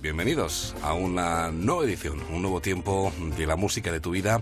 Bienvenidos 0.00 0.74
a 0.82 0.94
una 0.94 1.50
nueva 1.50 1.84
edición, 1.84 2.18
un 2.32 2.40
nuevo 2.40 2.62
tiempo 2.62 3.12
de 3.36 3.46
la 3.46 3.54
música 3.54 3.92
de 3.92 4.00
tu 4.00 4.12
vida, 4.12 4.40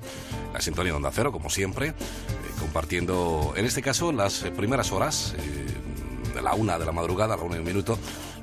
la 0.53 0.61
sintonía 0.61 0.95
Onda 0.95 1.11
Cero, 1.13 1.33
como 1.33 1.51
siempre, 1.51 1.89
eh, 1.89 1.95
compartiendo, 2.61 3.53
en 3.57 3.65
este 3.65 3.83
caso, 3.83 4.13
las 4.13 4.45
primeras 4.57 4.93
horas, 4.93 5.35
eh, 5.37 6.33
de 6.33 6.43
la 6.43 6.55
una 6.55 6.79
de 6.79 6.87
la 6.87 6.93
madrugada, 6.93 7.35
a 7.35 7.37
la 7.37 7.43
una 7.43 7.57
y 7.57 7.59
un 7.59 7.65
minuto, 7.65 7.99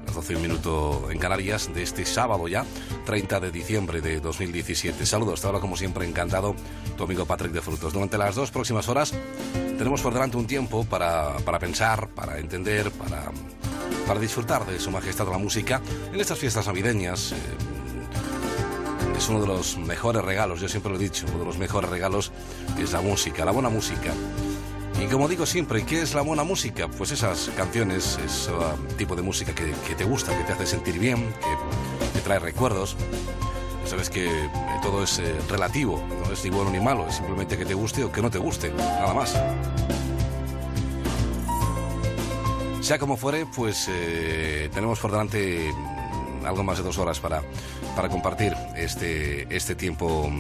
las 0.05 0.13
doce 0.13 0.34
y 0.34 0.35
un 0.35 0.41
minuto 0.41 1.08
en 1.09 1.20
Canarias, 1.20 1.73
de 1.73 1.84
este 1.84 2.05
sábado 2.05 2.49
ya, 2.49 2.66
30 3.05 3.39
de 3.39 3.52
diciembre 3.52 4.02
de 4.02 4.20
2017. 4.20 5.05
Saludos, 5.05 5.36
hasta 5.36 5.47
ahora, 5.47 5.61
como 5.61 5.77
siempre, 5.77 6.05
encantado, 6.05 6.53
tu 6.97 7.05
amigo 7.05 7.25
Patrick 7.25 7.53
de 7.53 7.61
Frutos. 7.61 7.94
Durante 7.94 8.17
las 8.17 8.36
dos 8.36 8.52
próximas 8.52 8.89
horas 8.89 9.13
tenemos 9.77 10.02
por 10.02 10.13
delante 10.13 10.36
un 10.36 10.47
tiempo 10.47 10.84
para, 10.84 11.38
para 11.45 11.59
pensar, 11.59 12.09
para 12.09 12.39
entender, 12.39 12.91
para 12.91 13.31
para 14.08 14.19
disfrutar 14.22 14.66
de 14.66 14.80
Su 14.80 14.89
Majestad 14.89 15.27
la 15.30 15.38
música 15.38 15.81
en 16.13 16.19
estas 16.19 16.39
fiestas 16.39 16.66
navideñas. 16.66 17.33
Eh, 17.33 17.36
es 19.17 19.27
uno 19.30 19.41
de 19.41 19.47
los 19.47 19.77
mejores 19.77 20.23
regalos, 20.23 20.61
yo 20.61 20.69
siempre 20.69 20.91
lo 20.91 20.97
he 20.97 21.02
dicho, 21.02 21.25
uno 21.27 21.39
de 21.39 21.45
los 21.45 21.58
mejores 21.58 21.89
regalos 21.89 22.31
es 22.80 22.94
la 22.94 23.02
música, 23.02 23.44
la 23.44 23.52
buena 23.52 23.69
música. 23.69 24.13
Y 25.02 25.08
como 25.08 25.28
digo 25.28 25.45
siempre, 25.45 25.85
¿qué 25.85 26.02
es 26.02 26.13
la 26.16 26.22
buena 26.22 26.44
música? 26.44 26.88
Pues 26.88 27.11
esas 27.11 27.52
canciones, 27.58 28.17
ese 28.25 28.52
tipo 28.97 29.16
de 29.16 29.22
música 29.22 29.53
que, 29.53 29.95
te 29.95 30.03
gusta, 30.05 30.35
que 30.38 30.44
te 30.45 30.53
hace 30.53 30.66
sentir 30.66 30.97
bien, 31.00 31.28
que 31.28 32.13
te 32.13 32.22
trae 32.22 32.39
recuerdos. 32.39 32.95
Sabes 33.85 34.09
que 34.09 34.25
eh, 34.28 34.50
todo 34.81 35.03
es 35.03 35.19
eh, 35.19 35.35
relativo, 35.50 36.03
no 36.25 36.31
es 36.31 36.44
ni 36.44 36.50
bueno 36.50 36.72
ni 36.72 36.80
malo, 36.80 37.08
es 37.08 37.16
simplemente 37.16 37.58
que 37.58 37.66
te 37.66 37.73
guste 37.73 38.03
o 38.03 38.11
que 38.11 38.22
no 38.22 38.30
te 38.30 38.38
guste, 38.38 38.72
nada 38.72 39.13
más. 39.13 39.35
Sea 42.88 42.99
como 42.99 43.17
fuere, 43.17 43.45
pues 43.45 43.89
eh, 43.89 44.69
tenemos 44.73 44.97
por 44.99 45.11
delante 45.11 45.73
algo 46.45 46.63
más 46.63 46.77
de 46.77 46.85
dos 46.85 46.97
horas 46.97 47.19
para, 47.19 47.44
para 47.97 48.07
compartir 48.07 48.53
este, 48.77 49.45
este 49.53 49.75
tiempo 49.75 50.31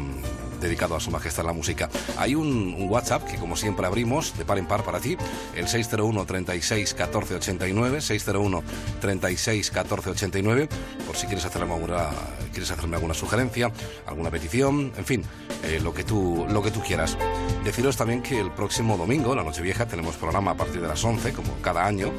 dedicado 0.59 0.95
a 0.95 0.99
Su 0.99 1.11
Majestad 1.11 1.45
la 1.45 1.53
Música. 1.53 1.89
Hay 2.17 2.35
un, 2.35 2.75
WhatsApp 2.89 3.23
que, 3.23 3.37
como 3.37 3.55
siempre, 3.55 3.85
abrimos 3.85 4.37
de 4.37 4.45
par 4.45 4.57
en 4.57 4.67
par 4.67 4.83
para 4.83 4.99
ti, 4.99 5.17
el 5.55 5.67
601 5.67 6.25
36 6.25 6.93
14 6.93 7.35
89, 7.35 8.01
601 8.01 8.63
36 9.01 9.71
14 9.71 10.09
89, 10.11 10.69
por 11.05 11.15
si 11.15 11.27
quieres 11.27 11.45
hacerme 11.45 11.73
alguna, 11.73 12.09
quieres 12.51 12.71
hacerme 12.71 12.95
alguna 12.95 13.13
sugerencia, 13.13 13.71
alguna 14.05 14.31
petición, 14.31 14.93
en 14.95 15.05
fin, 15.05 15.23
eh, 15.63 15.79
lo, 15.81 15.93
que 15.93 16.03
tú, 16.03 16.45
lo 16.49 16.61
que 16.61 16.71
tú 16.71 16.81
quieras. 16.81 17.17
Deciros 17.63 17.97
también 17.97 18.21
que 18.21 18.39
el 18.39 18.51
próximo 18.51 18.97
domingo, 18.97 19.35
la 19.35 19.43
Nochevieja, 19.43 19.85
tenemos 19.87 20.15
programa 20.15 20.51
a 20.51 20.55
partir 20.55 20.81
de 20.81 20.87
las 20.87 21.03
11, 21.03 21.33
como 21.33 21.53
cada 21.61 21.85
año, 21.85 22.11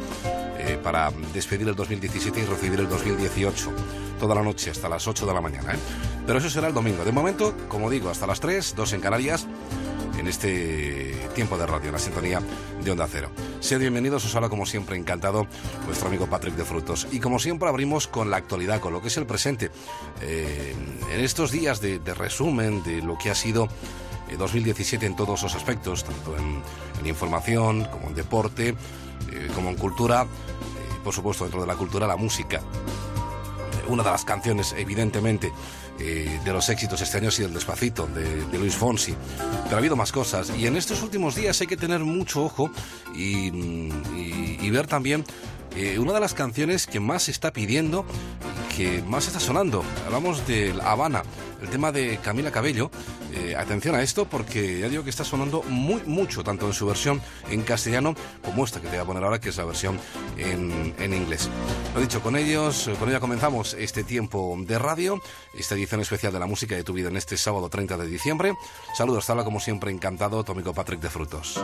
eh, 0.59 0.79
para 0.83 1.11
despedir 1.33 1.69
el 1.69 1.75
2017 1.75 2.41
y 2.41 2.45
recibir 2.45 2.81
el 2.81 2.89
2018 2.89 4.08
toda 4.19 4.35
la 4.35 4.43
noche 4.43 4.71
hasta 4.71 4.89
las 4.89 5.07
8 5.07 5.27
de 5.27 5.33
la 5.33 5.41
mañana. 5.41 5.73
¿eh? 5.73 5.79
Pero 6.27 6.39
eso 6.39 6.51
será 6.51 6.69
el 6.69 6.75
domingo. 6.75 7.05
De 7.05 7.13
momento, 7.13 7.55
como 7.69 7.89
digo, 7.89 8.11
hasta 8.11 8.27
las 8.27 8.41
3, 8.41 8.75
2 8.77 8.93
en 8.93 9.01
Canarias, 9.01 9.47
en 10.19 10.27
este 10.27 11.29
tiempo 11.35 11.57
de 11.57 11.67
radio, 11.67 11.87
en 11.87 11.93
la 11.93 11.99
sintonía 11.99 12.43
de 12.83 12.91
Onda 12.91 13.07
Cero. 13.11 13.31
Sed 13.61 13.79
bienvenidos, 13.79 14.25
os 14.25 14.35
habla 14.35 14.49
como 14.49 14.67
siempre 14.67 14.97
encantado 14.97 15.47
vuestro 15.87 16.09
amigo 16.09 16.27
Patrick 16.27 16.55
de 16.55 16.65
Frutos. 16.65 17.07
Y 17.13 17.21
como 17.21 17.39
siempre 17.39 17.69
abrimos 17.69 18.09
con 18.09 18.31
la 18.31 18.37
actualidad, 18.37 18.81
con 18.81 18.93
lo 18.93 19.01
que 19.01 19.09
es 19.09 19.17
el 19.17 19.27
presente. 19.27 19.71
Eh, 20.21 20.75
en 21.13 21.21
estos 21.21 21.53
días 21.53 21.81
de, 21.81 22.01
resumen 22.15 22.83
de 22.83 23.01
lo 23.01 23.17
que 23.17 23.31
ha 23.31 23.35
sido 23.35 23.69
2017 24.37 25.05
eh, 25.05 25.09
en 25.09 25.17
todos 25.17 25.43
los 25.43 25.55
aspectos, 25.55 26.05
tanto 26.05 26.37
en, 26.37 26.63
información 27.07 27.85
como 27.85 28.09
en 28.09 28.15
deporte, 28.15 28.75
como 29.55 29.71
en 29.71 29.77
cultura, 29.77 30.27
por 31.05 31.15
supuesto 31.15 31.45
dentro 31.45 31.61
de 31.61 31.67
la 31.69 31.77
cultura 31.77 32.09
la 32.09 32.17
música 32.17 32.61
una 33.89 34.03
de 34.03 34.11
las 34.11 34.25
canciones, 34.25 34.75
evidentemente, 34.77 35.53
eh, 35.99 36.41
de 36.45 36.53
los 36.53 36.69
éxitos 36.69 37.01
este 37.01 37.19
año 37.19 37.29
ha 37.29 37.33
sido 37.33 37.49
el 37.49 37.55
Despacito, 37.55 38.07
de, 38.07 38.59
Luis 38.59 38.75
Fonsi. 38.75 39.15
Pero 39.65 39.77
ha 39.77 39.79
habido 39.79 39.97
más 39.97 40.13
cosas. 40.13 40.53
Y 40.57 40.67
en 40.67 40.77
estos 40.77 41.03
últimos 41.03 41.35
días 41.35 41.61
hay 41.61 41.67
que 41.67 41.77
tener 41.77 42.01
mucho 42.01 42.45
ojo 42.45 42.71
y, 43.15 43.51
y 44.61 44.71
ver 44.71 44.87
también 44.87 45.25
eh, 45.77 45.99
una 45.99 46.13
de 46.13 46.21
las 46.21 46.35
canciones 46.35 46.87
que 46.87 47.01
más 47.01 47.25
se 47.25 47.31
está 47.31 47.53
pidiendo 47.53 48.05
que 48.79 49.03
más 49.03 49.27
está 49.27 49.41
sonando. 49.41 49.83
Hablamos 50.07 50.47
de 50.47 50.73
Habana, 50.85 51.25
el 51.61 51.69
tema 51.69 51.91
de 51.91 52.19
Camila 52.19 52.53
Cabello. 52.53 52.93
Eh, 53.35 53.57
atención 53.57 53.97
a 53.97 54.03
esto 54.03 54.27
porque 54.27 54.79
ya 54.79 54.89
digo 54.89 55.03
que 55.03 55.11
está 55.11 55.25
sonando 55.25 55.65
muy 55.65 56.01
mucho, 56.07 56.45
tanto 56.45 56.67
en 56.69 56.73
su 56.73 56.87
versión 56.87 57.21
en 57.51 57.63
castellano 57.63 58.15
como 58.45 58.65
esta 58.65 58.81
que 58.81 58.87
te 58.87 58.95
voy 58.95 59.03
a 59.03 59.05
poner 59.05 59.25
ahora, 59.25 59.41
que 59.41 59.49
es 59.49 59.57
la 59.57 59.65
versión 59.65 59.99
en, 60.37 60.95
en 60.97 61.13
inglés. 61.13 61.51
Lo 61.93 62.01
dicho, 62.01 62.23
con 62.23 62.37
ellos, 62.37 62.89
con 63.01 63.09
ella 63.09 63.19
comenzamos 63.19 63.75
este 63.75 64.05
tiempo 64.05 64.57
de 64.61 64.79
radio, 64.79 65.21
esta 65.59 65.75
edición 65.75 66.01
especial 66.01 66.33
de 66.33 66.39
la 66.39 66.47
música 66.47 66.77
de 66.77 66.85
tu 66.85 66.93
vida 66.93 67.09
en 67.09 67.17
este 67.17 67.37
sábado 67.37 67.69
30 67.69 67.97
de 67.97 68.07
diciembre. 68.07 68.55
Saludos, 68.97 69.29
hasta 69.29 69.43
como 69.43 69.59
siempre 69.59 69.91
encantado, 69.91 70.45
tu 70.45 70.53
amigo 70.53 70.73
Patrick 70.73 71.01
de 71.01 71.11
Frutos. 71.11 71.61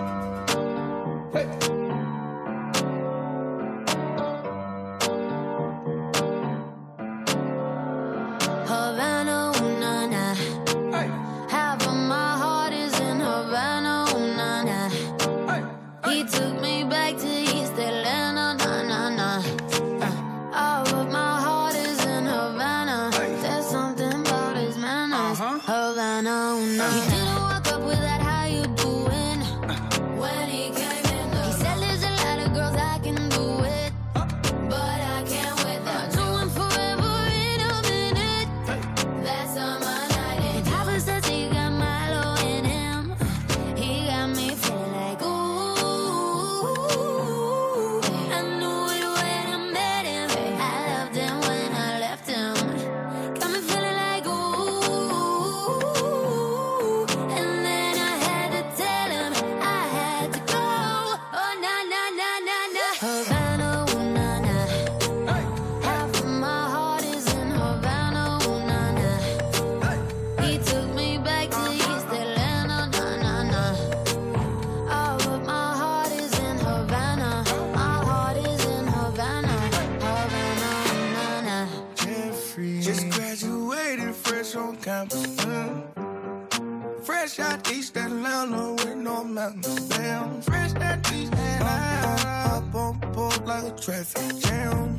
mountains. 85.04 85.36
Mm. 85.36 87.04
Fresh 87.04 87.38
out 87.38 87.70
East 87.70 87.96
Atlanta 87.96 88.72
with 88.72 88.96
no 88.96 89.24
mountains. 89.24 90.44
Fresh 90.46 90.74
out 90.76 91.12
East 91.12 91.32
Atlanta. 91.32 92.56
Up 92.56 92.74
on 92.74 92.98
board 93.12 93.46
like 93.46 93.64
a 93.64 93.76
traffic 93.76 94.38
jam. 94.40 94.96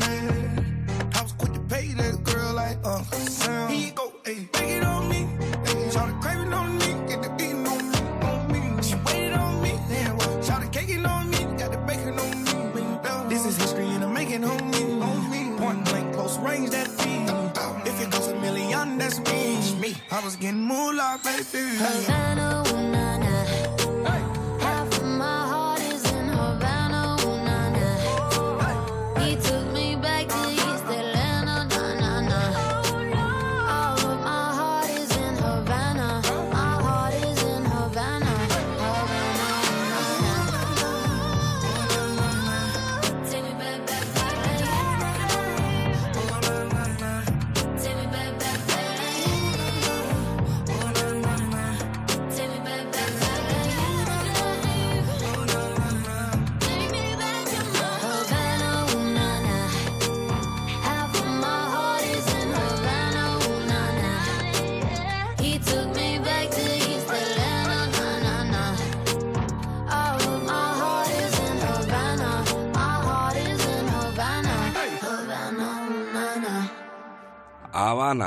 Man, 0.00 0.86
I 1.14 1.22
was 1.22 1.32
quick 1.32 1.52
to 1.54 1.60
pay 1.60 1.88
that 1.94 2.22
girl 2.24 2.54
like 2.54 2.76
Uncle 2.84 3.18
Sam. 3.18 3.70
He 3.70 3.90
go, 3.90 4.12
hey, 4.24 4.48
take 4.52 4.70
it 4.70 4.84
on 4.84 5.08
me. 5.08 5.26
Hey, 5.64 5.90
Shout 5.90 6.08
the 6.08 6.14
craving 6.20 6.52
on 6.52 6.78
me. 6.78 7.08
Get 7.08 7.22
the 7.22 7.30
beating 7.38 7.66
on 7.66 7.90
me. 7.90 7.98
On 8.28 8.52
me. 8.52 8.82
She 8.82 8.94
waited 9.06 9.32
on 9.34 9.62
me. 9.62 9.72
Yeah, 9.90 10.12
well, 10.14 10.38
the 10.42 10.68
caking 10.72 11.06
on 11.06 11.30
me. 11.30 11.38
Got 11.56 11.72
the 11.72 11.78
bacon 11.86 12.18
on 12.18 12.44
me. 12.44 13.28
This 13.28 13.46
is 13.46 13.56
history 13.56 13.86
and 13.86 14.04
I'm 14.04 14.12
making 14.12 14.42
homie. 14.42 15.02
On 15.02 15.30
me. 15.30 15.56
Point 15.58 15.84
blank, 15.86 16.14
close 16.14 16.38
range, 16.38 16.70
that 16.70 16.88
beat 16.98 17.17
that's 18.98 19.18
me. 19.80 19.94
I 20.10 20.24
was 20.24 20.36
getting 20.36 20.60
moolah, 20.60 21.20
baby. 21.22 21.76
Havana, 21.76 22.64
ooh, 22.66 22.90
nah, 22.90 23.16
nah. 23.18 23.27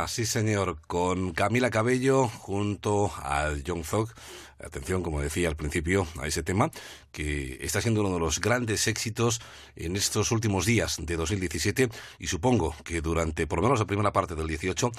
Sí 0.07 0.25
señor, 0.25 0.77
con 0.87 1.33
Camila 1.33 1.69
Cabello 1.69 2.27
junto 2.27 3.11
a 3.17 3.49
John 3.65 3.83
Thug. 3.83 4.09
Atención, 4.63 5.01
como 5.01 5.19
decía 5.21 5.47
al 5.49 5.55
principio, 5.55 6.05
a 6.21 6.27
ese 6.27 6.43
tema, 6.43 6.69
que 7.11 7.57
está 7.61 7.81
siendo 7.81 8.01
uno 8.01 8.13
de 8.13 8.19
los 8.19 8.39
grandes 8.39 8.87
éxitos 8.87 9.41
en 9.75 9.95
estos 9.95 10.31
últimos 10.31 10.67
días 10.67 10.97
de 11.01 11.17
2017 11.17 11.89
y 12.19 12.27
supongo 12.27 12.75
que 12.83 13.01
durante 13.01 13.47
por 13.47 13.57
lo 13.57 13.63
menos 13.63 13.79
la 13.79 13.85
primera 13.87 14.13
parte 14.13 14.35
del 14.35 14.47
18 14.47 14.91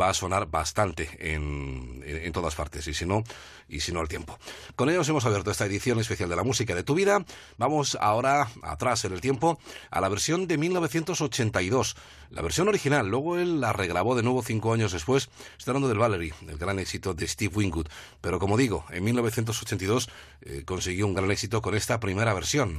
va 0.00 0.10
a 0.10 0.14
sonar 0.14 0.46
bastante 0.46 1.10
en, 1.18 2.00
en- 2.06 2.16
en 2.26 2.32
todas 2.32 2.54
partes, 2.54 2.86
y 2.86 2.94
si 2.94 3.06
no, 3.06 3.24
y 3.68 3.80
si 3.80 3.90
no 3.90 3.98
al 3.98 4.08
tiempo. 4.08 4.38
Con 4.76 4.88
ellos 4.88 5.08
hemos 5.08 5.26
abierto 5.26 5.50
esta 5.50 5.66
edición 5.66 5.98
especial 5.98 6.28
de 6.30 6.36
la 6.36 6.44
música 6.44 6.76
de 6.76 6.84
tu 6.84 6.94
vida. 6.94 7.24
Vamos 7.58 7.98
ahora 8.00 8.48
atrás 8.62 9.04
en 9.04 9.12
el 9.14 9.20
tiempo 9.20 9.58
a 9.90 10.00
la 10.00 10.08
versión 10.08 10.46
de 10.46 10.58
1982, 10.58 11.96
la 12.30 12.42
versión 12.42 12.68
original. 12.68 13.08
Luego 13.08 13.38
él 13.38 13.60
la 13.60 13.72
regrabó 13.72 14.14
de 14.14 14.22
nuevo 14.22 14.42
cinco 14.42 14.72
años 14.72 14.92
después. 14.92 15.28
Estoy 15.56 15.72
hablando 15.72 15.88
del 15.88 15.98
Valerie, 15.98 16.34
el 16.48 16.58
gran 16.58 16.78
éxito 16.78 17.14
de 17.14 17.26
Steve 17.26 17.54
Winwood. 17.54 17.86
Pero 18.20 18.38
como 18.38 18.56
digo, 18.56 18.84
en 18.90 19.04
1982 19.04 20.08
eh, 20.42 20.62
consiguió 20.64 21.06
un 21.06 21.14
gran 21.14 21.30
éxito 21.30 21.62
con 21.62 21.74
esta 21.74 22.00
primera 22.00 22.34
versión. 22.34 22.78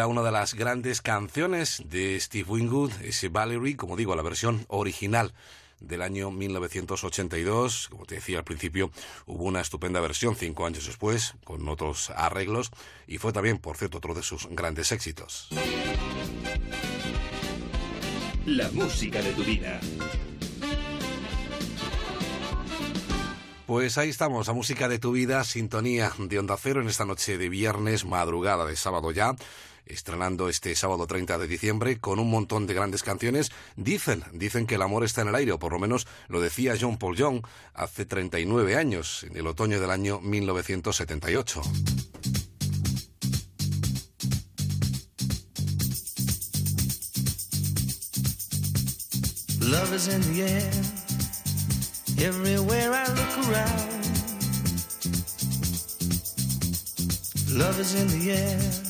Era 0.00 0.06
una 0.06 0.22
de 0.22 0.32
las 0.32 0.54
grandes 0.54 1.02
canciones 1.02 1.82
de 1.84 2.18
Steve 2.18 2.48
Winwood, 2.48 2.90
ese 3.02 3.28
Valerie, 3.28 3.76
como 3.76 3.98
digo, 3.98 4.16
la 4.16 4.22
versión 4.22 4.64
original 4.68 5.34
del 5.78 6.00
año 6.00 6.30
1982. 6.30 7.88
Como 7.90 8.06
te 8.06 8.14
decía 8.14 8.38
al 8.38 8.44
principio, 8.44 8.90
hubo 9.26 9.44
una 9.44 9.60
estupenda 9.60 10.00
versión 10.00 10.36
cinco 10.36 10.64
años 10.64 10.86
después, 10.86 11.34
con 11.44 11.68
otros 11.68 12.08
arreglos, 12.16 12.70
y 13.06 13.18
fue 13.18 13.34
también, 13.34 13.58
por 13.58 13.76
cierto, 13.76 13.98
otro 13.98 14.14
de 14.14 14.22
sus 14.22 14.48
grandes 14.48 14.90
éxitos. 14.90 15.50
La 18.46 18.70
música 18.70 19.20
de 19.20 19.32
tu 19.34 19.44
vida. 19.44 19.80
Pues 23.66 23.98
ahí 23.98 24.08
estamos, 24.08 24.46
la 24.48 24.54
música 24.54 24.88
de 24.88 24.98
tu 24.98 25.12
vida, 25.12 25.44
sintonía 25.44 26.10
de 26.18 26.38
Onda 26.38 26.56
Cero 26.56 26.80
en 26.80 26.88
esta 26.88 27.04
noche 27.04 27.36
de 27.36 27.50
viernes, 27.50 28.06
madrugada 28.06 28.64
de 28.64 28.76
sábado 28.76 29.12
ya, 29.12 29.36
estrenando 29.90 30.48
este 30.48 30.74
sábado 30.74 31.06
30 31.06 31.38
de 31.38 31.46
diciembre 31.46 31.98
con 31.98 32.18
un 32.18 32.30
montón 32.30 32.66
de 32.66 32.74
grandes 32.74 33.02
canciones. 33.02 33.50
Dicen, 33.76 34.24
dicen 34.32 34.66
que 34.66 34.76
el 34.76 34.82
amor 34.82 35.04
está 35.04 35.22
en 35.22 35.28
el 35.28 35.34
aire, 35.34 35.52
o 35.52 35.58
por 35.58 35.72
lo 35.72 35.78
menos 35.78 36.06
lo 36.28 36.40
decía 36.40 36.74
John 36.80 36.98
Paul 36.98 37.16
Young 37.16 37.42
hace 37.74 38.06
39 38.06 38.76
años, 38.76 39.24
en 39.24 39.36
el 39.36 39.46
otoño 39.46 39.80
del 39.80 39.90
año 39.90 40.20
1978. 40.20 41.62
Love 49.70 49.92
is 49.92 50.08
in 50.08 50.20
the 50.22 50.42
air. 50.42 50.70
Everywhere 52.18 52.92
I 52.92 53.06
look 53.06 53.48
around. 53.48 53.90
Love 57.56 57.78
is 57.78 57.94
in 57.94 58.08
the 58.08 58.32
air. 58.32 58.89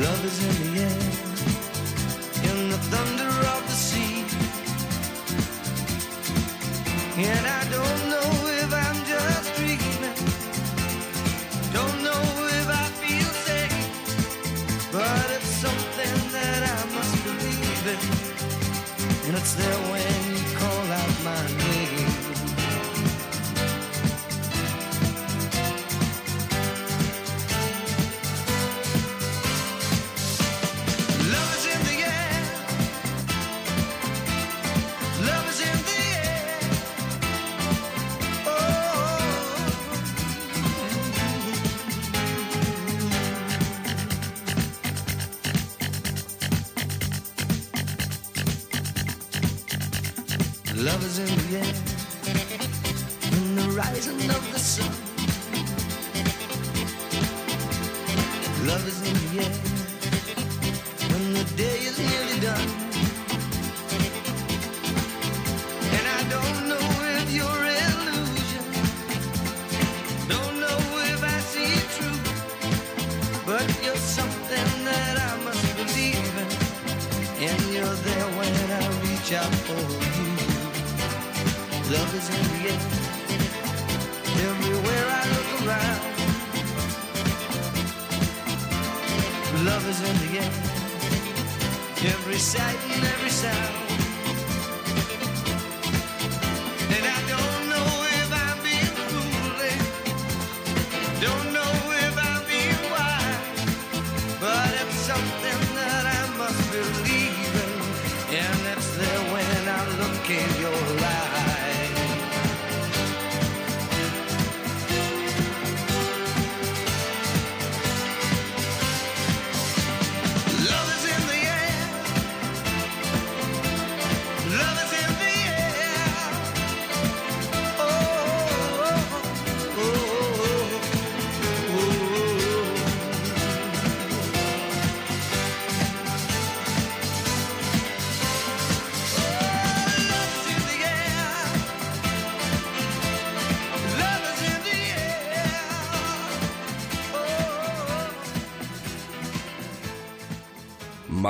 Love 0.00 0.24
is 0.24 0.38
in 0.42 0.72
the 0.72 0.80
air, 0.80 1.00
in 2.48 2.70
the 2.70 2.78
thunder 2.88 3.32
of 3.54 3.62
the 3.68 3.76
sea. 3.88 4.24
And 7.18 7.46
I 7.46 7.62
don't 7.68 8.02
know 8.08 8.30
if 8.62 8.72
I'm 8.72 8.98
just 9.04 9.54
dreaming. 9.56 10.16
Don't 11.74 12.02
know 12.02 12.22
if 12.58 12.66
I 12.82 12.86
feel 13.02 13.30
safe. 13.44 14.90
But 14.90 15.26
it's 15.36 15.52
something 15.66 16.16
that 16.32 16.60
I 16.62 16.80
must 16.96 17.22
believe 17.22 17.86
in. 17.94 18.00
And 19.28 19.36
it's 19.36 19.54
there 19.54 19.80
when 19.92 20.19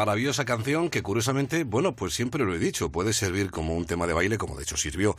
Maravillosa 0.00 0.47
canción 0.47 0.88
que 0.88 1.02
curiosamente, 1.02 1.64
bueno, 1.64 1.95
pues 1.95 2.14
siempre 2.14 2.42
lo 2.47 2.54
he 2.54 2.59
dicho, 2.59 2.90
puede 2.90 3.12
servir 3.12 3.50
como 3.50 3.76
un 3.76 3.85
tema 3.85 4.07
de 4.07 4.14
baile, 4.14 4.38
como 4.38 4.57
de 4.57 4.62
hecho 4.62 4.78
sirvió 4.78 5.14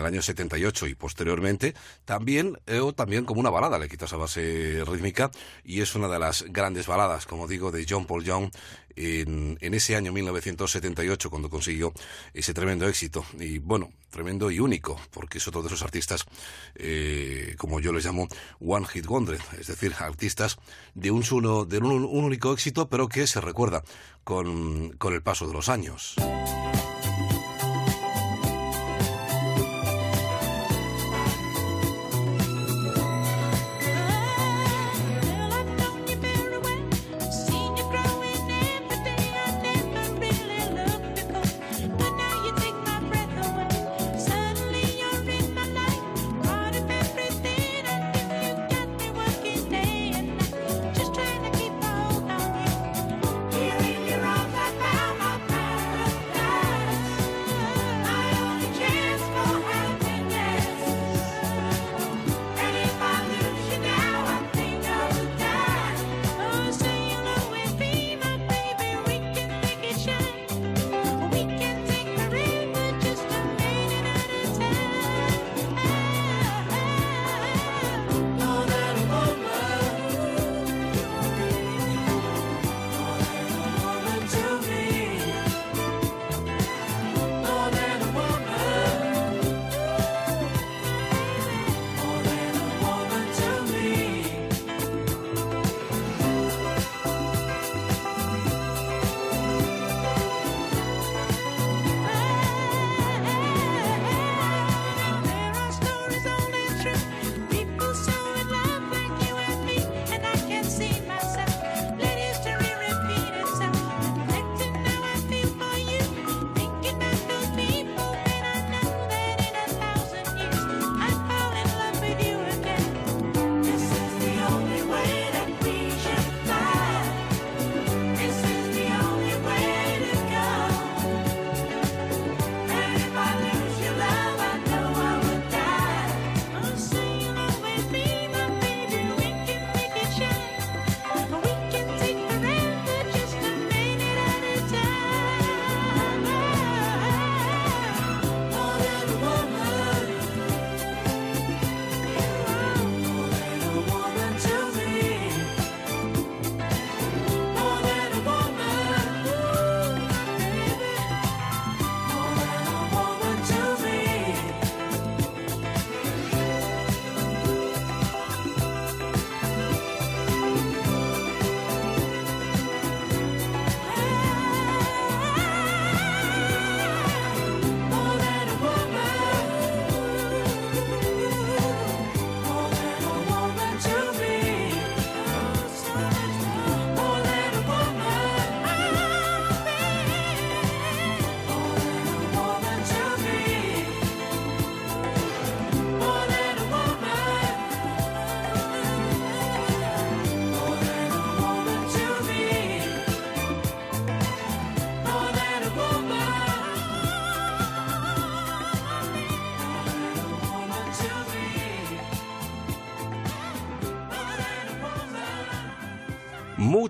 el 0.00 0.06
año 0.06 0.22
78 0.22 0.86
y 0.88 0.94
posteriormente, 0.94 1.74
también, 2.04 2.58
eh, 2.66 2.80
o 2.80 2.92
también 2.92 3.24
como 3.24 3.40
una 3.40 3.50
balada, 3.50 3.78
le 3.78 3.88
quitas 3.88 4.12
a 4.12 4.16
base 4.16 4.82
rítmica, 4.86 5.30
y 5.64 5.80
es 5.80 5.94
una 5.94 6.08
de 6.08 6.18
las 6.18 6.44
grandes 6.48 6.86
baladas, 6.86 7.26
como 7.26 7.46
digo, 7.46 7.70
de 7.70 7.86
John 7.88 8.06
Paul 8.06 8.24
Young 8.24 8.50
en, 8.96 9.74
ese 9.74 9.96
año 9.96 10.12
1978, 10.12 11.30
cuando 11.30 11.48
consiguió 11.48 11.92
ese 12.34 12.54
tremendo 12.54 12.88
éxito. 12.88 13.24
Y 13.38 13.58
bueno, 13.58 13.92
tremendo 14.10 14.50
y 14.50 14.60
único, 14.60 15.00
porque 15.10 15.38
es 15.38 15.48
otro 15.48 15.62
de 15.62 15.68
esos 15.68 15.82
artistas, 15.82 16.26
eh, 16.74 17.54
como 17.58 17.80
yo 17.80 17.92
les 17.92 18.04
llamo, 18.04 18.28
One 18.60 18.86
Hit 18.86 19.06
Wonder, 19.06 19.38
es 19.58 19.66
decir, 19.66 19.94
artistas 19.98 20.58
de 20.94 21.10
un, 21.10 21.22
solo, 21.22 21.64
de 21.64 21.78
un, 21.78 21.92
un 21.92 22.24
único 22.24 22.52
éxito, 22.52 22.88
pero 22.88 23.08
que 23.08 23.26
se 23.26 23.40
recuerda 23.40 23.82
con, 24.24 24.90
con 24.98 25.14
el 25.14 25.22
paso 25.22 25.46
de 25.46 25.54
los 25.54 25.68
años. 25.68 26.16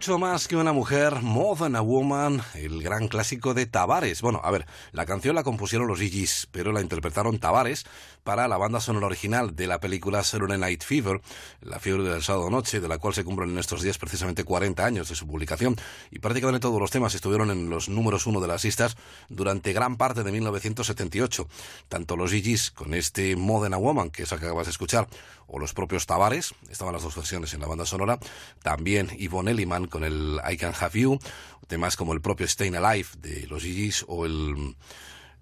Mucho 0.00 0.18
más 0.18 0.48
que 0.48 0.56
una 0.56 0.72
mujer, 0.72 1.20
More 1.20 1.58
Than 1.58 1.76
a 1.76 1.82
Woman, 1.82 2.40
el 2.54 2.82
gran 2.82 3.06
clásico 3.06 3.52
de 3.52 3.66
Tavares. 3.66 4.22
Bueno, 4.22 4.40
a 4.42 4.50
ver, 4.50 4.64
la 4.92 5.04
canción 5.04 5.34
la 5.34 5.42
compusieron 5.42 5.88
los 5.88 5.98
Gigis, 5.98 6.48
pero 6.50 6.72
la 6.72 6.80
interpretaron 6.80 7.38
Tavares 7.38 7.84
para 8.22 8.48
la 8.48 8.56
banda 8.56 8.80
sonora 8.80 9.06
original 9.06 9.54
de 9.56 9.66
la 9.66 9.80
película 9.80 10.22
Saturday 10.22 10.58
Night 10.58 10.82
Fever, 10.82 11.20
la 11.60 11.78
fiebre 11.78 12.04
del 12.04 12.22
sábado 12.22 12.50
noche, 12.50 12.80
de 12.80 12.88
la 12.88 12.98
cual 12.98 13.14
se 13.14 13.24
cumplen 13.24 13.50
en 13.50 13.58
estos 13.58 13.82
días 13.82 13.98
precisamente 13.98 14.44
40 14.44 14.84
años 14.84 15.08
de 15.08 15.14
su 15.14 15.26
publicación, 15.26 15.76
y 16.10 16.18
prácticamente 16.18 16.60
todos 16.60 16.80
los 16.80 16.90
temas 16.90 17.14
estuvieron 17.14 17.50
en 17.50 17.70
los 17.70 17.88
números 17.88 18.26
uno 18.26 18.40
de 18.40 18.48
las 18.48 18.64
listas 18.64 18.96
durante 19.28 19.72
gran 19.72 19.96
parte 19.96 20.22
de 20.22 20.32
1978. 20.32 21.48
Tanto 21.88 22.16
los 22.16 22.30
Gigis 22.30 22.70
con 22.70 22.94
este 22.94 23.36
More 23.36 23.64
Than 23.64 23.74
a 23.74 23.78
Woman, 23.78 24.10
que 24.10 24.24
es 24.24 24.28
que 24.28 24.34
acabas 24.34 24.66
de 24.66 24.72
escuchar, 24.72 25.08
o 25.46 25.58
los 25.58 25.74
propios 25.74 26.06
Tavares, 26.06 26.54
estaban 26.70 26.94
las 26.94 27.02
dos 27.02 27.16
versiones 27.16 27.52
en 27.54 27.60
la 27.60 27.66
banda 27.66 27.84
sonora, 27.84 28.18
también 28.62 29.08
Yvonne 29.18 29.50
Elliman 29.50 29.86
con 29.86 30.04
el 30.04 30.40
I 30.48 30.56
Can 30.56 30.74
Have 30.78 30.98
You, 30.98 31.18
temas 31.66 31.96
como 31.96 32.12
el 32.12 32.20
propio 32.20 32.46
Staying 32.46 32.76
Alive 32.76 33.08
de 33.18 33.46
los 33.46 33.62
Gigis 33.62 34.04
o 34.08 34.26
el 34.26 34.76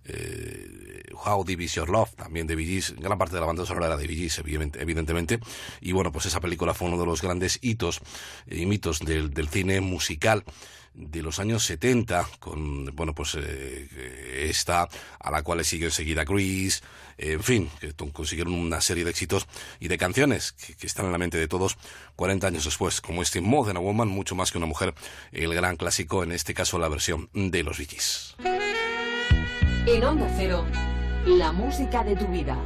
eh, 0.09 1.03
How 1.13 1.45
Deep 1.45 1.61
Is 1.61 1.75
Your 1.75 1.89
Love, 1.89 2.15
también 2.15 2.47
de 2.47 2.57
Bee 2.57 2.83
gran 2.99 3.19
parte 3.19 3.35
de 3.35 3.41
la 3.41 3.47
banda 3.47 3.67
sonora 3.67 3.87
era 3.87 3.97
de 3.97 4.07
Bee 4.07 4.31
evidentemente, 4.79 5.41
y 5.81 5.93
bueno, 5.93 6.13
pues 6.13 6.27
esa 6.27 6.41
película 6.41 6.75
fue 6.75 6.89
uno 6.89 6.99
de 6.99 7.07
los 7.07 7.23
grandes 7.23 7.59
hitos 7.63 8.01
y 8.47 8.67
mitos 8.67 9.01
del, 9.01 9.31
del 9.31 9.49
cine 9.49 9.81
musical 9.81 10.45
de 10.99 11.23
los 11.23 11.39
años 11.39 11.65
70 11.65 12.29
con 12.41 12.87
bueno 12.97 13.15
pues 13.15 13.37
eh, 13.39 14.49
esta 14.51 14.89
a 15.21 15.31
la 15.31 15.43
cual 15.43 15.59
le 15.59 15.65
sigue 15.65 15.85
enseguida 15.87 16.25
Grease 16.25 16.81
en 17.19 17.43
fin 17.43 17.71
que 17.81 17.93
consiguieron 18.13 18.53
una 18.53 18.81
serie 18.81 19.05
de 19.05 19.11
éxitos 19.11 19.47
y 19.79 19.87
de 19.87 19.97
canciones 19.97 20.53
que, 20.53 20.75
que, 20.75 20.87
están 20.89 21.07
en 21.07 21.13
la 21.13 21.19
mente 21.19 21.39
de 21.39 21.47
todos 21.47 21.77
40 22.17 22.49
años 22.49 22.65
después 22.65 23.01
como 23.01 23.23
este 23.23 23.41
More 23.41 23.69
Than 23.69 23.77
a 23.77 23.81
Woman 23.81 24.09
mucho 24.09 24.35
más 24.35 24.51
que 24.51 24.59
una 24.59 24.67
mujer 24.67 24.93
el 25.31 25.55
gran 25.55 25.77
clásico 25.77 26.25
en 26.25 26.33
este 26.33 26.53
caso 26.53 26.81
la 26.81 26.89
versión 26.89 27.31
de 27.33 27.63
los 27.63 27.79
Bee 27.79 27.87
Gees. 27.87 28.35
En 29.91 30.05
Onda 30.05 30.31
Cero, 30.37 30.67
la 31.25 31.51
música 31.51 32.05
de 32.05 32.15
tu 32.15 32.27
vida. 32.27 32.59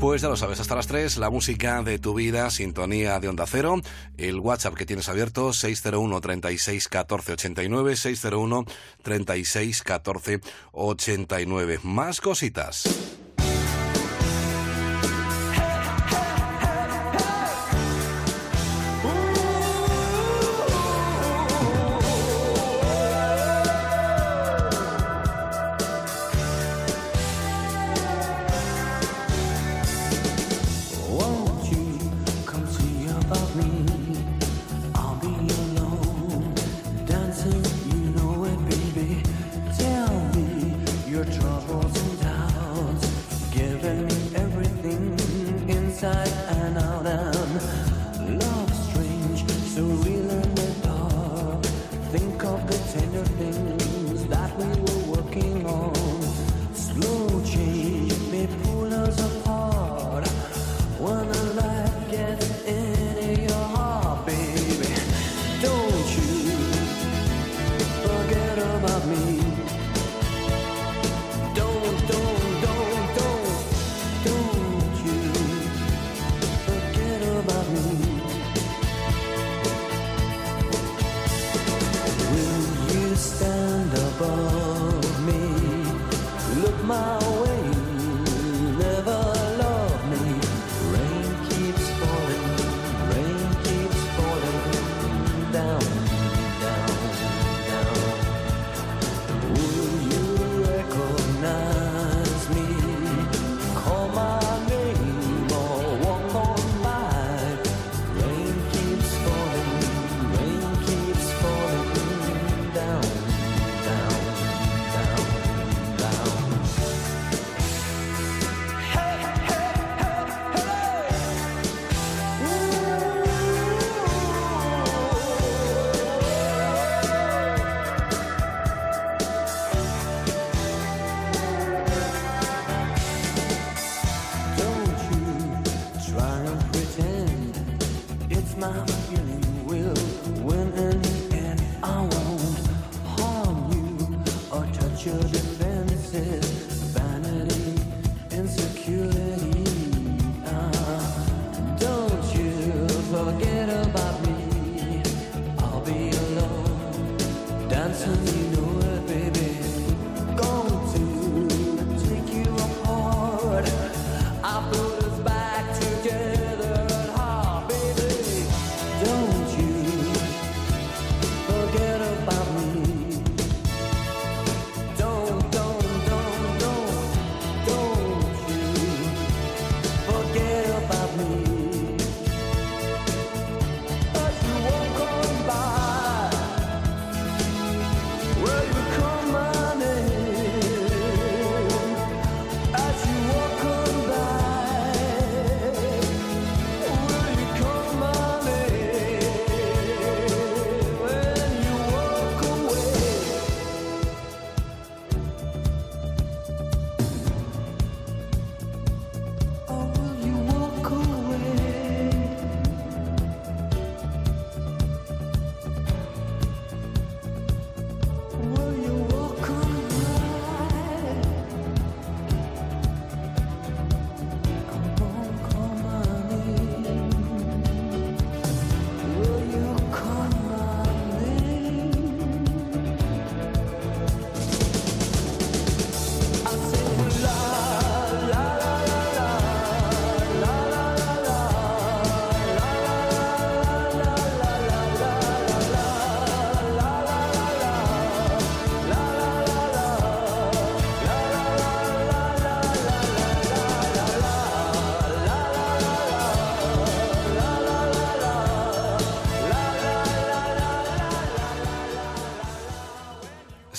Pues 0.00 0.22
ya 0.22 0.28
lo 0.28 0.36
sabes, 0.36 0.60
hasta 0.60 0.76
las 0.76 0.86
3, 0.86 1.18
la 1.18 1.28
música 1.28 1.82
de 1.82 1.98
tu 1.98 2.14
vida, 2.14 2.48
sintonía 2.48 3.20
de 3.20 3.28
Onda 3.28 3.44
Cero, 3.46 3.82
el 4.16 4.40
WhatsApp 4.40 4.72
que 4.72 4.86
tienes 4.86 5.10
abierto, 5.10 5.52
601 5.52 6.20
36 6.22 6.88
14 6.88 7.32
89, 7.34 7.96
601 7.96 8.64
36 9.02 9.82
14 9.82 10.40
89. 10.72 11.80
Más 11.82 12.22
cositas. 12.22 13.25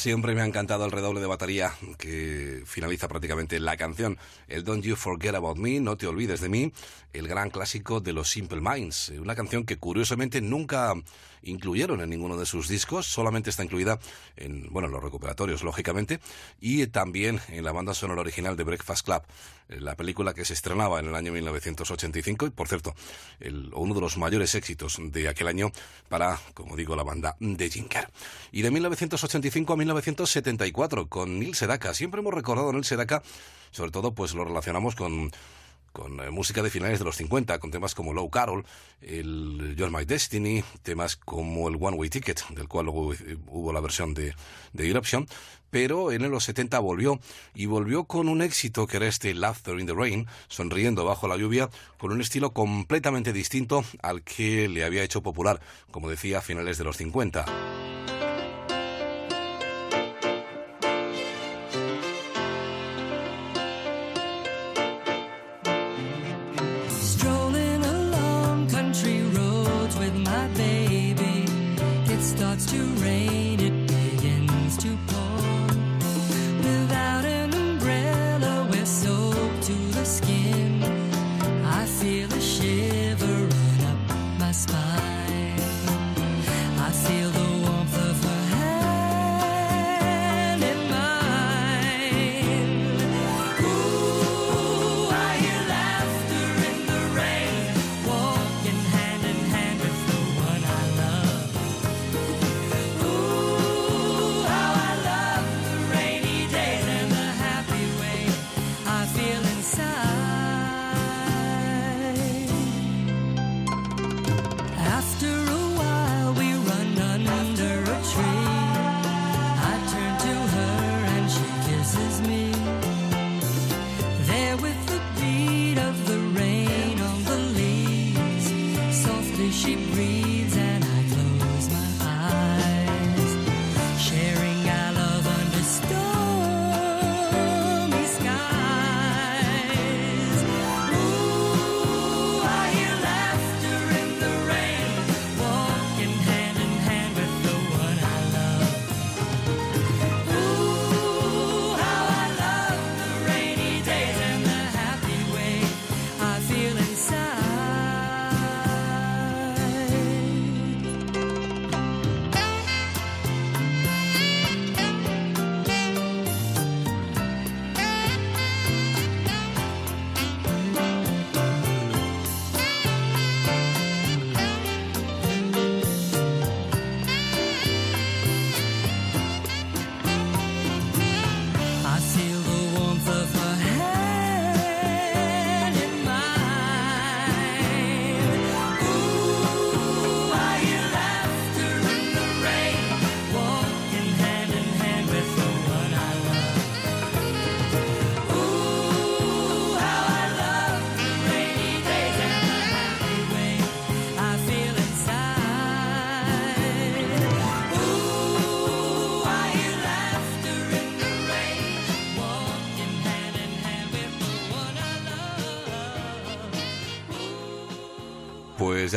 Siempre 0.08 0.34
me 0.34 0.42
ha 0.42 0.46
encantado 0.46 0.86
el 0.86 0.92
redoble 0.92 1.20
de 1.20 1.28
batería 1.28 1.74
que 1.98 2.64
finaliza 2.66 3.10
prácticamente 3.10 3.60
la 3.60 3.76
canción. 3.76 4.18
El 4.48 4.64
Don't 4.64 4.82
You 4.82 4.96
Forget 4.96 5.36
About 5.36 5.58
Me, 5.58 5.82
No 5.82 5.98
Te 5.98 6.08
Olvides 6.08 6.40
de 6.40 6.48
Mí, 6.48 6.72
el 7.12 7.28
gran 7.28 7.50
clásico 7.50 8.00
de 8.00 8.14
los 8.14 8.30
Simple 8.30 8.62
Minds. 8.62 9.10
Una 9.20 9.36
canción 9.36 9.66
que 9.66 9.76
curiosamente 9.76 10.40
nunca 10.40 10.94
incluyeron 11.42 12.00
en 12.00 12.10
ninguno 12.10 12.38
de 12.38 12.46
sus 12.46 12.70
discos, 12.70 13.06
solamente 13.06 13.50
está 13.50 13.66
incluida 13.66 14.00
en, 14.38 14.72
bueno, 14.72 14.88
en 14.88 14.94
los 14.94 15.04
recuperatorios, 15.04 15.62
lógicamente, 15.64 16.22
y 16.62 16.88
también 16.88 17.42
en 17.50 17.66
la 17.66 17.74
banda 17.74 17.94
sonora 17.94 18.22
original 18.22 18.56
de 18.56 18.64
Breakfast 18.64 19.06
Club, 19.06 19.24
eh, 19.24 19.57
la 19.70 19.96
película 19.96 20.34
que 20.34 20.46
se 20.46 20.54
estrenaba 20.54 21.00
en 21.00 21.08
el 21.08 21.16
año 21.16 21.32
1985 21.34 22.48
y, 22.48 22.50
por 22.52 22.68
cierto, 22.68 22.96
el- 23.40 23.72
uno 23.74 23.94
de 23.94 24.02
los 24.02 24.18
mayores 24.18 24.56
éxitos 24.56 24.98
de 25.00 25.28
aquel 25.28 25.48
año 25.48 25.72
para, 26.10 26.40
como 26.54 26.76
digo, 26.76 26.96
la 26.96 27.04
banda 27.04 27.36
de 27.40 27.70
Jinker. 27.70 28.10
Y 28.52 28.62
de 28.62 28.72
1985 28.72 29.74
a 29.74 29.78
1974 29.78 31.08
con 31.08 31.40
Neil 31.40 31.56
Sedaka. 31.56 31.94
Siempre 31.94 32.22
hemos 32.22 32.34
recordado 32.34 32.70
a 32.70 32.72
Neil 32.72 32.86
Sedaka, 32.86 33.22
sobre 33.72 33.92
todo 33.92 34.14
pues 34.14 34.34
lo 34.34 34.46
relacionamos 34.46 34.96
con 34.96 35.32
con 35.98 36.20
eh, 36.20 36.30
música 36.30 36.62
de 36.62 36.70
finales 36.70 37.00
de 37.00 37.06
los 37.06 37.16
50, 37.18 37.58
con 37.58 37.72
temas 37.72 37.96
como 37.96 38.14
Low 38.14 38.30
Carol, 38.30 38.64
el 39.02 39.76
You're 39.76 39.92
My 39.92 40.06
Destiny, 40.06 40.64
temas 40.84 41.16
como 41.16 41.68
el 41.70 41.78
One 41.80 41.98
Way 41.98 42.12
Ticket, 42.12 42.48
del 42.50 42.68
cual 42.68 42.86
luego 42.86 43.14
hubo 43.48 43.74
la 43.74 43.80
versión 43.80 44.14
de, 44.14 44.36
de 44.74 44.90
Eruption, 44.92 45.28
pero 45.72 46.12
en 46.12 46.30
los 46.30 46.44
70 46.44 46.78
volvió, 46.80 47.20
y 47.56 47.66
volvió 47.66 48.04
con 48.04 48.30
un 48.30 48.44
éxito 48.44 48.86
que 48.86 48.98
era 48.98 49.08
este 49.08 49.34
Laughter 49.34 49.80
in 49.80 49.88
the 49.88 49.94
Rain, 49.94 50.28
sonriendo 50.50 51.04
bajo 51.04 51.28
la 51.28 51.36
lluvia, 51.36 51.68
con 51.98 52.12
un 52.12 52.22
estilo 52.22 52.54
completamente 52.54 53.34
distinto 53.34 53.84
al 54.04 54.22
que 54.22 54.70
le 54.70 54.84
había 54.84 55.02
hecho 55.02 55.24
popular, 55.24 55.60
como 55.90 56.12
decía, 56.12 56.38
a 56.38 56.42
finales 56.42 56.78
de 56.78 56.84
los 56.84 56.98
50. 56.98 57.44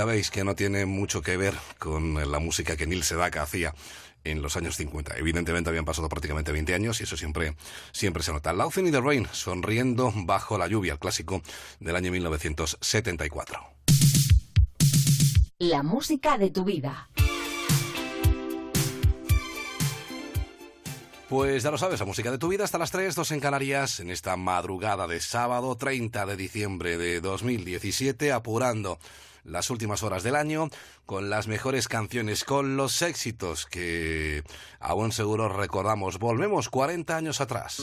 Ya 0.01 0.07
veis 0.07 0.31
que 0.31 0.45
no 0.45 0.55
tiene 0.55 0.87
mucho 0.87 1.21
que 1.21 1.37
ver 1.37 1.53
con 1.79 2.15
la 2.33 2.39
música 2.39 2.75
que 2.75 2.87
Neil 2.87 3.05
Sedaka 3.05 3.43
hacía 3.43 3.75
en 4.25 4.41
los 4.41 4.57
años 4.57 4.77
50. 4.77 5.19
Evidentemente 5.19 5.69
habían 5.69 5.85
pasado 5.85 6.09
prácticamente 6.09 6.53
20 6.53 6.73
años 6.73 7.01
y 7.01 7.03
eso 7.05 7.19
siempre, 7.19 7.55
siempre 7.93 8.23
se 8.23 8.33
nota. 8.33 8.55
Laughing 8.55 8.87
in 8.87 8.93
the 8.93 9.01
Rain, 9.03 9.29
sonriendo 9.31 10.11
bajo 10.25 10.57
la 10.57 10.69
lluvia, 10.69 10.95
el 10.95 10.99
clásico 10.99 11.43
del 11.81 11.97
año 11.97 12.13
1974. 12.13 13.61
La 15.59 15.83
música 15.83 16.39
de 16.39 16.49
tu 16.49 16.65
vida. 16.65 17.11
Pues 21.29 21.63
ya 21.63 21.71
lo 21.71 21.77
sabes, 21.77 22.01
la 22.01 22.07
música 22.07 22.31
de 22.31 22.39
tu 22.39 22.49
vida 22.49 22.65
hasta 22.65 22.79
las 22.79 22.91
3, 22.91 23.15
2 23.15 23.33
en 23.33 23.41
Canarias, 23.41 24.01
en 24.01 24.09
esta 24.09 24.35
madrugada 24.39 25.07
de 25.07 25.21
sábado 25.21 25.77
30 25.77 26.25
de 26.25 26.37
diciembre 26.37 26.97
de 26.97 27.21
2017, 27.21 28.33
apurando 28.33 28.99
las 29.45 29.71
últimas 29.71 30.03
horas 30.03 30.23
del 30.23 30.37
año 30.37 30.69
con 31.07 31.31
las 31.31 31.49
mejores 31.49 31.89
canciones, 31.89 32.45
con 32.45 32.77
los 32.77 33.03
éxitos 33.03 33.67
que 33.67 34.43
aún 34.79 35.13
seguro 35.13 35.49
recordamos. 35.49 36.19
Volvemos 36.19 36.69
40 36.69 37.17
años 37.17 37.41
atrás. 37.41 37.83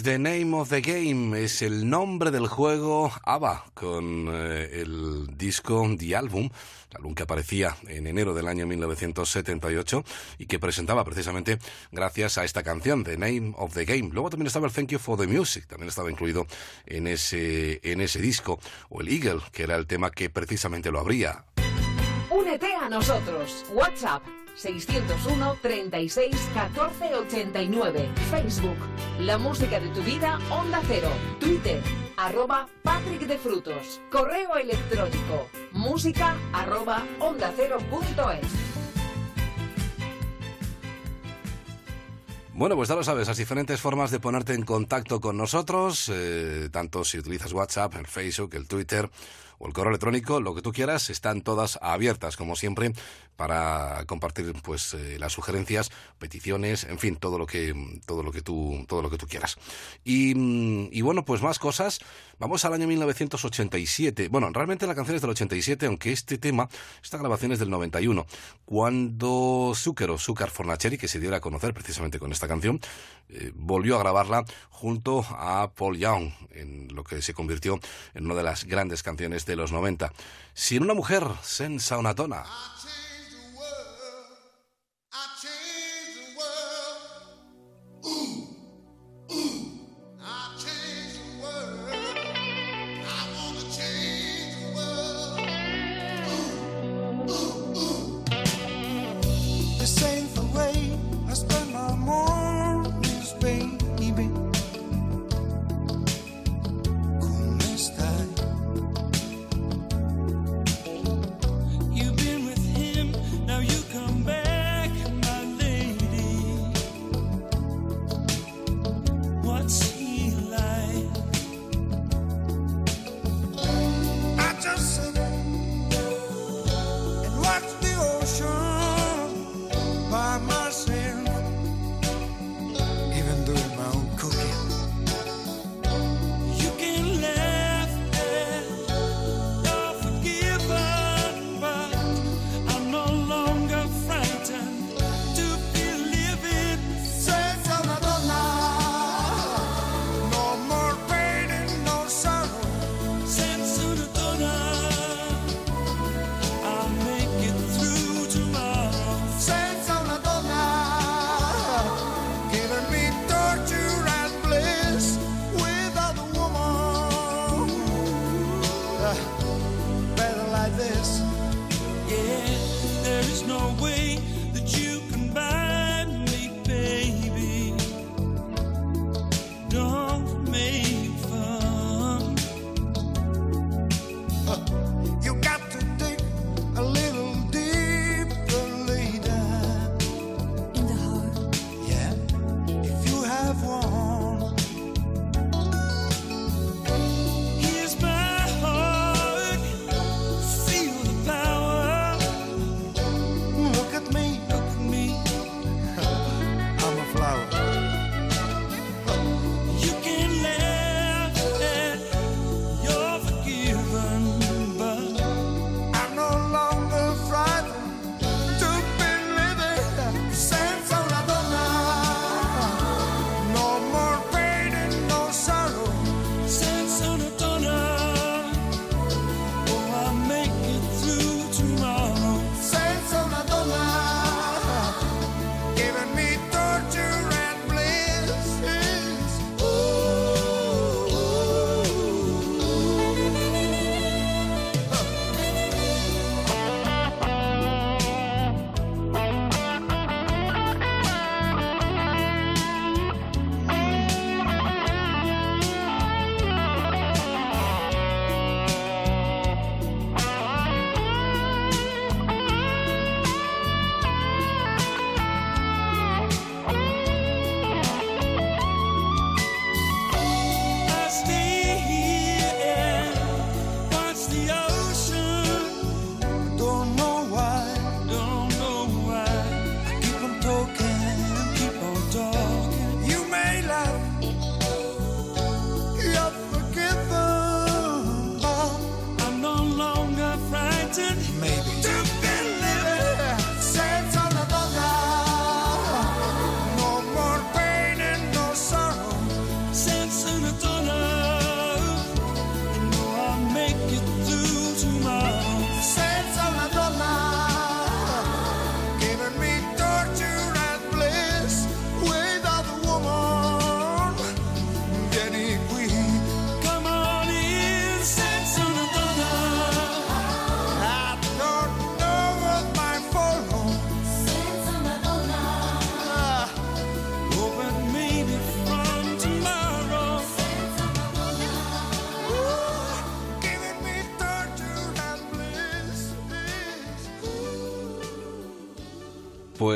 The 0.00 0.18
name 0.18 0.54
of 0.54 0.70
the 0.70 0.80
game, 0.80 1.38
es 1.38 1.60
el 1.60 1.88
nombre 1.88 2.30
del 2.30 2.46
juego 2.46 3.12
ABBA, 3.24 3.66
con 3.74 4.26
eh, 4.32 4.80
el 4.80 5.36
disco 5.36 5.86
The 5.98 6.16
Album, 6.16 6.48
el 6.90 6.96
álbum 6.96 7.14
que 7.14 7.24
aparecía 7.24 7.76
en 7.86 8.06
enero 8.06 8.32
del 8.32 8.48
año 8.48 8.66
1978 8.66 10.02
y 10.38 10.46
que 10.46 10.58
presentaba 10.58 11.04
precisamente 11.04 11.58
gracias 11.92 12.38
a 12.38 12.44
esta 12.44 12.62
canción, 12.62 13.04
The 13.04 13.18
Name 13.18 13.52
of 13.56 13.74
the 13.74 13.84
Game. 13.84 14.08
Luego 14.12 14.30
también 14.30 14.46
estaba 14.46 14.66
el 14.66 14.72
Thank 14.72 14.92
You 14.92 14.98
for 14.98 15.18
the 15.18 15.26
Music, 15.26 15.66
también 15.66 15.90
estaba 15.90 16.10
incluido 16.10 16.46
en 16.86 17.06
ese, 17.06 17.80
en 17.82 18.00
ese 18.00 18.20
disco, 18.20 18.58
o 18.88 19.02
el 19.02 19.08
Eagle, 19.08 19.42
que 19.52 19.64
era 19.64 19.76
el 19.76 19.86
tema 19.86 20.10
que 20.10 20.30
precisamente 20.30 20.90
lo 20.90 21.00
abría. 21.00 21.44
Únete 22.30 22.74
a 22.74 22.88
nosotros. 22.88 23.66
WhatsApp 23.74 24.22
601 24.56 25.58
36 25.62 26.50
14 26.54 27.14
89. 27.14 28.08
Facebook 28.30 28.76
La 29.20 29.38
música 29.38 29.80
de 29.80 29.88
tu 29.88 30.02
vida 30.02 30.38
Onda 30.50 30.80
Cero. 30.86 31.08
Twitter 31.40 31.82
arroba 32.16 32.68
Patrick 32.82 33.26
de 33.26 33.38
Frutos. 33.38 34.00
Correo 34.10 34.56
electrónico 34.56 35.48
música 35.72 36.36
arroba 36.52 37.04
onda 37.18 37.52
cero 37.56 37.78
punto 37.90 38.30
es. 38.30 38.46
Bueno, 42.54 42.76
pues 42.76 42.90
ya 42.90 42.94
lo 42.94 43.02
sabes, 43.02 43.26
las 43.26 43.38
diferentes 43.38 43.80
formas 43.80 44.10
de 44.10 44.20
ponerte 44.20 44.52
en 44.52 44.62
contacto 44.62 45.20
con 45.20 45.36
nosotros, 45.36 46.10
eh, 46.12 46.68
tanto 46.70 47.02
si 47.02 47.18
utilizas 47.18 47.52
WhatsApp, 47.52 47.94
el 47.96 48.06
Facebook, 48.06 48.54
el 48.54 48.68
Twitter 48.68 49.10
el 49.66 49.72
correo 49.72 49.90
electrónico, 49.90 50.40
lo 50.40 50.54
que 50.54 50.62
tú 50.62 50.72
quieras, 50.72 51.10
están 51.10 51.42
todas 51.42 51.78
abiertas, 51.82 52.36
como 52.36 52.56
siempre, 52.56 52.92
para 53.36 54.04
compartir 54.06 54.52
pues 54.62 54.94
eh, 54.94 55.18
las 55.18 55.32
sugerencias, 55.32 55.90
peticiones, 56.18 56.84
en 56.84 56.98
fin, 56.98 57.16
todo 57.16 57.38
lo 57.38 57.46
que 57.46 57.74
todo 58.06 58.22
lo 58.22 58.30
que 58.30 58.42
tú 58.42 58.84
todo 58.86 59.02
lo 59.02 59.10
que 59.10 59.18
tú 59.18 59.26
quieras. 59.26 59.56
Y, 60.04 60.34
mm, 60.34 60.90
bueno, 61.02 61.24
pues 61.24 61.42
más 61.42 61.58
cosas. 61.58 62.00
Vamos 62.38 62.64
al 62.64 62.74
año 62.74 62.88
1987. 62.88 64.28
Bueno, 64.28 64.50
realmente 64.52 64.86
la 64.86 64.94
canción 64.94 65.14
es 65.14 65.22
del 65.22 65.30
87, 65.30 65.86
aunque 65.86 66.12
este 66.12 66.38
tema, 66.38 66.68
esta 67.02 67.18
grabación 67.18 67.52
es 67.52 67.60
del 67.60 67.70
91, 67.70 68.26
cuando 68.64 69.72
Zucchero, 69.76 70.18
Zucker 70.18 70.50
Fornaciari, 70.50 70.98
que 70.98 71.06
se 71.06 71.20
diera 71.20 71.36
a 71.36 71.40
conocer 71.40 71.72
precisamente 71.72 72.18
con 72.18 72.32
esta 72.32 72.48
canción, 72.48 72.80
eh, 73.28 73.52
volvió 73.54 73.96
a 73.96 74.00
grabarla 74.00 74.44
junto 74.70 75.20
a 75.20 75.70
Paul 75.74 75.98
Young, 75.98 76.32
en 76.50 76.88
lo 76.94 77.04
que 77.04 77.22
se 77.22 77.32
convirtió 77.32 77.78
en 78.14 78.26
una 78.26 78.34
de 78.34 78.42
las 78.42 78.64
grandes 78.64 79.02
canciones 79.02 79.46
de 79.46 79.51
los 79.56 79.72
90. 79.72 80.12
Sin 80.54 80.82
una 80.82 80.94
mujer, 80.94 81.24
senza 81.42 81.98
una 81.98 82.14
donna. 82.14 82.44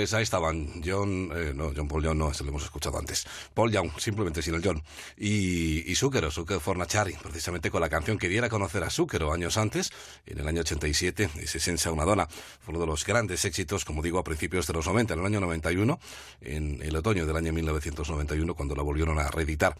Pues 0.06 0.14
ahí 0.14 0.22
estaban 0.22 0.84
John, 0.84 1.32
eh, 1.34 1.52
no, 1.52 1.72
John 1.74 1.88
Paul 1.88 2.04
Young 2.04 2.16
no, 2.16 2.30
eso 2.30 2.44
lo 2.44 2.50
hemos 2.50 2.62
escuchado 2.62 2.96
antes. 2.96 3.26
Paul 3.52 3.72
Young, 3.72 3.90
simplemente 3.98 4.40
sin 4.40 4.54
el 4.54 4.62
John. 4.64 4.80
Y, 5.16 5.90
y 5.90 5.96
Zucchero, 5.96 6.30
Zucchero 6.30 6.60
Fornachari, 6.60 7.14
precisamente 7.14 7.72
con 7.72 7.80
la 7.80 7.88
canción 7.88 8.16
que 8.16 8.28
diera 8.28 8.46
a 8.46 8.48
conocer 8.48 8.84
a 8.84 8.90
Zucchero 8.90 9.32
años 9.32 9.56
antes, 9.56 9.90
en 10.24 10.38
el 10.38 10.46
año 10.46 10.60
87, 10.60 11.30
ese 11.40 11.58
Senza 11.58 11.90
una 11.90 12.04
dona, 12.04 12.28
fue 12.28 12.72
uno 12.72 12.78
de 12.78 12.86
los 12.86 13.04
grandes 13.04 13.44
éxitos, 13.44 13.84
como 13.84 14.00
digo, 14.00 14.20
a 14.20 14.22
principios 14.22 14.68
de 14.68 14.74
los 14.74 14.86
90, 14.86 15.14
en 15.14 15.18
el 15.18 15.26
año 15.26 15.40
91, 15.40 15.98
en 16.40 16.80
el 16.82 16.94
otoño 16.94 17.26
del 17.26 17.36
año 17.36 17.52
1991, 17.52 18.54
cuando 18.54 18.76
la 18.76 18.84
volvieron 18.84 19.18
a 19.18 19.28
reeditar. 19.32 19.76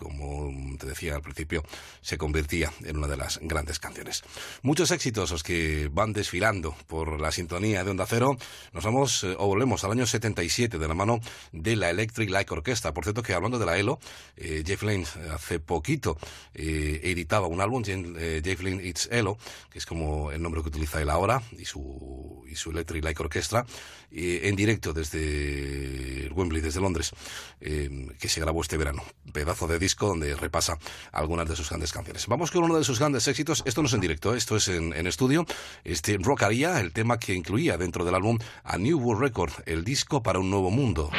Como 0.00 0.50
te 0.78 0.86
decía 0.86 1.14
al 1.14 1.22
principio, 1.22 1.62
se 2.00 2.16
convertía 2.16 2.72
en 2.84 2.96
una 2.96 3.06
de 3.06 3.16
las 3.18 3.38
grandes 3.42 3.78
canciones. 3.78 4.22
Muchos 4.62 4.90
éxitos 4.90 5.30
los 5.30 5.42
que 5.42 5.90
van 5.92 6.12
desfilando 6.12 6.74
por 6.86 7.20
la 7.20 7.30
sintonía 7.30 7.84
de 7.84 7.90
Onda 7.90 8.06
Cero. 8.08 8.36
Nos 8.72 8.84
vamos 8.84 9.24
eh, 9.24 9.36
o 9.38 9.46
volvemos 9.46 9.84
al 9.84 9.92
año 9.92 10.06
77 10.06 10.78
de 10.78 10.88
la 10.88 10.94
mano 10.94 11.20
de 11.52 11.76
la 11.76 11.90
Electric 11.90 12.30
Light 12.30 12.50
Orchestra. 12.50 12.94
Por 12.94 13.04
cierto 13.04 13.22
que 13.22 13.34
hablando 13.34 13.58
de 13.58 13.66
la 13.66 13.78
ELO, 13.78 14.00
eh, 14.36 14.64
Jeff 14.66 14.82
Lynne 14.82 15.04
eh, 15.04 15.30
hace 15.32 15.60
poquito 15.60 16.16
eh, 16.54 17.00
editaba 17.04 17.46
un 17.46 17.60
álbum, 17.60 17.82
eh, 17.86 18.40
Jeff 18.44 18.62
Lynne 18.62 18.86
It's 18.86 19.08
ELO, 19.10 19.38
que 19.70 19.78
es 19.78 19.86
como 19.86 20.30
el 20.30 20.42
nombre 20.42 20.62
que 20.62 20.68
utiliza 20.68 21.00
él 21.00 21.10
ahora, 21.10 21.42
y 21.58 21.64
su, 21.64 22.44
y 22.48 22.56
su 22.56 22.70
Electric 22.70 23.04
Light 23.04 23.20
Orchestra, 23.20 23.66
eh, 24.12 24.40
en 24.44 24.56
directo 24.56 24.92
desde 24.92 26.30
Wembley, 26.32 26.60
desde 26.60 26.80
Londres, 26.80 27.12
eh, 27.60 28.08
que 28.18 28.28
se 28.28 28.40
grabó 28.40 28.62
este 28.62 28.76
verano. 28.76 29.02
Pedazo 29.32 29.66
de 29.66 29.78
disco 29.78 30.08
donde 30.08 30.34
repasa 30.34 30.78
algunas 31.12 31.48
de 31.48 31.56
sus 31.56 31.68
grandes 31.68 31.92
canciones. 31.92 32.26
Vamos 32.26 32.50
con 32.50 32.64
uno 32.64 32.76
de 32.78 32.84
sus 32.84 32.98
grandes 32.98 33.28
éxitos. 33.28 33.62
Esto 33.66 33.82
no 33.82 33.88
es 33.88 33.94
en 33.94 34.00
directo, 34.00 34.34
esto 34.34 34.56
es 34.56 34.68
en, 34.68 34.92
en 34.92 35.06
estudio. 35.06 35.46
Este 35.84 36.18
Rockaria, 36.20 36.80
el 36.80 36.92
tema 36.92 37.18
que 37.18 37.34
incluía 37.34 37.76
dentro 37.76 38.04
del 38.04 38.14
álbum 38.14 38.38
A 38.64 38.78
New 38.78 38.98
World 38.98 39.22
Record, 39.22 39.52
el 39.66 39.84
disco 39.84 40.22
para 40.22 40.38
un 40.38 40.50
nuevo 40.50 40.70
mundo. 40.70 41.10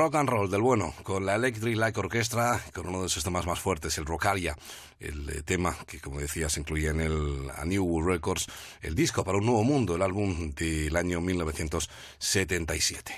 Rock 0.00 0.14
and 0.14 0.30
roll 0.30 0.50
del 0.50 0.62
bueno, 0.62 0.94
con 1.02 1.26
la 1.26 1.34
Electric 1.34 1.76
Light 1.76 1.98
Orchestra, 1.98 2.58
con 2.72 2.88
uno 2.88 3.02
de 3.02 3.10
sus 3.10 3.22
temas 3.22 3.44
más 3.44 3.60
fuertes, 3.60 3.98
el 3.98 4.06
Rockalia, 4.06 4.56
el 4.98 5.28
eh, 5.28 5.42
tema 5.42 5.76
que, 5.86 6.00
como 6.00 6.20
decía, 6.20 6.48
se 6.48 6.60
incluía 6.60 6.92
en 6.92 7.02
el 7.02 7.50
A 7.54 7.66
New 7.66 8.00
Records, 8.00 8.46
el 8.80 8.94
disco 8.94 9.24
para 9.24 9.36
un 9.36 9.44
nuevo 9.44 9.62
mundo, 9.62 9.96
el 9.96 10.00
álbum 10.00 10.52
del 10.54 10.96
año 10.96 11.20
1977. 11.20 13.12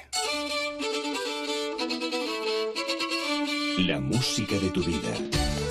La 3.78 4.00
música 4.00 4.56
de 4.56 4.70
tu 4.70 4.82
vida. 4.82 5.61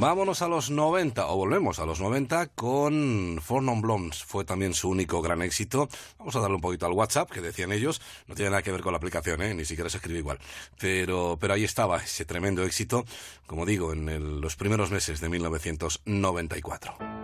Vámonos 0.00 0.42
a 0.42 0.48
los 0.48 0.70
90, 0.70 1.26
o 1.26 1.36
volvemos 1.36 1.80
a 1.80 1.84
los 1.84 2.00
90 2.00 2.46
con 2.54 3.40
Four 3.42 3.64
Non. 3.64 4.12
Fue 4.12 4.44
también 4.44 4.72
su 4.72 4.88
único 4.88 5.20
gran 5.20 5.42
éxito. 5.42 5.88
Vamos 6.20 6.36
a 6.36 6.40
darle 6.40 6.54
un 6.54 6.60
poquito 6.60 6.86
al 6.86 6.92
WhatsApp, 6.92 7.28
que 7.28 7.40
decían 7.40 7.72
ellos. 7.72 8.00
No 8.28 8.36
tiene 8.36 8.52
nada 8.52 8.62
que 8.62 8.70
ver 8.70 8.80
con 8.80 8.92
la 8.92 8.98
aplicación, 8.98 9.42
¿eh? 9.42 9.54
ni 9.54 9.64
siquiera 9.64 9.90
se 9.90 9.96
escribe 9.96 10.20
igual. 10.20 10.38
Pero, 10.78 11.36
pero 11.40 11.54
ahí 11.54 11.64
estaba 11.64 11.96
ese 11.96 12.24
tremendo 12.24 12.62
éxito, 12.62 13.04
como 13.48 13.66
digo, 13.66 13.92
en 13.92 14.40
los 14.40 14.54
primeros 14.54 14.92
meses 14.92 15.20
de 15.20 15.30
1994. 15.30 17.17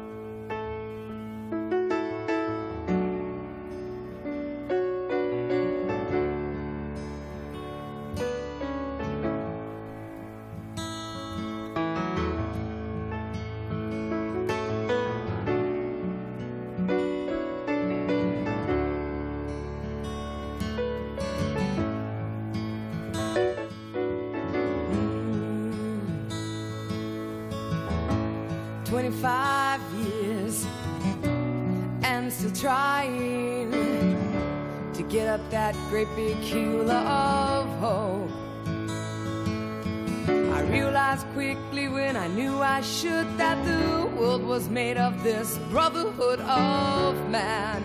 Brotherhood 45.74 46.38
of 46.38 47.28
man, 47.28 47.82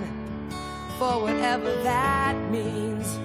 for 1.00 1.24
whatever 1.24 1.72
that 1.82 2.36
means. 2.52 3.18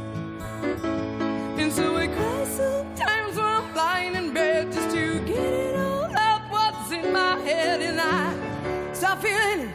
And 1.61 1.71
so 1.71 1.97
I 1.97 2.07
cry 2.07 2.45
sometimes 2.45 3.37
when 3.37 3.45
I'm 3.45 3.75
lying 3.75 4.15
in 4.15 4.33
bed 4.33 4.73
just 4.73 4.89
to 4.97 5.21
get 5.27 5.53
it 5.53 5.77
all 5.77 6.11
out 6.17 6.51
what's 6.51 6.91
in 6.93 7.13
my 7.13 7.39
head, 7.41 7.83
and 7.83 8.01
I 8.01 8.95
start 8.95 9.21
feeling 9.21 9.71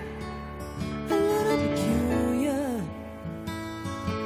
a 1.12 1.16
little 1.16 1.58
peculiar. 1.68 2.82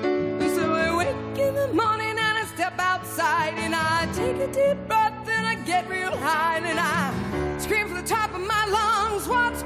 And 0.02 0.52
so 0.56 0.72
I 0.72 0.96
wake 0.96 1.40
in 1.40 1.56
the 1.56 1.74
morning 1.74 2.16
and 2.18 2.38
I 2.38 2.46
step 2.56 2.80
outside 2.80 3.56
and 3.58 3.76
I 3.76 4.08
take 4.14 4.38
a 4.38 4.48
deep 4.48 4.88
breath 4.88 5.28
and 5.28 5.46
I 5.46 5.56
get 5.66 5.90
real 5.90 6.16
high 6.16 6.60
and 6.60 6.80
I 6.80 7.60
scream 7.60 7.88
from 7.88 7.98
the 7.98 8.08
top 8.08 8.34
of 8.34 8.40
my 8.40 8.66
lungs, 8.68 9.28
what's 9.28 9.63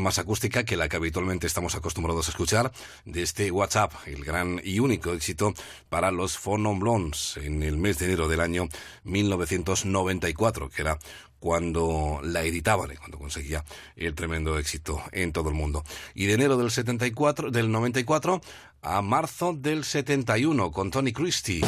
Más 0.00 0.18
acústica 0.18 0.64
que 0.64 0.76
la 0.76 0.88
que 0.88 0.96
habitualmente 0.96 1.46
estamos 1.46 1.74
acostumbrados 1.74 2.28
a 2.28 2.30
escuchar 2.30 2.70
de 3.06 3.22
este 3.22 3.50
WhatsApp, 3.50 3.92
el 4.06 4.24
gran 4.24 4.60
y 4.62 4.78
único 4.78 5.12
éxito 5.12 5.54
para 5.88 6.10
los 6.10 6.38
Blondes 6.44 7.38
en 7.38 7.62
el 7.62 7.76
mes 7.76 7.98
de 7.98 8.06
enero 8.06 8.28
del 8.28 8.40
año 8.40 8.68
1994, 9.04 10.68
que 10.68 10.82
era 10.82 10.98
cuando 11.38 12.20
la 12.22 12.42
editaban 12.42 12.92
y 12.92 12.96
cuando 12.96 13.18
conseguía 13.18 13.64
el 13.96 14.14
tremendo 14.14 14.58
éxito 14.58 15.02
en 15.12 15.32
todo 15.32 15.48
el 15.48 15.54
mundo. 15.54 15.84
Y 16.14 16.26
de 16.26 16.34
enero 16.34 16.56
del 16.56 16.70
74, 16.70 17.50
del 17.50 17.70
94 17.72 18.40
a 18.82 19.02
marzo 19.02 19.54
del 19.54 19.84
71 19.84 20.70
con 20.72 20.90
Tony 20.90 21.12
Christie. 21.12 21.62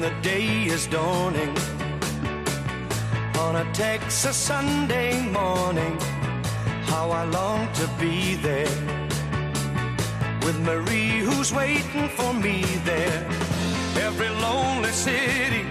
The 0.00 0.10
day 0.22 0.64
is 0.64 0.86
dawning 0.86 1.54
on 3.38 3.56
a 3.56 3.72
Texas 3.74 4.34
Sunday 4.34 5.20
morning. 5.28 5.98
How 6.84 7.10
I 7.10 7.24
long 7.24 7.70
to 7.74 7.86
be 8.00 8.36
there 8.36 8.74
with 10.42 10.58
Marie, 10.60 11.18
who's 11.18 11.52
waiting 11.52 12.08
for 12.08 12.32
me 12.32 12.62
there. 12.84 13.26
Every 14.06 14.30
lonely 14.30 14.92
city 14.92 15.64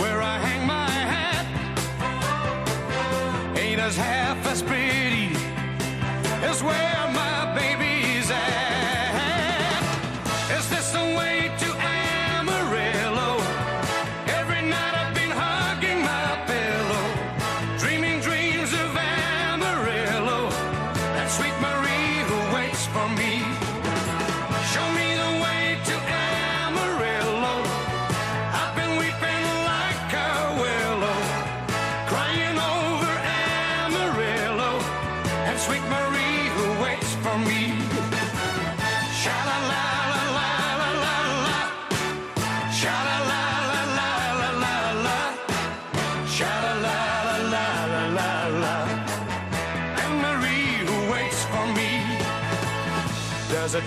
where 0.00 0.22
I 0.22 0.38
hang 0.38 0.66
my 0.66 0.90
hat 1.14 1.46
ain't 3.58 3.80
as 3.80 3.96
half 3.96 4.38
as 4.46 4.62
pretty 4.62 5.36
as 6.50 6.62
where 6.62 7.10
my 7.12 7.37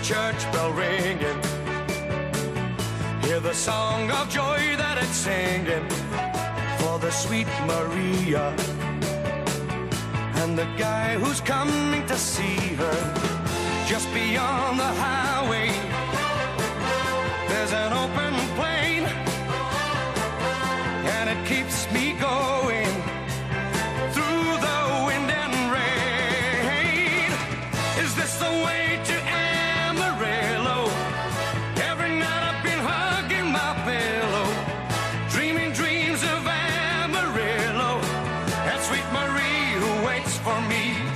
church 0.02 0.50
bell 0.52 0.72
ringing. 0.72 1.40
Hear 3.22 3.38
the 3.38 3.54
song 3.54 4.10
of 4.10 4.28
joy 4.28 4.74
that 4.76 4.98
it's 5.00 5.16
singing 5.16 5.88
for 6.80 6.98
the 6.98 7.10
sweet 7.12 7.46
Maria 7.68 8.48
and 10.42 10.58
the 10.58 10.66
guy 10.76 11.14
who's 11.14 11.40
coming 11.40 12.04
to 12.06 12.16
see 12.16 12.74
her 12.74 12.98
just 13.86 14.12
beyond 14.12 14.80
the 14.80 14.92
highway. 15.06 15.68
There's 17.46 17.72
an 17.72 17.92
open 17.92 18.34
plain, 18.58 19.04
and 21.14 21.30
it 21.30 21.46
keeps 21.46 21.88
me 21.92 22.11
me. 40.72 41.11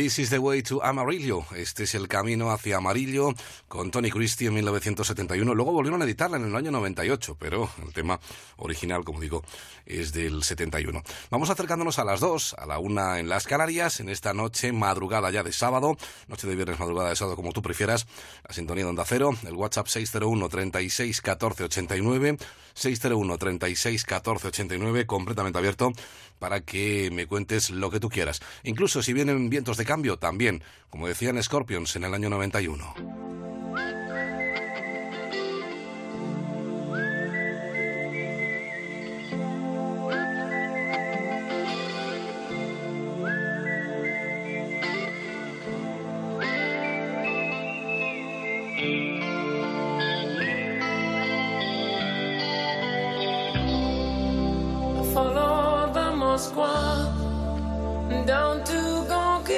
This 0.00 0.18
is 0.18 0.30
the 0.30 0.38
way 0.38 0.62
to 0.62 0.82
Amarillo. 0.82 1.44
Este 1.54 1.84
es 1.84 1.94
el 1.94 2.08
camino 2.08 2.50
hacia 2.50 2.78
Amarillo 2.78 3.34
con 3.68 3.90
Tony 3.90 4.10
Christie 4.10 4.48
en 4.48 4.54
1971. 4.54 5.54
Luego 5.54 5.72
volvieron 5.72 6.00
a 6.00 6.06
editarla 6.06 6.38
en 6.38 6.46
el 6.46 6.56
año 6.56 6.70
98, 6.70 7.36
pero 7.38 7.68
el 7.86 7.92
tema 7.92 8.18
original, 8.56 9.04
como 9.04 9.20
digo, 9.20 9.44
es 9.84 10.14
del 10.14 10.42
71. 10.42 11.02
Vamos 11.28 11.50
acercándonos 11.50 11.98
a 11.98 12.04
las 12.04 12.20
2, 12.20 12.54
a 12.54 12.64
la 12.64 12.78
1 12.78 13.16
en 13.16 13.28
las 13.28 13.46
Canarias, 13.46 14.00
en 14.00 14.08
esta 14.08 14.32
noche, 14.32 14.72
madrugada 14.72 15.30
ya 15.30 15.42
de 15.42 15.52
sábado, 15.52 15.98
noche 16.28 16.48
de 16.48 16.56
viernes, 16.56 16.78
madrugada 16.78 17.10
de 17.10 17.16
sábado, 17.16 17.36
como 17.36 17.52
tú 17.52 17.60
prefieras, 17.60 18.06
la 18.48 18.54
sintonía 18.54 18.84
de 18.84 18.90
Onda 18.90 19.04
Cero, 19.06 19.36
el 19.46 19.52
WhatsApp 19.52 19.86
601 19.86 20.48
36 20.48 21.20
14 21.20 21.64
89, 21.64 22.38
601 22.72 23.36
36 23.36 24.04
14 24.06 24.48
89, 24.48 25.04
completamente 25.04 25.58
abierto 25.58 25.92
para 26.40 26.62
que 26.62 27.10
me 27.12 27.26
cuentes 27.26 27.70
lo 27.70 27.88
que 27.92 28.00
tú 28.00 28.08
quieras. 28.08 28.40
Incluso 28.64 29.00
si 29.00 29.12
vienen 29.12 29.48
vientos 29.48 29.76
de 29.76 29.84
cambio, 29.84 30.18
también, 30.18 30.64
como 30.88 31.06
decían 31.06 31.40
Scorpions 31.40 31.94
en 31.94 32.02
el 32.02 32.14
año 32.14 32.28
91. 32.30 33.29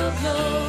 of 0.00 0.24
love. 0.24 0.59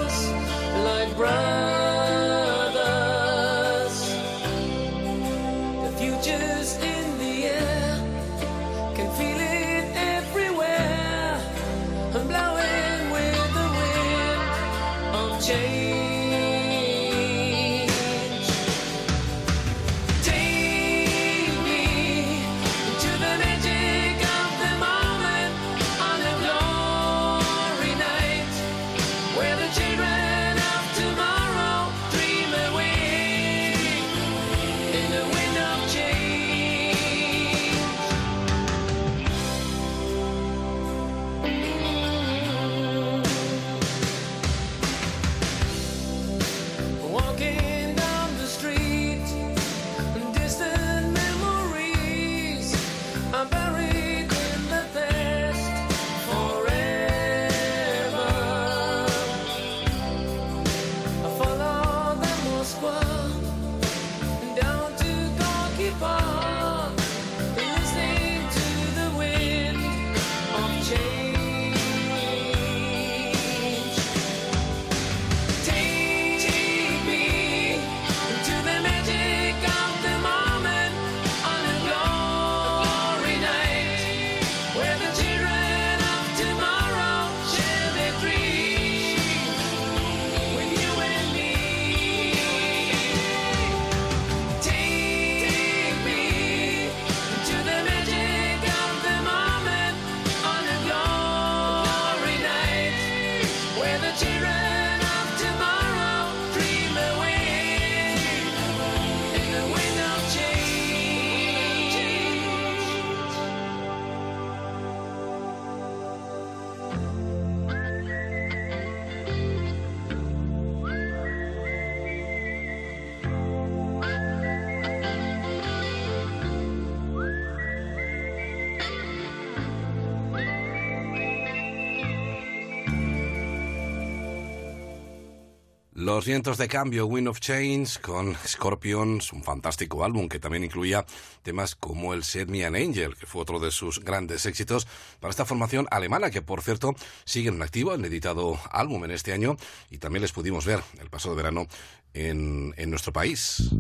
Los 136.22 136.28
vientos 136.28 136.60
de 136.60 136.68
cambio, 136.68 137.08
Wind 137.08 137.30
of 137.30 137.40
Change, 137.40 138.00
con 138.00 138.36
Scorpions, 138.46 139.34
un 139.34 139.42
fantástico 139.42 140.04
álbum 140.04 140.30
que 140.30 140.38
también 140.38 140.64
incluía 140.64 141.04
temas 141.42 141.74
como 141.74 142.14
el 142.14 142.24
Set 142.24 142.48
Me 142.48 142.64
an 142.64 142.76
Angel, 142.76 143.16
que 143.16 143.26
fue 143.26 143.42
otro 143.42 143.60
de 143.60 143.72
sus 143.72 144.02
grandes 144.02 144.46
éxitos 144.46 144.86
para 145.20 145.32
esta 145.32 145.46
formación 145.46 145.88
alemana, 145.90 146.30
que 146.30 146.44
por 146.44 146.62
cierto 146.62 146.94
sigue 147.26 147.50
en 147.50 147.60
activo, 147.60 147.90
han 147.92 148.06
editado 148.06 148.60
álbum 148.70 149.04
en 149.06 149.10
este 149.10 149.34
año 149.34 149.58
y 149.90 149.98
también 149.98 150.22
les 150.22 150.32
pudimos 150.32 150.64
ver 150.64 150.84
el 151.00 151.10
pasado 151.10 151.34
verano 151.34 151.66
en, 152.14 152.76
en 152.78 152.92
nuestro 152.92 153.12
país. 153.12 153.72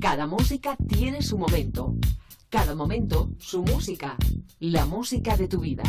Cada 0.00 0.26
música 0.26 0.78
tiene 0.88 1.20
su 1.20 1.36
momento. 1.36 1.94
Cada 2.48 2.74
momento, 2.74 3.28
su 3.38 3.62
música. 3.62 4.16
La 4.60 4.86
música 4.86 5.36
de 5.36 5.46
tu 5.46 5.60
vida. 5.60 5.82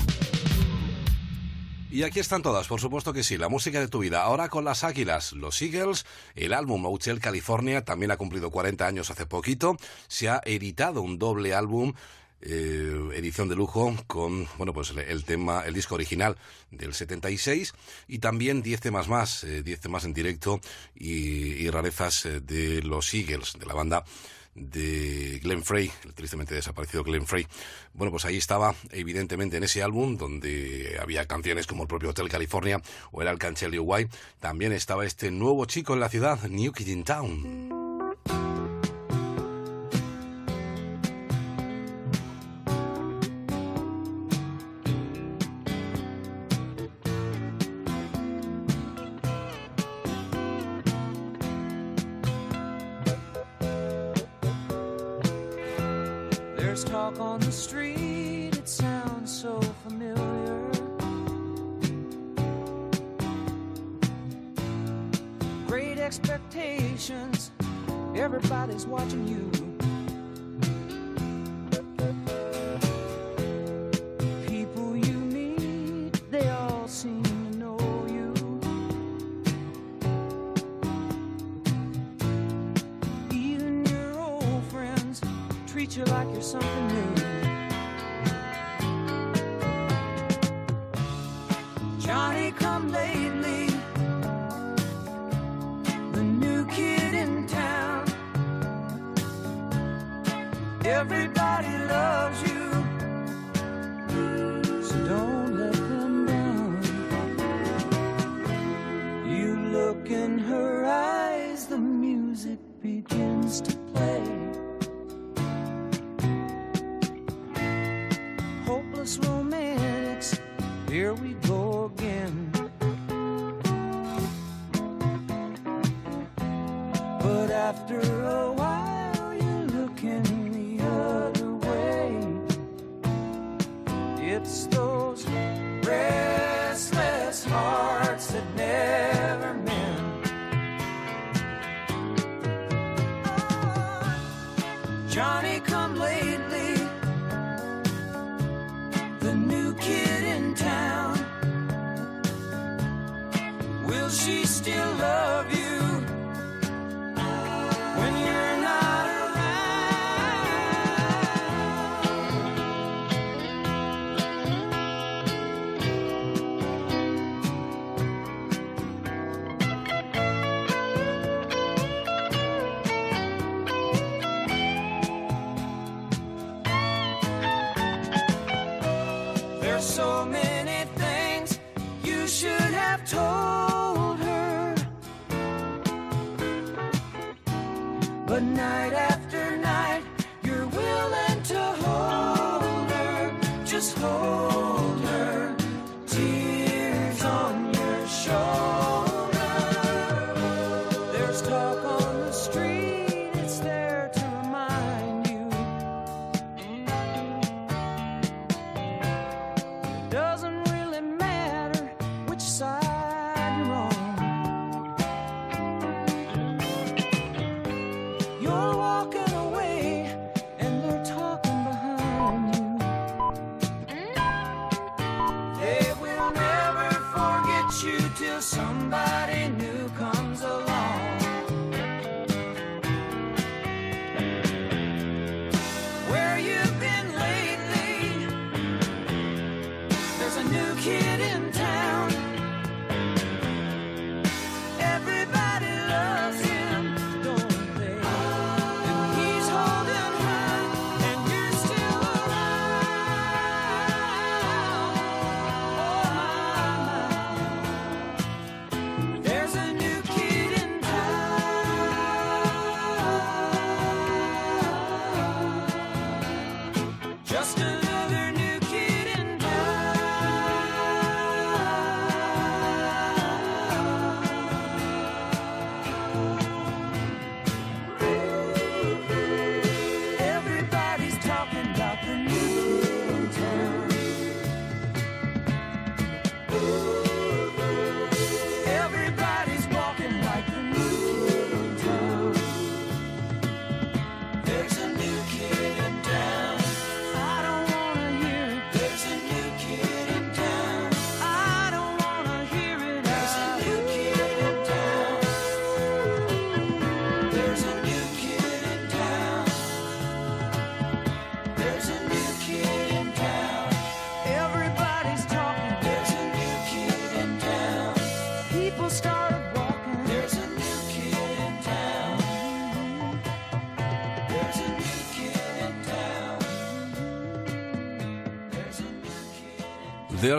Y 1.94 2.02
aquí 2.02 2.20
están 2.20 2.42
todas, 2.42 2.68
por 2.68 2.82
supuesto 2.82 3.14
que 3.14 3.22
sí, 3.22 3.38
la 3.38 3.50
música 3.50 3.80
de 3.80 3.88
tu 3.88 4.00
vida. 4.00 4.24
Ahora 4.24 4.50
con 4.50 4.66
las 4.66 4.84
Águilas, 4.84 5.34
los 5.34 5.62
Eagles, 5.62 6.08
el 6.34 6.54
álbum 6.54 6.84
Hotel 6.88 7.20
California 7.20 7.86
también 7.86 8.10
ha 8.10 8.18
cumplido 8.18 8.50
40 8.50 8.88
años 8.88 9.12
hace 9.12 9.28
poquito. 9.28 9.78
Se 10.08 10.28
ha 10.28 10.42
editado 10.44 11.04
un 11.04 11.20
doble 11.20 11.54
álbum. 11.54 11.94
eh, 12.42 13.12
edición 13.14 13.48
de 13.48 13.56
lujo 13.56 13.96
con 14.08 14.48
bueno 14.58 14.74
pues 14.74 14.92
el, 15.08 15.24
tema 15.24 15.64
el 15.68 15.74
disco 15.76 15.94
original 15.96 16.36
del 16.72 16.94
76 16.94 17.74
y 18.08 18.20
también 18.20 18.62
10 18.64 18.82
temas 18.82 19.08
más 19.08 19.44
eh, 19.46 19.62
10 19.64 19.80
temas 19.80 20.04
en 20.04 20.14
directo 20.14 20.60
y, 20.94 21.54
y 21.64 21.70
rarezas 21.70 22.26
eh, 22.26 22.42
de 22.42 22.82
los 22.82 23.14
Eagles 23.14 23.54
de 23.58 23.66
la 23.66 23.76
banda 23.76 24.04
de 24.56 25.40
Glenn 25.44 25.64
Frey, 25.64 25.92
el 26.06 26.14
tristemente 26.14 26.56
desaparecido 26.56 27.04
Glenn 27.04 27.26
Frey. 27.26 27.48
Bueno, 27.94 28.12
pues 28.12 28.26
ahí 28.26 28.38
estaba, 28.38 28.76
evidentemente, 28.92 29.58
en 29.58 29.64
ese 29.64 29.84
álbum, 29.84 30.18
donde 30.18 30.98
había 31.02 31.26
canciones 31.28 31.68
como 31.68 31.84
el 31.84 31.88
propio 31.88 32.10
Hotel 32.10 32.30
California 32.30 32.82
o 33.12 33.22
el 33.22 33.28
Alcancelio 33.28 33.84
White. 33.84 34.16
También 34.40 34.72
estaba 34.72 35.06
este 35.06 35.32
nuevo 35.32 35.66
chico 35.66 35.94
en 35.94 36.00
la 36.00 36.10
ciudad, 36.10 36.42
New 36.48 36.72
Kid 36.72 37.04
Town. 37.04 37.83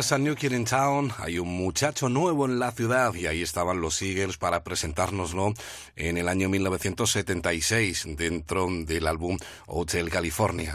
There's 0.05 0.13
a 0.13 0.19
New 0.19 0.35
Kid 0.35 0.53
in 0.53 0.67
Town, 0.67 1.13
hay 1.17 1.39
un 1.39 1.49
muchacho 1.49 2.11
nuevo 2.11 2.45
en 2.45 2.59
la 2.59 2.73
ciudad 2.73 3.15
y 3.15 3.27
ahí 3.27 3.41
estaban 3.41 3.81
los 3.81 4.03
Eagles 4.03 4.37
para 4.37 4.63
presentárnoslo 4.63 5.55
en 5.97 6.19
el 6.19 6.29
año 6.29 6.51
1976 6.51 8.09
dentro 8.15 8.69
del 8.71 9.07
álbum 9.07 9.39
Hotel 9.67 10.11
California. 10.11 10.75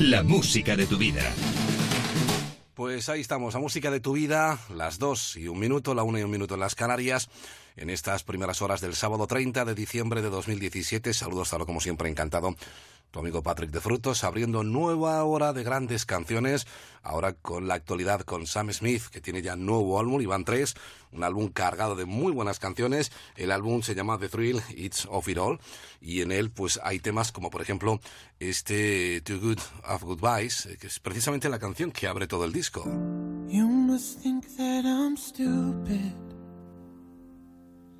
La 0.00 0.24
música 0.24 0.74
de 0.74 0.86
tu 0.86 0.98
vida. 0.98 1.22
Pues 2.74 3.08
ahí 3.08 3.20
estamos, 3.20 3.54
la 3.54 3.60
música 3.60 3.92
de 3.92 4.00
tu 4.00 4.14
vida, 4.14 4.58
las 4.74 4.98
dos 4.98 5.36
y 5.36 5.46
un 5.46 5.60
minuto, 5.60 5.94
la 5.94 6.02
una 6.02 6.18
y 6.18 6.24
un 6.24 6.32
minuto 6.32 6.54
en 6.54 6.60
las 6.60 6.74
Canarias, 6.74 7.28
en 7.76 7.90
estas 7.90 8.24
primeras 8.24 8.62
horas 8.62 8.80
del 8.80 8.94
sábado 8.94 9.26
30 9.26 9.64
de 9.64 9.74
diciembre 9.74 10.22
de 10.22 10.30
2017. 10.30 11.12
Saludos, 11.12 11.50
tal 11.50 11.66
como 11.66 11.80
siempre, 11.80 12.08
encantado. 12.08 12.54
Tu 13.10 13.20
amigo 13.20 13.42
Patrick 13.42 13.70
de 13.70 13.80
Frutos, 13.80 14.22
abriendo 14.22 14.62
nueva 14.64 15.24
hora 15.24 15.54
de 15.54 15.62
grandes 15.62 16.04
canciones, 16.04 16.66
ahora 17.02 17.32
con 17.32 17.66
la 17.66 17.72
actualidad 17.72 18.20
con 18.20 18.46
Sam 18.46 18.70
Smith, 18.70 19.04
que 19.04 19.22
tiene 19.22 19.40
ya 19.40 19.56
nuevo 19.56 19.98
álbum, 19.98 20.22
van 20.26 20.44
tres, 20.44 20.74
un 21.10 21.24
álbum 21.24 21.48
cargado 21.48 21.96
de 21.96 22.04
muy 22.04 22.32
buenas 22.32 22.58
canciones. 22.58 23.10
El 23.34 23.50
álbum 23.50 23.80
se 23.80 23.94
llama 23.94 24.18
The 24.18 24.28
Thrill, 24.28 24.60
It's 24.76 25.06
of 25.10 25.26
It 25.26 25.38
All, 25.38 25.58
y 26.02 26.20
en 26.20 26.32
él 26.32 26.50
pues 26.50 26.78
hay 26.82 26.98
temas 26.98 27.32
como 27.32 27.48
por 27.48 27.62
ejemplo 27.62 27.98
este 28.40 29.22
Too 29.22 29.40
Good 29.40 29.60
of 29.86 30.02
Goodbyes, 30.02 30.66
eh, 30.66 30.76
que 30.78 30.88
es 30.88 31.00
precisamente 31.00 31.48
la 31.48 31.58
canción 31.58 31.92
que 31.92 32.08
abre 32.08 32.26
todo 32.26 32.44
el 32.44 32.52
disco. 32.52 32.84
You 33.48 33.66
must 33.66 34.20
think 34.22 34.44
that 34.58 34.84
I'm 34.84 35.16
stupid. 35.16 36.27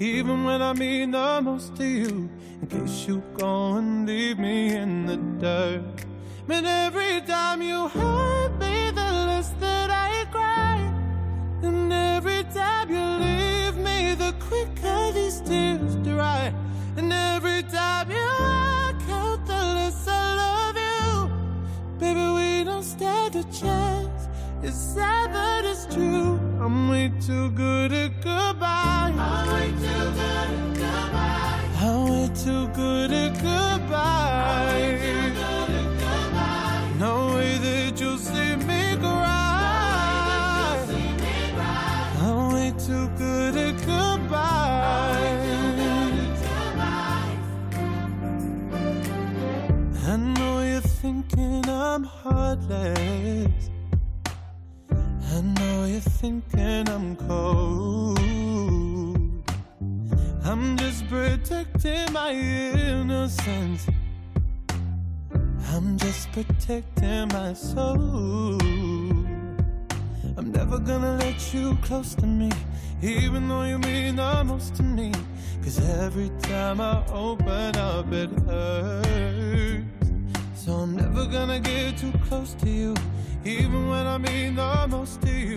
even 0.00 0.44
when 0.44 0.62
I 0.62 0.72
mean 0.72 1.10
the 1.10 1.40
most 1.42 1.76
to 1.76 1.84
you. 1.84 2.30
In 2.60 2.66
case 2.68 3.06
you 3.06 3.22
go 3.36 3.74
and 3.74 4.06
leave 4.06 4.38
me 4.38 4.74
in 4.74 5.06
the 5.06 5.16
dirt. 5.16 6.04
But 6.46 6.64
every 6.64 7.20
time 7.22 7.62
you 7.62 7.88
hurt 7.88 8.58
me, 8.58 8.90
the 8.90 9.10
less 9.28 9.50
that 9.60 9.90
I 9.90 10.24
cry. 10.30 10.78
And 11.62 11.92
every 11.92 12.44
time 12.44 12.90
you 12.90 13.04
leave 13.24 13.76
me, 13.76 14.14
the 14.14 14.34
quicker 14.40 15.12
these 15.12 15.40
tears 15.40 15.96
dry. 15.96 16.52
And 16.96 17.12
every 17.12 17.62
time 17.64 18.10
you 18.10 18.28
walk 18.40 19.02
out, 19.10 19.46
the 19.46 19.62
less 19.76 20.08
I 20.08 20.34
love 20.44 20.76
you. 20.76 21.30
Baby, 21.98 22.26
we 22.38 22.64
don't 22.64 22.82
stand 22.82 23.36
a 23.36 23.44
chance. 23.44 24.07
It's 24.60 24.76
sad 24.76 25.32
but 25.32 25.64
it's 25.64 25.86
true. 25.86 26.38
I'm 26.60 26.88
way 26.90 27.12
too 27.24 27.50
good 27.50 27.92
at 27.92 28.20
goodbye. 28.20 29.14
I'm 29.16 29.52
way 29.54 29.70
too 29.70 30.10
good 30.18 30.50
at 30.50 30.74
goodbye. 30.74 31.78
I'm 31.80 32.10
way 32.10 32.28
too 32.34 32.66
good 32.74 33.12
at 33.12 33.34
goodbye. 33.34 34.98
No 36.98 37.34
way 37.36 37.56
that 37.58 38.00
you'll 38.00 38.18
see 38.18 38.56
me 38.56 38.96
cry. 38.96 40.74
You'll 40.74 40.86
see 40.88 41.12
me 41.22 41.34
cry. 41.54 42.16
I'm 42.18 42.52
way 42.52 42.72
too 42.86 43.08
good 43.16 43.56
at 43.56 43.76
goodbye. 43.86 45.38
I 50.04 50.16
know 50.16 50.62
you're 50.62 50.80
thinking 50.80 51.68
I'm 51.68 52.02
heartless 52.02 53.67
cold. 57.28 58.18
I'm 60.44 60.76
just 60.76 61.06
protecting 61.08 62.12
my 62.12 62.32
innocence. 62.32 63.86
I'm 65.72 65.98
just 65.98 66.32
protecting 66.32 67.28
my 67.28 67.52
soul. 67.52 68.58
I'm 70.36 70.52
never 70.52 70.78
gonna 70.78 71.16
let 71.16 71.52
you 71.52 71.76
close 71.82 72.14
to 72.16 72.26
me, 72.26 72.50
even 73.02 73.48
though 73.48 73.64
you 73.64 73.78
mean 73.78 74.16
the 74.16 74.44
most 74.44 74.74
to 74.76 74.82
me. 74.82 75.12
Cause 75.62 75.78
every 76.00 76.30
time 76.42 76.80
I 76.80 77.04
open 77.12 77.76
up, 77.76 78.10
it 78.12 78.30
hurts. 78.46 79.97
So 80.68 80.74
I'm 80.74 80.94
never 80.94 81.24
gonna 81.24 81.60
get 81.60 81.96
too 81.96 82.12
close 82.28 82.52
to 82.60 82.68
you, 82.68 82.94
even 83.42 83.88
when 83.88 84.06
I 84.06 84.18
mean 84.18 84.56
the 84.56 84.86
most 84.86 85.22
to 85.22 85.32
you. 85.32 85.56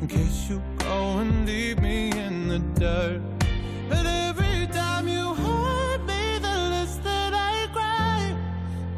In 0.00 0.06
case 0.06 0.48
you 0.48 0.62
go 0.78 1.18
and 1.18 1.44
leave 1.44 1.80
me 1.80 2.12
in 2.12 2.46
the 2.46 2.60
dirt. 2.78 3.20
But 3.88 4.06
every 4.06 4.68
time 4.68 5.08
you 5.08 5.34
hurt 5.34 6.06
me, 6.06 6.38
the 6.38 6.56
less 6.74 6.94
that 6.98 7.34
I 7.34 7.66
cry. 7.72 8.36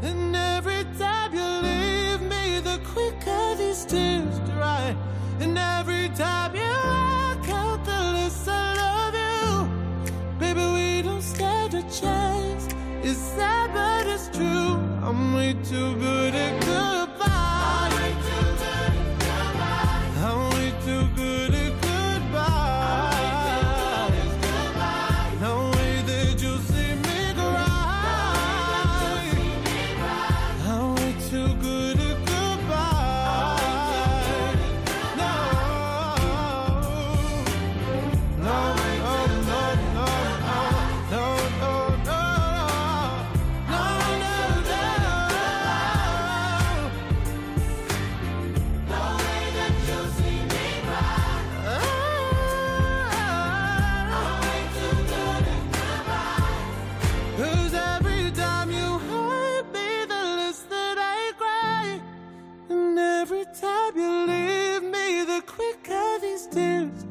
And 0.02 0.36
every 0.36 0.84
time 0.98 1.32
you 1.32 1.48
leave 1.70 2.20
me, 2.20 2.60
the 2.60 2.78
quicker 2.92 3.54
these 3.56 3.86
tears 3.86 4.38
dry. 4.40 4.94
And 5.40 5.56
every 5.56 6.10
time 6.10 6.54
you 6.54 6.74
walk 6.92 7.48
out, 7.48 7.82
the 7.86 8.00
less 8.16 8.46
I 8.46 8.74
love 8.82 9.14
you. 9.24 10.08
Baby, 10.38 10.66
we 10.76 11.00
don't 11.00 11.22
stand 11.22 11.72
a 11.72 11.82
chance. 11.84 12.33
It's 14.14 14.28
true. 14.28 14.78
I'm 15.02 15.34
way 15.34 15.54
too 15.64 15.96
good 15.96 16.36
at 16.36 16.63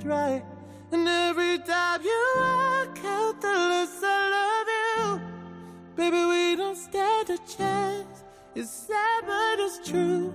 And 0.06 1.08
every 1.08 1.60
time 1.60 2.02
you 2.04 2.34
walk 2.38 3.00
out, 3.06 3.42
the. 3.42 5.22
Baby, 5.96 6.26
we 6.26 6.56
don't 6.56 6.76
stand 6.76 7.30
a 7.30 7.38
chance. 7.38 8.24
It's 8.56 8.70
sad, 8.70 9.24
but 9.26 9.60
it's 9.60 9.80
true. 9.88 10.34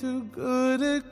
Too 0.00 0.22
good. 0.32 1.04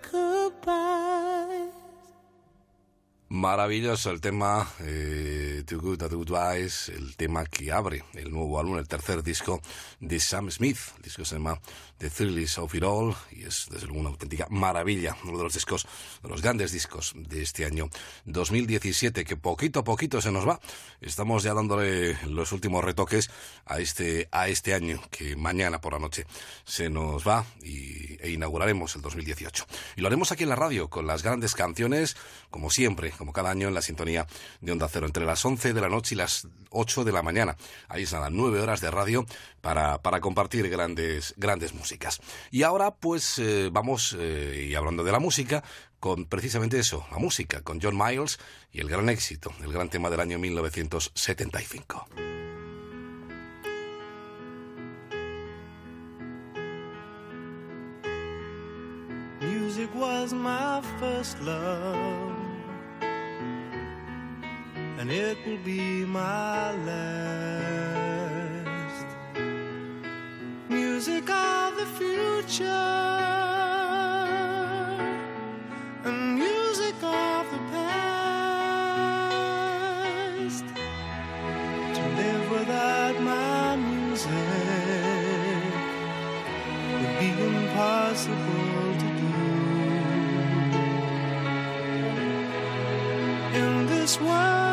Maravilloso 3.29 4.11
el 4.11 4.21
tema 4.21 4.69
eh, 4.81 5.63
Too 5.65 5.81
Good 5.81 6.03
at 6.03 6.13
el 6.13 7.17
tema 7.17 7.45
que 7.45 7.71
abre 7.71 8.03
el 8.15 8.33
nuevo 8.33 8.59
álbum, 8.59 8.79
el 8.79 8.89
tercer 8.89 9.23
disco 9.23 9.61
de 10.01 10.19
Sam 10.19 10.51
Smith. 10.51 10.79
Disco 11.03 11.25
se 11.25 11.37
llama 11.37 11.61
The 12.01 12.09
Thrills 12.09 12.57
of 12.57 12.75
It 12.75 12.83
All 12.83 13.15
y 13.31 13.45
es 13.45 13.67
desde 13.71 13.87
luego 13.87 14.01
una 14.01 14.09
auténtica 14.09 14.47
maravilla, 14.49 15.17
uno 15.25 15.37
de 15.37 15.45
los 15.45 15.53
discos, 15.53 15.87
de 16.23 16.31
los 16.31 16.41
grandes 16.41 16.73
discos 16.73 17.13
de 17.15 17.43
este 17.43 17.67
año 17.67 17.91
2017 18.25 19.23
que 19.23 19.37
poquito 19.37 19.81
a 19.81 19.85
poquito 19.85 20.23
se 20.23 20.33
nos 20.33 20.49
va. 20.49 20.61
Estamos 21.03 21.43
ya 21.43 21.53
dándole 21.53 22.17
los 22.27 22.53
últimos 22.53 22.83
retoques 22.83 23.31
a 23.67 23.81
este, 23.81 24.29
a 24.33 24.49
este 24.49 24.73
año 24.73 24.99
que 25.11 25.37
mañana 25.37 25.83
por 25.83 25.93
la 25.93 25.99
noche 25.99 26.27
se 26.65 26.89
nos 26.89 27.29
va 27.29 27.45
y, 27.63 28.17
e 28.23 28.31
inauguraremos 28.31 28.97
el 28.97 29.03
2018. 29.03 29.67
Y 29.97 30.01
lo 30.01 30.07
haremos 30.07 30.33
aquí 30.33 30.45
en 30.45 30.49
la 30.49 30.57
radio 30.57 30.89
con 30.89 31.07
las 31.07 31.23
grandes 31.23 31.55
canciones, 31.55 32.17
como 32.49 32.71
siempre, 32.71 33.11
como 33.11 33.35
cada 33.35 33.51
año 33.51 33.69
en 33.69 33.75
la 33.75 33.83
sintonía 33.83 34.27
de 34.63 34.73
Onda 34.73 34.89
Cero, 34.89 35.05
entre 35.05 35.27
las 35.27 35.45
11 35.45 35.75
de 35.75 35.81
la 35.83 35.91
noche 35.91 36.15
y 36.15 36.19
las 36.19 36.49
8 36.71 37.05
de 37.05 37.13
la 37.13 37.23
mañana. 37.23 37.57
Ahí 37.89 38.05
están 38.05 38.23
las 38.23 38.33
9 38.33 38.61
horas 38.61 38.81
de 38.81 38.91
radio 38.91 39.27
para, 39.61 39.99
para 40.03 40.21
compartir 40.21 40.69
grandes, 40.69 41.35
grandes 41.37 41.75
músicas. 41.75 42.21
Y 42.51 42.63
ahora, 42.63 42.93
pues, 42.93 43.39
eh, 43.39 43.71
vamos, 43.73 44.17
eh, 44.19 44.69
y 44.71 44.75
hablando 44.75 45.05
de 45.05 45.13
la 45.13 45.19
música, 45.19 45.63
con 46.01 46.25
precisamente 46.25 46.79
eso, 46.79 47.07
la 47.11 47.19
música, 47.19 47.61
con 47.63 47.81
John 47.81 47.97
Miles 47.97 48.39
y 48.73 48.81
el 48.81 48.89
gran 48.89 49.09
éxito, 49.09 49.53
el 49.63 49.73
gran 49.73 49.91
tema 49.91 50.11
del 50.11 50.21
año 50.21 50.39
1975. 50.39 52.07
Music 59.41 59.91
was 59.95 60.33
my 60.33 60.83
first 60.99 61.41
love, 61.43 62.40
and 65.01 65.11
it 65.11 65.37
will 65.47 65.57
be 65.65 66.05
my 66.05 66.73
last. 66.85 67.07
Music 70.69 71.31
of 71.31 71.77
the 71.79 71.87
future, 72.01 72.67
and 76.05 76.35
music 76.35 76.95
of 77.03 77.51
the 77.51 77.59
past. 77.73 77.95
To 81.97 82.03
live 82.21 82.51
without 82.51 83.17
my 83.23 83.77
music 83.77 84.31
would 86.93 87.15
be 87.21 87.31
impossible 87.53 88.99
to 89.03 89.09
do. 89.23 89.35
In 93.63 93.73
this 93.87 94.21
world 94.21 94.70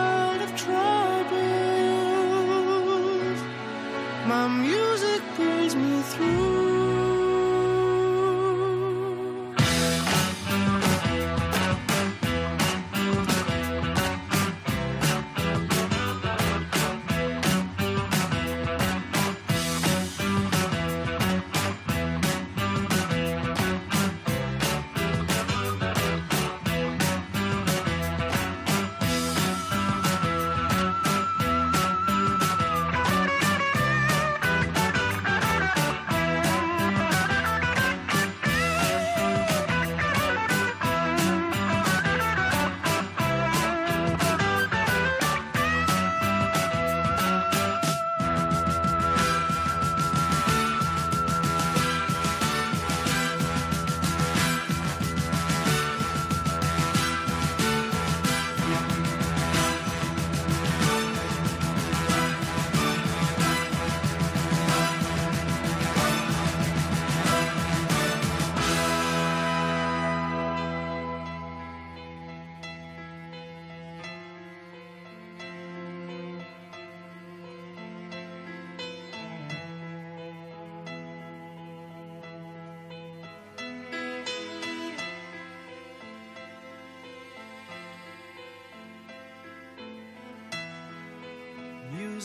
my 4.28 4.46
music 4.50 5.22
pulls 5.38 5.74
me 5.76 6.02
through. 6.02 6.87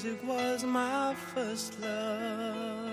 Music 0.03 0.27
was 0.27 0.65
my 0.65 1.15
first 1.33 1.81
love, 1.81 2.91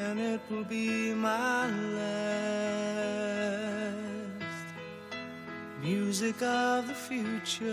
and 0.00 0.18
it 0.18 0.40
will 0.50 0.64
be 0.64 1.14
my 1.14 1.68
last. 1.68 2.10
Music 5.80 6.42
of 6.42 6.88
the 6.88 6.94
future, 6.94 7.70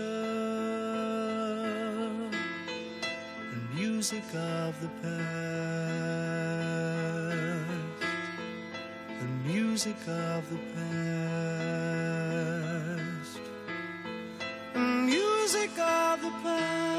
and 3.52 3.74
music 3.74 4.22
of 4.34 4.80
the 4.80 4.88
past, 5.02 5.18
and 9.18 9.44
music 9.44 9.96
of 10.06 10.48
the 10.50 10.58
past, 10.76 11.00
and 14.74 15.04
music 15.04 15.78
of 15.78 16.22
the 16.22 16.28
Music 16.44 16.97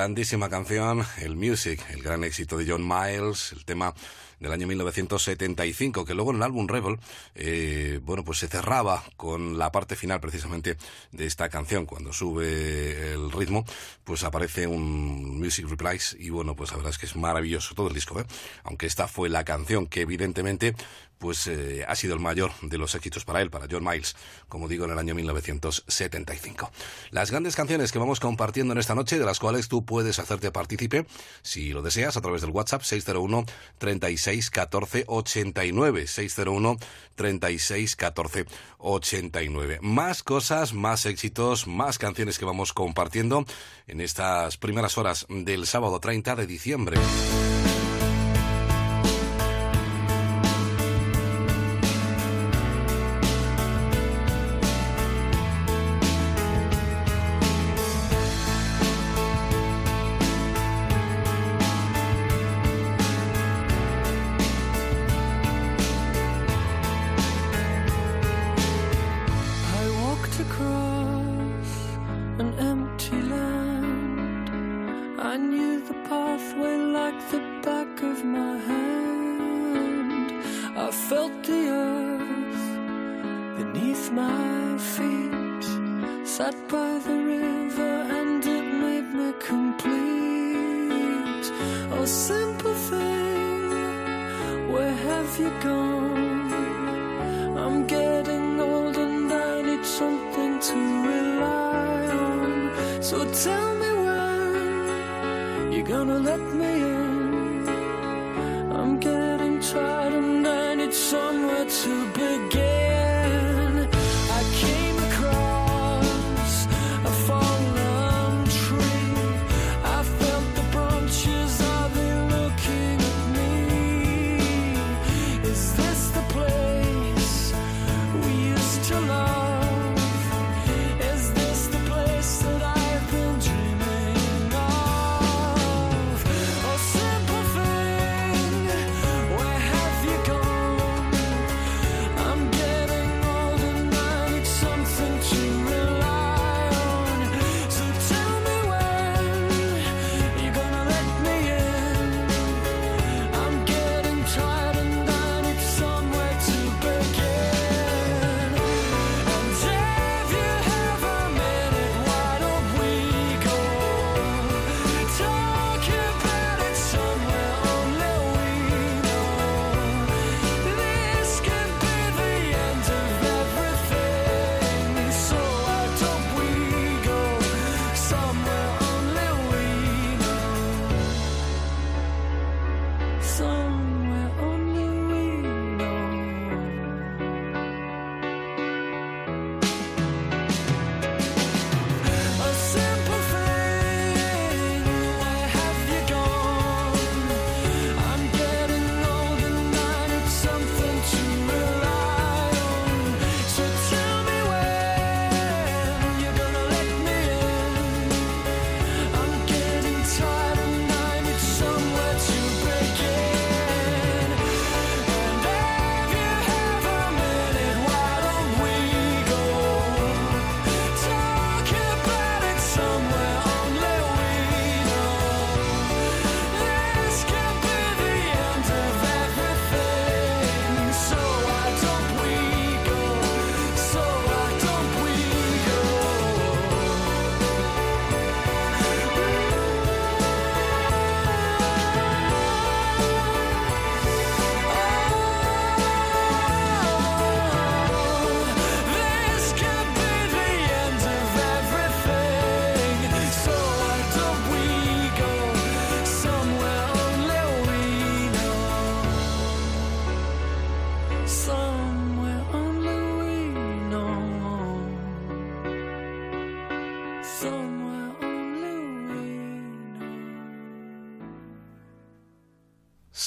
Grandísima 0.00 0.48
canción, 0.48 1.04
el 1.18 1.36
Music, 1.36 1.78
el 1.90 2.02
gran 2.02 2.24
éxito 2.24 2.56
de 2.56 2.64
John 2.66 2.88
Miles, 2.88 3.52
el 3.52 3.66
tema 3.66 3.92
del 4.38 4.50
año 4.50 4.66
1975, 4.66 6.06
que 6.06 6.14
luego 6.14 6.30
en 6.30 6.38
el 6.38 6.42
álbum 6.42 6.66
Rebel, 6.66 6.98
eh, 7.34 8.00
bueno, 8.02 8.24
pues 8.24 8.38
se 8.38 8.48
cerraba 8.48 9.04
con 9.18 9.58
la 9.58 9.70
parte 9.70 9.96
final 9.96 10.18
precisamente 10.18 10.78
de 11.12 11.26
esta 11.26 11.50
canción. 11.50 11.84
Cuando 11.84 12.14
sube 12.14 13.12
el 13.12 13.30
ritmo, 13.30 13.66
pues 14.02 14.24
aparece 14.24 14.66
un 14.66 15.38
Music 15.38 15.68
Replies 15.68 16.16
y 16.18 16.30
bueno, 16.30 16.56
pues 16.56 16.70
la 16.70 16.78
verdad 16.78 16.92
es 16.92 16.98
que 16.98 17.04
es 17.04 17.14
maravilloso 17.14 17.74
todo 17.74 17.88
el 17.88 17.94
disco, 17.94 18.18
¿eh? 18.18 18.24
Aunque 18.64 18.86
esta 18.86 19.06
fue 19.06 19.28
la 19.28 19.44
canción 19.44 19.86
que 19.86 20.00
evidentemente 20.00 20.74
pues 21.20 21.46
eh, 21.46 21.84
ha 21.86 21.94
sido 21.94 22.14
el 22.14 22.20
mayor 22.20 22.50
de 22.62 22.78
los 22.78 22.94
éxitos 22.94 23.26
para 23.26 23.42
él, 23.42 23.50
para 23.50 23.66
John 23.70 23.84
Miles, 23.84 24.16
como 24.48 24.68
digo, 24.68 24.86
en 24.86 24.92
el 24.92 24.98
año 24.98 25.14
1975. 25.14 26.72
Las 27.10 27.30
grandes 27.30 27.54
canciones 27.54 27.92
que 27.92 27.98
vamos 27.98 28.20
compartiendo 28.20 28.72
en 28.72 28.78
esta 28.78 28.94
noche, 28.94 29.18
de 29.18 29.26
las 29.26 29.38
cuales 29.38 29.68
tú 29.68 29.84
puedes 29.84 30.18
hacerte 30.18 30.50
partícipe, 30.50 31.06
si 31.42 31.72
lo 31.72 31.82
deseas, 31.82 32.16
a 32.16 32.22
través 32.22 32.40
del 32.40 32.50
WhatsApp 32.50 32.82
601 32.82 33.44
36 33.76 34.50
14 34.50 35.04
89 35.06 36.06
601 36.06 36.76
36 37.14 37.96
14 37.96 38.46
89. 38.78 39.78
Más 39.82 40.22
cosas, 40.22 40.72
más 40.72 41.04
éxitos, 41.04 41.66
más 41.66 41.98
canciones 41.98 42.38
que 42.38 42.46
vamos 42.46 42.72
compartiendo 42.72 43.44
en 43.86 44.00
estas 44.00 44.56
primeras 44.56 44.96
horas 44.96 45.26
del 45.28 45.66
sábado 45.66 46.00
30 46.00 46.34
de 46.34 46.46
diciembre. 46.46 46.96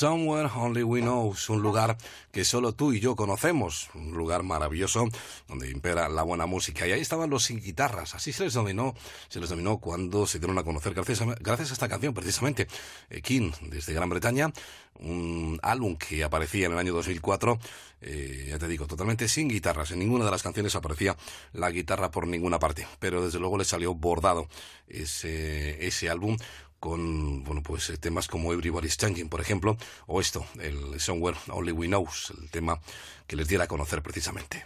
Somewhere 0.03 0.49
Only 0.53 0.84
We 0.84 0.99
Know 0.99 1.31
es 1.31 1.49
un 1.49 1.61
lugar 1.61 1.95
que 2.34 2.43
solo 2.43 2.73
tú 2.73 2.91
y 2.91 2.99
yo 2.99 3.15
conocemos, 3.15 3.89
un 3.93 4.11
lugar 4.11 4.43
maravilloso 4.43 5.07
donde 5.47 5.71
impera 5.71 6.09
la 6.09 6.23
buena 6.23 6.45
música. 6.45 6.85
Y 6.85 6.91
ahí 6.91 6.99
estaban 6.99 7.30
los 7.30 7.45
sin 7.45 7.61
guitarras, 7.61 8.13
así 8.13 8.34
se 8.34 8.43
les 8.43 8.53
dominó, 8.53 8.95
se 9.30 9.39
les 9.39 9.47
dominó 9.47 9.77
cuando 9.77 10.27
se 10.27 10.39
dieron 10.39 10.57
a 10.57 10.63
conocer 10.63 10.93
gracias 10.93 11.21
a, 11.21 11.73
esta 11.73 11.88
canción 11.88 12.13
precisamente, 12.13 12.67
eh, 13.09 13.21
King 13.21 13.51
desde 13.61 13.93
Gran 13.93 14.09
Bretaña, 14.09 14.51
un 14.99 15.57
álbum 15.63 15.95
que 15.95 16.25
aparecía 16.25 16.65
en 16.65 16.73
el 16.73 16.80
año 16.80 16.93
2004, 16.95 17.57
eh, 18.01 18.47
ya 18.49 18.59
te 18.59 18.67
digo, 18.67 18.88
totalmente 18.88 19.30
sin 19.30 19.47
guitarras, 19.47 19.91
en 19.91 19.99
ninguna 19.99 20.25
de 20.25 20.31
las 20.31 20.43
canciones 20.43 20.75
aparecía 20.75 21.15
la 21.53 21.71
guitarra 21.71 22.11
por 22.11 22.27
ninguna 22.27 22.59
parte, 22.59 22.85
pero 22.99 23.23
desde 23.23 23.39
luego 23.39 23.57
le 23.57 23.63
salió 23.63 23.95
bordado 23.95 24.49
ese 24.85 26.09
álbum 26.09 26.35
con 26.84 27.45
bueno 27.45 27.64
pues 27.64 27.89
eh, 27.91 27.97
temas 27.97 28.27
como 28.27 28.51
Everybody's 28.51 28.97
Changing, 28.97 29.30
por 29.30 29.39
ejemplo, 29.39 29.77
o 30.05 30.19
esto, 30.19 30.45
el 30.60 30.99
Somewhere 30.99 31.38
Only 31.47 31.72
We 31.72 31.88
Knows, 31.88 32.34
el 32.38 32.49
tema 32.49 32.77
que 33.26 33.38
les 33.38 33.47
diera 33.47 33.64
a 33.64 33.68
conocer 33.68 34.01
precisamente. 34.01 34.65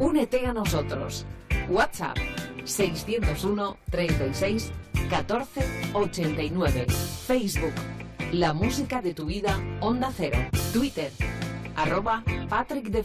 Únete 0.00 0.46
a 0.46 0.54
nosotros. 0.54 1.26
WhatsApp 1.68 2.16
601 2.64 3.76
36 3.90 4.72
14 5.10 5.90
89. 5.92 6.86
Facebook 7.26 7.74
La 8.32 8.54
música 8.54 9.02
de 9.02 9.12
tu 9.12 9.26
vida 9.26 9.60
Onda 9.80 10.10
Cero. 10.16 10.38
Twitter 10.72 11.12
arroba 11.76 12.24
Patrick 12.48 12.88
de. 12.88 13.02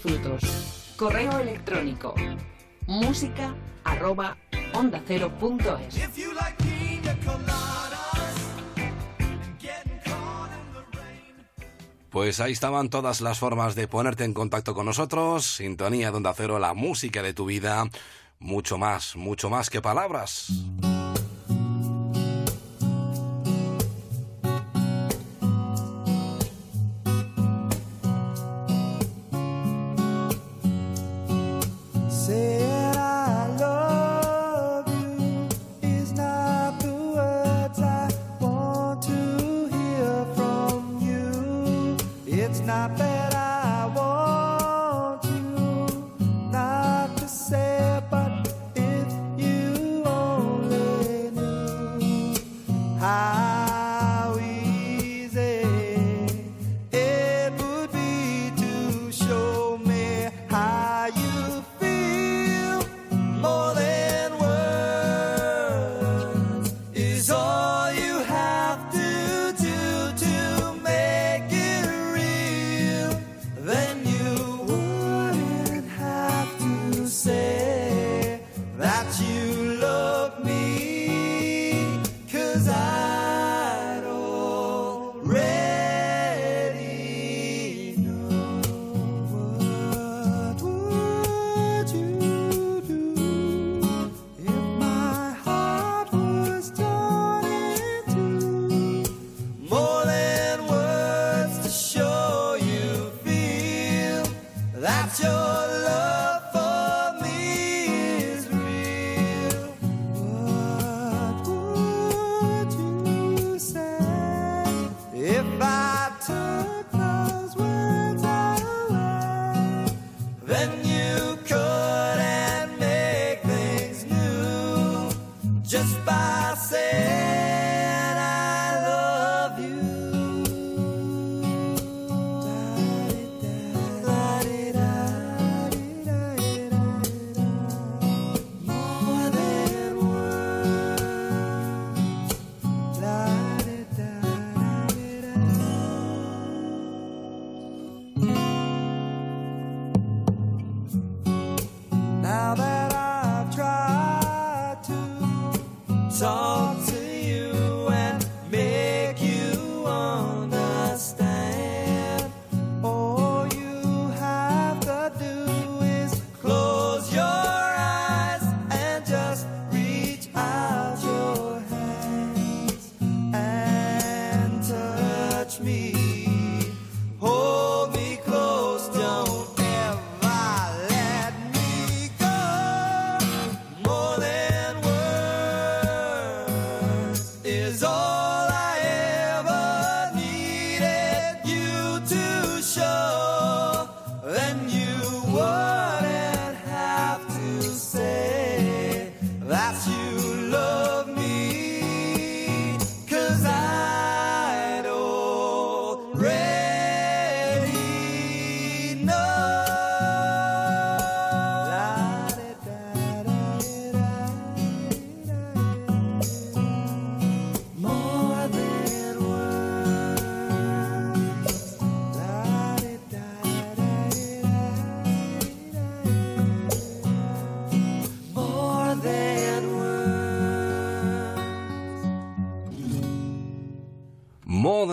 Correo 0.96 1.40
electrónico 1.40 2.16
música 2.92 3.56
arroba 3.86 4.38
onda 4.74 5.02
cero 5.08 5.32
punto 5.40 5.78
es. 5.78 5.96
Pues 12.10 12.42
ahí 12.42 12.52
estaban 12.52 12.90
todas 12.90 13.22
las 13.22 13.40
formas 13.40 13.76
de 13.76 13.88
ponerte 13.88 14.26
en 14.26 14.34
contacto 14.34 14.74
con 14.74 14.86
nosotros. 14.86 15.46
Sintonía 15.46 16.12
de 16.12 16.18
Onda 16.18 16.34
Cero, 16.36 16.60
la 16.60 16.74
música 16.74 17.24
de 17.24 17.34
tu 17.34 17.46
vida. 17.46 17.90
Mucho 18.40 18.78
más, 18.78 19.16
mucho 19.16 19.50
más 19.50 19.70
que 19.70 19.82
palabras. 19.82 20.52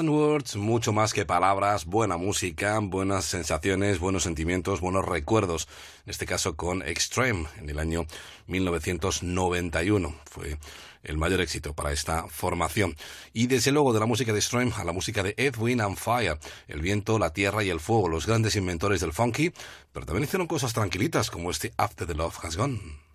Onwards, 0.09 0.57
mucho 0.57 0.95
más 0.95 1.13
que 1.13 1.27
palabras, 1.27 1.85
buena 1.85 2.17
música, 2.17 2.79
buenas 2.81 3.27
sensaciones, 3.27 3.99
buenos 3.99 4.23
sentimientos, 4.23 4.81
buenos 4.81 5.05
recuerdos. 5.05 5.69
En 6.07 6.11
este 6.11 6.25
caso 6.25 6.57
con 6.57 6.83
Extreme, 6.83 7.47
en 7.59 7.69
el 7.69 7.79
año 7.79 8.07
1991. 8.47 10.15
Fue 10.25 10.57
el 11.03 11.19
mayor 11.19 11.43
éxito 11.43 11.75
para 11.75 11.93
esta 11.93 12.27
formación. 12.27 12.97
Y 13.35 13.49
desde 13.49 13.71
luego 13.71 13.93
de 13.93 14.01
la 14.01 14.07
música 14.07 14.33
de 14.33 14.39
Extreme 14.39 14.73
a 14.77 14.85
la 14.85 14.93
música 14.93 15.23
de 15.23 15.35
Edwin 15.37 15.83
and 15.83 15.99
Fire, 15.99 16.39
el 16.69 16.81
viento, 16.81 17.19
la 17.19 17.35
tierra 17.35 17.63
y 17.63 17.69
el 17.69 17.79
fuego, 17.79 18.09
los 18.09 18.27
grandes 18.27 18.57
inventores 18.57 19.03
del 19.03 19.13
funky, 19.13 19.53
pero 19.93 20.07
también 20.07 20.25
hicieron 20.25 20.47
cosas 20.47 20.73
tranquilitas 20.73 21.31
como 21.31 21.51
este 21.51 21.75
After 21.77 22.07
the 22.07 22.15
Love 22.15 22.43
Has 22.43 22.57
Gone. 22.57 23.08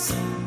Sing. 0.00 0.39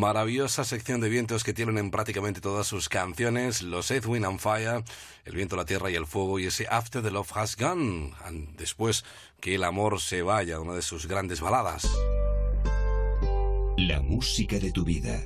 Maravillosa 0.00 0.64
sección 0.64 1.02
de 1.02 1.10
vientos 1.10 1.44
que 1.44 1.52
tienen 1.52 1.76
en 1.76 1.90
prácticamente 1.90 2.40
todas 2.40 2.66
sus 2.66 2.88
canciones, 2.88 3.60
los 3.60 3.90
Edwin 3.90 4.24
and 4.24 4.38
Fire, 4.38 4.82
El 5.26 5.34
viento, 5.34 5.56
la 5.56 5.66
tierra 5.66 5.90
y 5.90 5.94
el 5.94 6.06
fuego 6.06 6.38
y 6.38 6.46
ese 6.46 6.66
After 6.70 7.02
the 7.02 7.10
Love 7.10 7.36
Has 7.36 7.54
Gone, 7.54 8.14
después 8.56 9.04
que 9.42 9.56
el 9.56 9.62
amor 9.62 10.00
se 10.00 10.22
vaya, 10.22 10.58
una 10.58 10.72
de 10.72 10.80
sus 10.80 11.06
grandes 11.06 11.42
baladas. 11.42 11.86
La 13.76 14.00
música 14.00 14.58
de 14.58 14.72
tu 14.72 14.84
vida. 14.84 15.22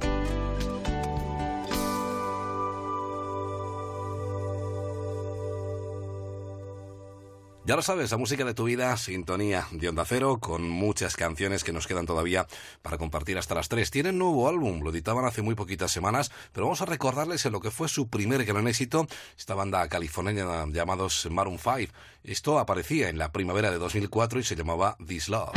Ya 7.66 7.76
lo 7.76 7.82
sabes, 7.82 8.10
la 8.10 8.18
música 8.18 8.44
de 8.44 8.52
tu 8.52 8.64
vida, 8.64 8.94
sintonía 8.98 9.66
de 9.70 9.88
Onda 9.88 10.04
Cero, 10.04 10.36
con 10.38 10.68
muchas 10.68 11.16
canciones 11.16 11.64
que 11.64 11.72
nos 11.72 11.86
quedan 11.86 12.04
todavía 12.04 12.46
para 12.82 12.98
compartir 12.98 13.38
hasta 13.38 13.54
las 13.54 13.70
3. 13.70 13.90
Tienen 13.90 14.18
nuevo 14.18 14.50
álbum, 14.50 14.82
lo 14.82 14.90
editaban 14.90 15.24
hace 15.24 15.40
muy 15.40 15.54
poquitas 15.54 15.90
semanas, 15.90 16.30
pero 16.52 16.66
vamos 16.66 16.82
a 16.82 16.84
recordarles 16.84 17.46
en 17.46 17.52
lo 17.52 17.60
que 17.60 17.70
fue 17.70 17.88
su 17.88 18.08
primer 18.08 18.44
gran 18.44 18.68
éxito, 18.68 19.06
esta 19.38 19.54
banda 19.54 19.88
californiana 19.88 20.66
llamados 20.70 21.26
Maroon 21.30 21.58
5. 21.58 21.90
Esto 22.22 22.58
aparecía 22.58 23.08
en 23.08 23.16
la 23.16 23.32
primavera 23.32 23.70
de 23.70 23.78
2004 23.78 24.40
y 24.40 24.44
se 24.44 24.56
llamaba 24.56 24.98
This 25.06 25.30
Love. 25.30 25.52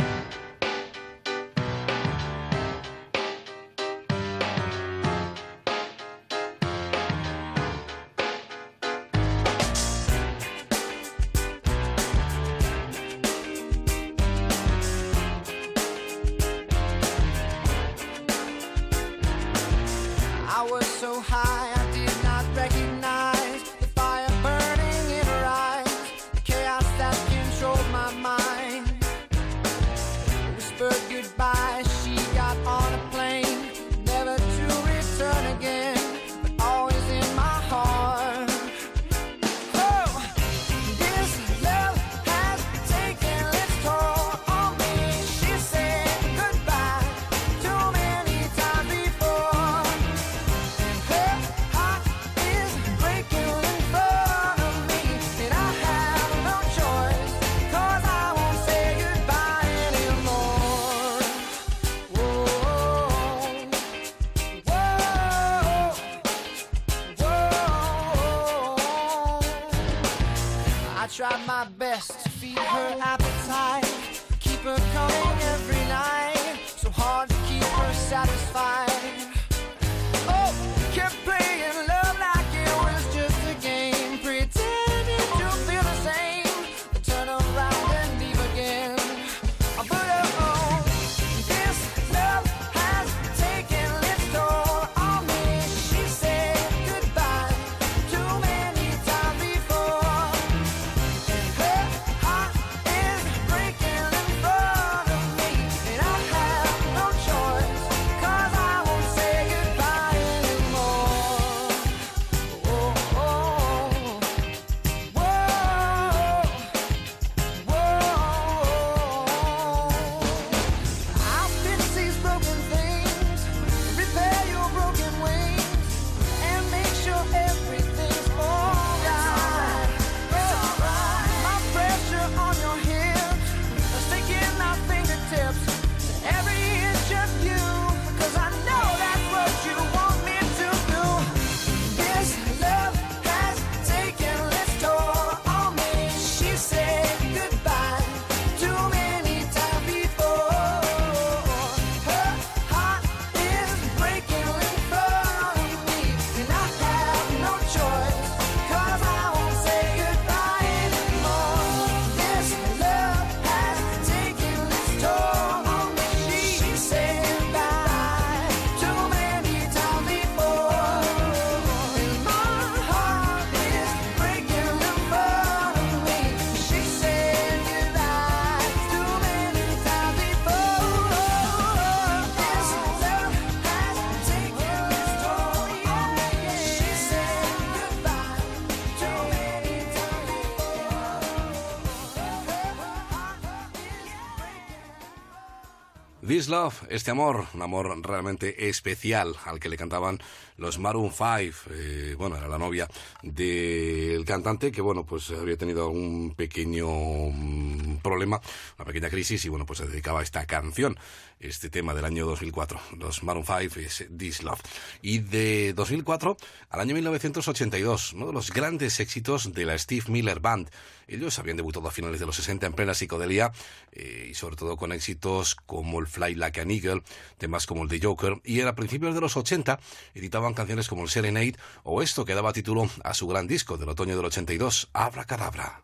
This 196.28 196.48
Love, 196.48 196.82
este 196.90 197.10
amor, 197.10 197.46
un 197.54 197.62
amor 197.62 198.06
realmente 198.06 198.68
especial 198.68 199.34
al 199.46 199.58
que 199.58 199.70
le 199.70 199.78
cantaban 199.78 200.18
los 200.58 200.78
Maroon 200.78 201.10
5. 201.10 201.24
Eh, 201.70 202.16
bueno, 202.18 202.36
era 202.36 202.46
la 202.48 202.58
novia 202.58 202.86
del 203.22 204.26
cantante 204.26 204.70
que, 204.70 204.82
bueno, 204.82 205.06
pues 205.06 205.30
había 205.30 205.56
tenido 205.56 205.88
un 205.88 206.34
pequeño 206.36 206.86
mm, 206.86 208.00
problema, 208.02 208.42
una 208.76 208.84
pequeña 208.84 209.08
crisis 209.08 209.42
y, 209.46 209.48
bueno, 209.48 209.64
pues 209.64 209.78
se 209.78 209.86
dedicaba 209.86 210.20
a 210.20 210.22
esta 210.22 210.44
canción, 210.44 210.98
este 211.40 211.70
tema 211.70 211.94
del 211.94 212.04
año 212.04 212.26
2004. 212.26 212.78
Los 212.98 213.22
Maroon 213.22 213.46
5 213.46 213.80
es 213.80 214.06
This 214.14 214.42
Love. 214.42 214.60
Y 215.00 215.20
de 215.20 215.72
2004 215.72 216.36
al 216.68 216.80
año 216.80 216.92
1982, 216.94 218.12
uno 218.12 218.26
de 218.26 218.32
los 218.34 218.52
grandes 218.52 219.00
éxitos 219.00 219.54
de 219.54 219.64
la 219.64 219.78
Steve 219.78 220.04
Miller 220.08 220.40
Band. 220.40 220.68
Ellos 221.08 221.38
habían 221.38 221.56
debutado 221.56 221.88
a 221.88 221.90
finales 221.90 222.20
de 222.20 222.26
los 222.26 222.36
60 222.36 222.66
en 222.66 222.72
plena 222.74 222.94
psicodelia 222.94 223.52
eh, 223.92 224.28
y 224.30 224.34
sobre 224.34 224.56
todo 224.56 224.76
con 224.76 224.92
éxitos 224.92 225.56
como 225.56 225.98
el 226.00 226.06
Fly 226.06 226.34
Like 226.34 226.60
an 226.60 226.70
Eagle, 226.70 227.02
temas 227.38 227.66
como 227.66 227.82
el 227.82 227.88
de 227.88 228.00
Joker, 228.00 228.40
y 228.44 228.60
a 228.60 228.74
principios 228.74 229.14
de 229.14 229.20
los 229.20 229.36
80 229.36 229.80
editaban 230.14 230.54
canciones 230.54 230.88
como 230.88 231.02
el 231.02 231.08
Serenade 231.08 231.56
o 231.82 232.02
esto 232.02 232.24
que 232.24 232.34
daba 232.34 232.52
título 232.52 232.88
a 233.02 233.14
su 233.14 233.26
gran 233.26 233.46
disco 233.46 233.78
del 233.78 233.88
otoño 233.88 234.16
del 234.16 234.26
82, 234.26 234.90
Abra 234.92 235.24
Cadabra. 235.24 235.82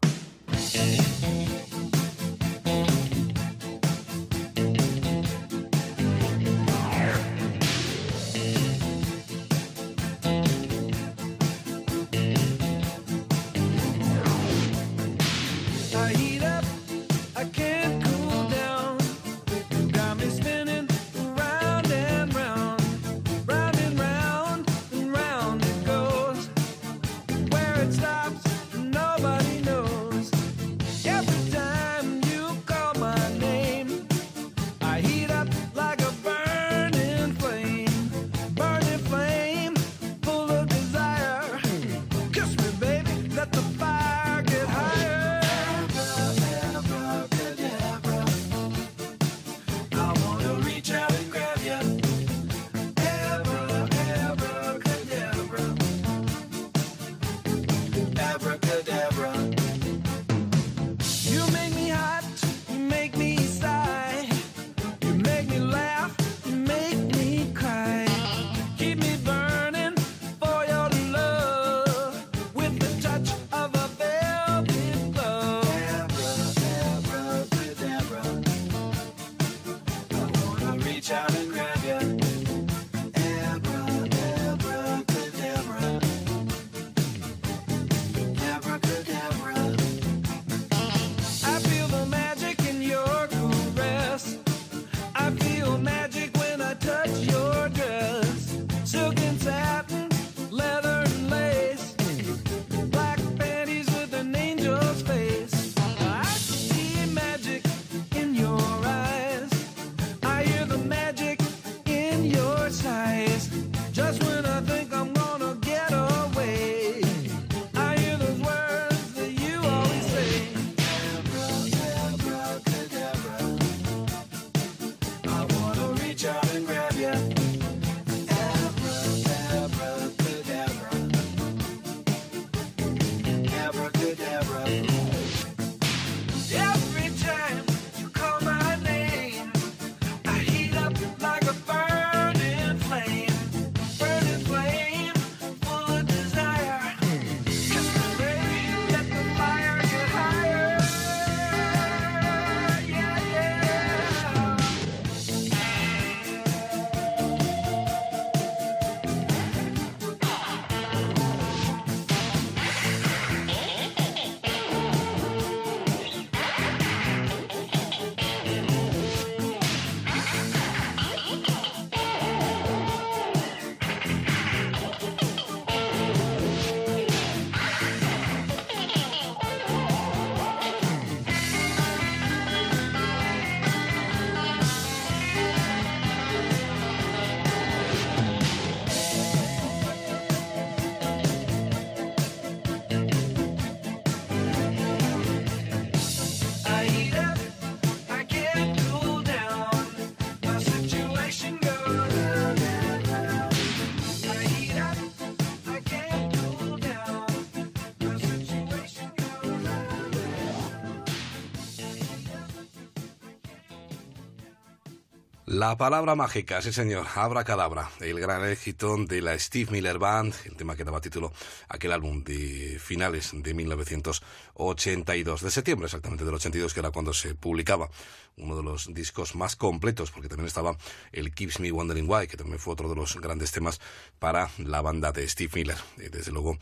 La 215.64 215.78
palabra 215.78 216.14
mágica, 216.14 216.60
sí 216.60 216.74
señor, 216.74 217.06
Abracadabra, 217.14 217.90
el 218.00 218.20
gran 218.20 218.46
éxito 218.46 218.98
de 218.98 219.22
la 219.22 219.38
Steve 219.38 219.72
Miller 219.72 219.98
Band, 219.98 220.34
el 220.44 220.56
tema 220.56 220.76
que 220.76 220.84
daba 220.84 221.00
título 221.00 221.32
a 221.68 221.76
aquel 221.76 221.92
álbum 221.92 222.22
de 222.22 222.78
finales 222.78 223.30
de 223.32 223.54
1982, 223.54 225.40
de 225.40 225.50
septiembre 225.50 225.86
exactamente 225.86 226.26
del 226.26 226.34
82, 226.34 226.74
que 226.74 226.80
era 226.80 226.90
cuando 226.90 227.14
se 227.14 227.34
publicaba 227.34 227.88
uno 228.36 228.56
de 228.56 228.62
los 228.62 228.92
discos 228.92 229.36
más 229.36 229.56
completos, 229.56 230.10
porque 230.10 230.28
también 230.28 230.48
estaba 230.48 230.76
el 231.12 231.32
Keeps 231.32 231.60
Me 231.60 231.72
Wondering 231.72 232.10
Why, 232.10 232.26
que 232.26 232.36
también 232.36 232.58
fue 232.58 232.74
otro 232.74 232.90
de 232.90 232.96
los 232.96 233.18
grandes 233.18 233.50
temas 233.50 233.80
para 234.18 234.50
la 234.58 234.82
banda 234.82 235.12
de 235.12 235.26
Steve 235.26 235.52
Miller, 235.54 235.78
desde 235.96 236.30
luego 236.30 236.58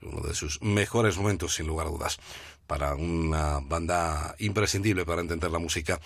uno 0.00 0.26
de 0.26 0.34
sus 0.34 0.62
mejores 0.62 1.18
momentos, 1.18 1.54
sin 1.54 1.66
lugar 1.66 1.88
a 1.88 1.90
dudas, 1.90 2.18
para 2.66 2.94
una 2.94 3.60
banda 3.60 4.34
imprescindible 4.38 5.04
para 5.04 5.20
entender 5.20 5.50
la 5.50 5.58
música 5.58 6.00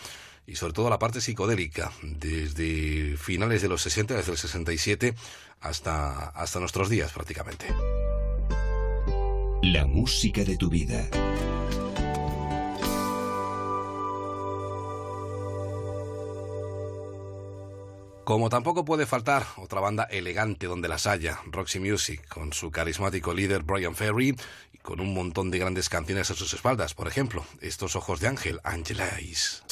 y 0.47 0.57
sobre 0.57 0.73
todo 0.73 0.91
la 0.91 0.99
parte 0.99 1.21
psicodélica, 1.21 1.93
desde 2.03 3.17
finales 3.17 3.63
de 3.63 3.69
los 3.69 3.83
60, 3.83 4.15
desde 4.15 4.33
el 4.33 4.39
67 4.39 5.15
hasta, 5.61 6.29
hasta 6.31 6.61
nuestros 6.61 6.89
días 6.89 7.13
prácticamente. 7.13 7.67
La 9.63 9.87
música 9.87 10.45
de 10.45 10.57
tu 10.57 10.71
vida. 10.71 11.09
Como 18.31 18.49
tampoco 18.49 18.85
puede 18.85 19.07
faltar 19.07 19.45
otra 19.57 19.81
banda 19.81 20.05
elegante 20.05 20.67
donde 20.69 20.87
las 20.87 21.09
haya, 21.09 21.41
Roxy 21.47 21.81
Music, 21.81 22.29
con 22.29 22.53
su 22.53 22.71
carismático 22.71 23.35
líder 23.35 23.65
Brian 23.65 23.97
Ferry 23.97 24.37
con 24.83 25.01
un 25.01 25.15
montón 25.15 25.51
de 25.51 25.59
grandes 25.59 25.89
canciones 25.89 26.31
a 26.31 26.35
sus 26.35 26.53
espaldas. 26.55 26.95
Por 26.95 27.09
ejemplo, 27.09 27.45
Estos 27.61 27.97
ojos 27.97 28.21
de 28.21 28.29
ángel, 28.29 28.61
Angela 28.65 29.09
Eyes. 29.19 29.63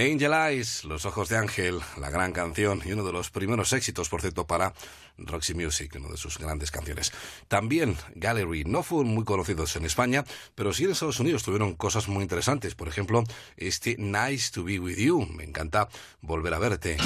Angel 0.00 0.32
Eyes, 0.32 0.84
Los 0.84 1.04
Ojos 1.04 1.28
de 1.28 1.36
Ángel, 1.36 1.78
la 1.98 2.08
gran 2.08 2.32
canción 2.32 2.80
y 2.86 2.92
uno 2.92 3.04
de 3.04 3.12
los 3.12 3.30
primeros 3.30 3.74
éxitos, 3.74 4.08
por 4.08 4.22
cierto, 4.22 4.46
para 4.46 4.72
Roxy 5.18 5.52
Music, 5.52 5.94
una 5.96 6.08
de 6.08 6.16
sus 6.16 6.38
grandes 6.38 6.70
canciones. 6.70 7.12
También 7.48 7.98
Gallery, 8.14 8.64
no 8.64 8.82
fueron 8.82 9.12
muy 9.12 9.24
conocidos 9.24 9.76
en 9.76 9.84
España, 9.84 10.24
pero 10.54 10.72
sí 10.72 10.84
en 10.84 10.92
Estados 10.92 11.20
Unidos 11.20 11.42
tuvieron 11.42 11.74
cosas 11.74 12.08
muy 12.08 12.22
interesantes. 12.22 12.74
Por 12.74 12.88
ejemplo, 12.88 13.24
este 13.58 13.96
Nice 13.98 14.50
to 14.52 14.64
Be 14.64 14.78
With 14.78 14.96
You, 14.96 15.26
me 15.26 15.44
encanta 15.44 15.90
volver 16.22 16.54
a 16.54 16.58
verte. 16.58 16.96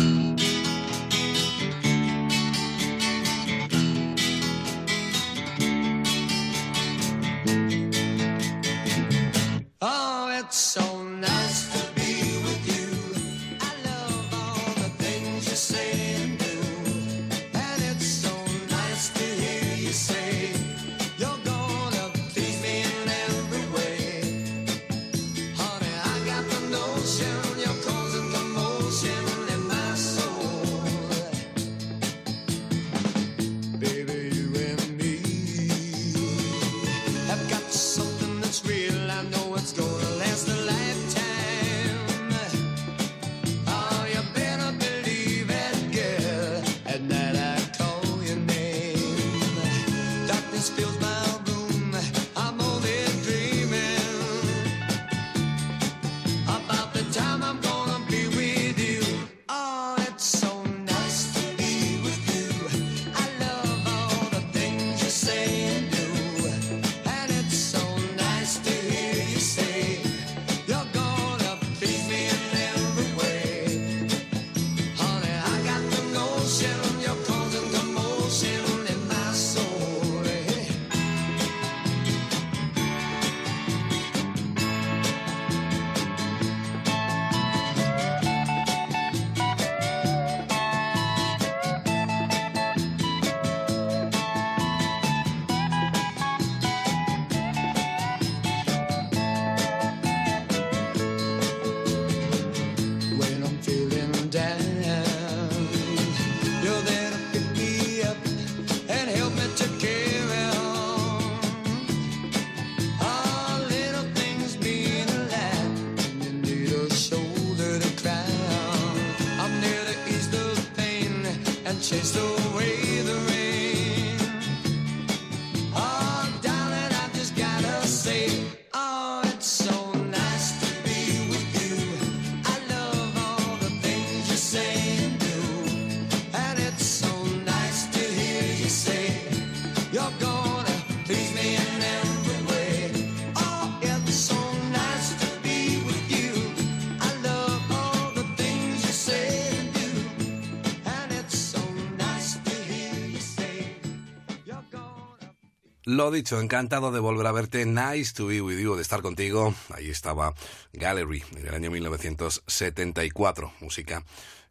Lo 155.94 156.10
dicho, 156.10 156.40
encantado 156.40 156.90
de 156.90 156.98
volver 156.98 157.24
a 157.28 157.30
verte. 157.30 157.64
Nice 157.66 158.14
to 158.14 158.26
be 158.26 158.40
with 158.40 158.58
you, 158.58 158.74
de 158.74 158.82
estar 158.82 159.00
contigo. 159.00 159.54
Ahí 159.72 159.90
estaba 159.90 160.34
Gallery, 160.72 161.22
en 161.36 161.46
el 161.46 161.54
año 161.54 161.70
1974. 161.70 163.52
Música 163.60 164.02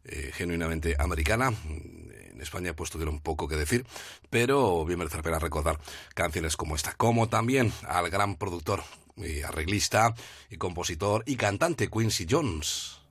eh, 0.05 0.31
genuinamente 0.33 0.95
americana. 0.97 1.53
En 1.67 2.39
España 2.39 2.73
pues 2.73 2.91
tuvieron 2.91 3.19
poco 3.19 3.49
que 3.49 3.57
decir, 3.57 3.85
pero 4.29 4.85
bien 4.85 4.99
merece 4.99 5.17
la 5.17 5.23
pena 5.23 5.37
recordar 5.37 5.81
canciones 6.15 6.55
como 6.55 6.77
esta, 6.77 6.93
como 6.93 7.27
también 7.27 7.73
al 7.89 8.09
gran 8.09 8.37
productor, 8.37 8.81
y 9.17 9.41
arreglista 9.41 10.15
y 10.49 10.55
compositor 10.55 11.23
y 11.25 11.35
cantante 11.35 11.89
Quincy 11.89 12.25
Jones. 12.29 13.01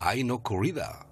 I 0.00 0.22
know 0.22 0.44
corrida. 0.44 1.09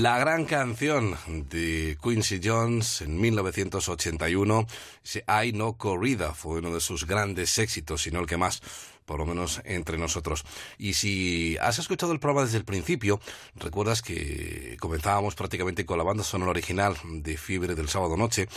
La 0.00 0.18
gran 0.18 0.46
canción 0.46 1.14
de 1.50 1.98
Quincy 2.02 2.40
Jones 2.42 3.02
en 3.02 3.20
1981, 3.20 4.66
ese 5.04 5.24
I 5.28 5.52
No 5.52 5.74
Corrida, 5.74 6.32
fue 6.32 6.60
uno 6.60 6.72
de 6.72 6.80
sus 6.80 7.06
grandes 7.06 7.58
éxitos, 7.58 8.00
si 8.00 8.10
no 8.10 8.20
el 8.20 8.26
que 8.26 8.38
más, 8.38 8.62
por 9.04 9.18
lo 9.18 9.26
menos 9.26 9.60
entre 9.64 9.98
nosotros. 9.98 10.46
Y 10.78 10.94
si 10.94 11.58
has 11.60 11.78
escuchado 11.78 12.12
el 12.14 12.18
programa 12.18 12.46
desde 12.46 12.56
el 12.56 12.64
principio, 12.64 13.20
recuerdas 13.56 14.00
que 14.00 14.78
comenzábamos 14.80 15.34
prácticamente 15.34 15.84
con 15.84 15.98
la 15.98 16.04
banda 16.04 16.24
sonora 16.24 16.52
original 16.52 16.96
de 17.04 17.36
Fiebre 17.36 17.74
del 17.74 17.90
sábado 17.90 18.16
noche, 18.16 18.48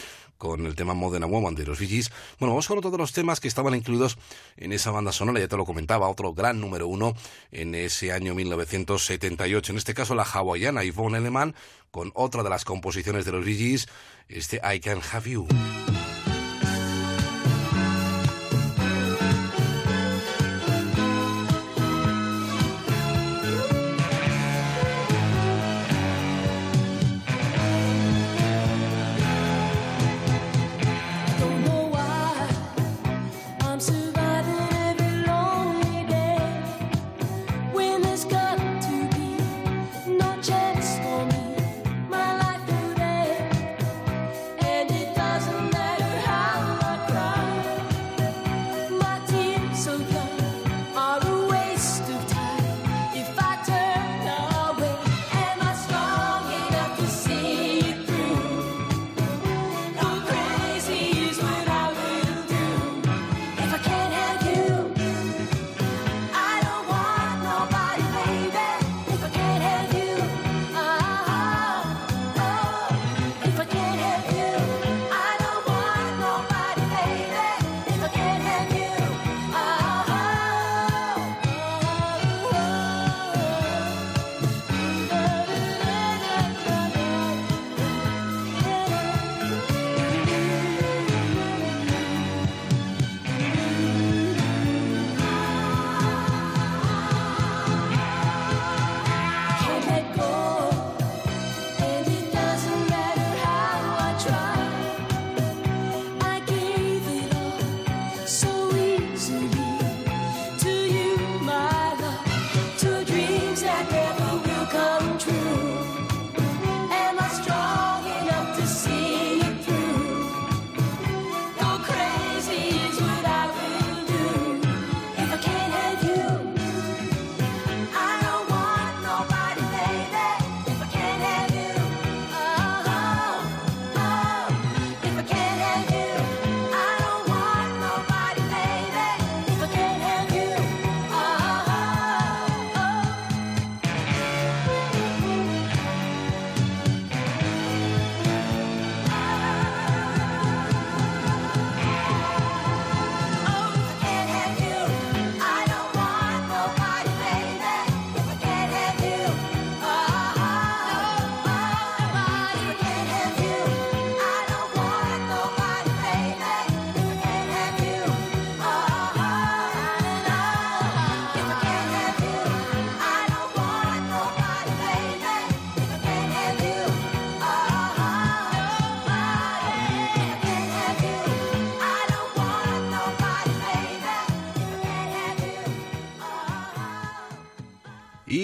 con 0.44 0.66
el 0.66 0.76
tema 0.76 0.94
Modern 0.94 1.32
Woman 1.32 1.56
de 1.56 1.66
los 1.66 1.80
Gees. 1.80 2.12
Bueno, 2.38 2.52
vamos 2.52 2.68
con 2.68 2.82
todos 2.82 3.00
los 3.00 3.14
temas 3.14 3.40
que 3.40 3.48
estaban 3.48 3.74
incluidos 3.76 4.18
en 4.58 4.74
esa 4.74 4.92
banda 4.92 5.14
sonora, 5.14 5.40
ya 5.40 5.48
te 5.48 5.56
lo 5.56 5.64
comentaba, 5.64 6.10
otro 6.10 6.34
gran 6.34 6.60
número 6.60 6.86
uno 6.86 7.16
en 7.54 7.74
ese 7.76 8.12
año 8.12 8.36
1978. 8.36 9.72
En 9.72 9.78
este 9.78 9.94
caso 9.94 10.16
la 10.16 10.24
hawaiana 10.24 10.84
Yvonne 10.84 11.20
Elleman, 11.20 11.56
con 11.92 12.12
otra 12.14 12.44
de 12.44 12.50
las 12.50 12.66
composiciones 12.66 13.24
de 13.24 13.32
los 13.32 13.46
Gees, 13.46 13.88
este 14.28 14.60
I 14.70 14.82
Can 14.82 15.00
Have 15.14 15.32
You. 15.32 15.48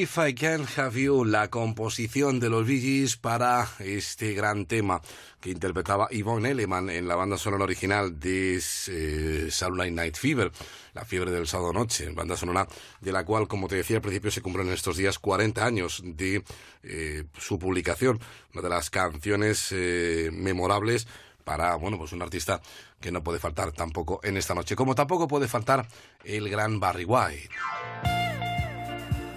If 0.09 0.17
I 0.17 0.33
Can 0.33 0.65
Have 0.75 0.99
You, 0.99 1.23
la 1.23 1.51
composición 1.51 2.39
de 2.39 2.49
los 2.49 2.65
Bee 2.65 3.07
para 3.21 3.67
este 3.77 4.33
gran 4.33 4.65
tema 4.65 5.03
que 5.39 5.51
interpretaba 5.51 6.07
Yvonne 6.09 6.49
Elleman 6.49 6.89
en 6.89 7.07
la 7.07 7.13
banda 7.13 7.37
sonora 7.37 7.65
original 7.65 8.19
de 8.19 8.55
eh, 8.57 9.47
Saturday 9.51 9.91
Night 9.91 10.17
Fever, 10.17 10.51
la 10.95 11.05
fiebre 11.05 11.29
del 11.29 11.45
sábado 11.45 11.73
noche, 11.73 12.09
banda 12.09 12.35
sonora 12.35 12.67
de 12.99 13.11
la 13.11 13.23
cual, 13.23 13.47
como 13.47 13.67
te 13.67 13.75
decía 13.75 13.97
al 13.97 14.01
principio, 14.01 14.31
se 14.31 14.41
cumplen 14.41 14.69
en 14.69 14.73
estos 14.73 14.97
días 14.97 15.19
40 15.19 15.63
años 15.63 16.01
de 16.03 16.43
eh, 16.81 17.25
su 17.37 17.59
publicación, 17.59 18.19
una 18.55 18.63
de 18.63 18.69
las 18.69 18.89
canciones 18.89 19.67
eh, 19.71 20.31
memorables 20.33 21.07
para, 21.43 21.75
bueno, 21.75 21.99
pues 21.99 22.13
un 22.13 22.23
artista 22.23 22.61
que 22.99 23.11
no 23.11 23.23
puede 23.23 23.37
faltar 23.37 23.73
tampoco 23.73 24.21
en 24.23 24.37
esta 24.37 24.55
noche, 24.55 24.75
como 24.75 24.95
tampoco 24.95 25.27
puede 25.27 25.47
faltar 25.47 25.87
el 26.23 26.49
gran 26.49 26.79
Barry 26.79 27.05
White. 27.05 28.18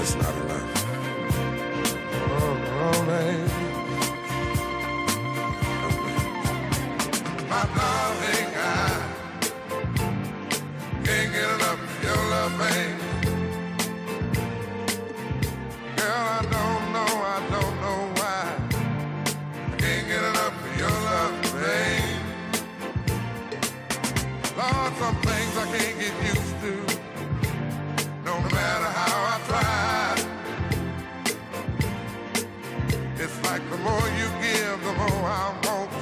It's 0.00 0.14
just 0.14 0.22
not 0.22 0.34
enough. 0.44 0.84
Oh, 2.14 2.56
oh 2.84 2.98
baby. 3.10 3.50
My 7.50 7.62
darling, 7.74 8.50
I 8.56 8.70
can't 11.04 11.30
get 11.32 11.48
enough 11.56 11.82
your 12.04 12.20
love. 12.30 12.54
Girl, 15.96 16.24
I 16.36 16.42
don't 16.54 16.84
know, 16.94 17.12
I 17.34 17.38
don't 17.50 17.76
know 17.84 18.00
why. 18.18 18.42
I 19.66 19.76
can't 19.78 20.04
get 20.06 20.22
enough 20.30 20.56
of 20.64 20.72
your 20.78 20.96
love, 21.10 21.34
babe. 21.58 22.22
Lord, 24.58 24.92
some 25.02 25.18
things 25.26 25.54
I 25.56 25.66
can't 25.76 25.96
get 25.98 26.14
used 26.30 26.56
to. 26.62 26.72
No 28.24 28.34
matter 28.42 28.90
how 29.00 29.34
I 29.34 29.40
try. 29.48 29.77
I 35.00 35.54
won't. 35.64 35.92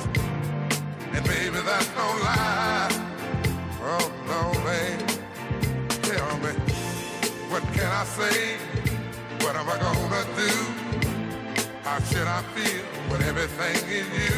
And 1.15 1.25
baby, 1.27 1.61
that's 1.65 1.89
no 1.97 2.07
lie. 2.25 2.89
Oh 3.83 4.13
no. 4.27 4.53
Tell 6.03 6.39
me, 6.39 6.53
what 7.51 7.63
can 7.75 7.91
I 7.93 8.05
say? 8.05 8.57
What 9.41 9.57
am 9.57 9.69
I 9.69 9.79
gonna 9.79 10.25
do? 10.37 10.53
How 11.83 11.99
should 12.01 12.27
I 12.27 12.43
feel 12.55 12.85
when 13.11 13.23
everything 13.23 13.77
is 13.91 14.09
you? 14.23 14.37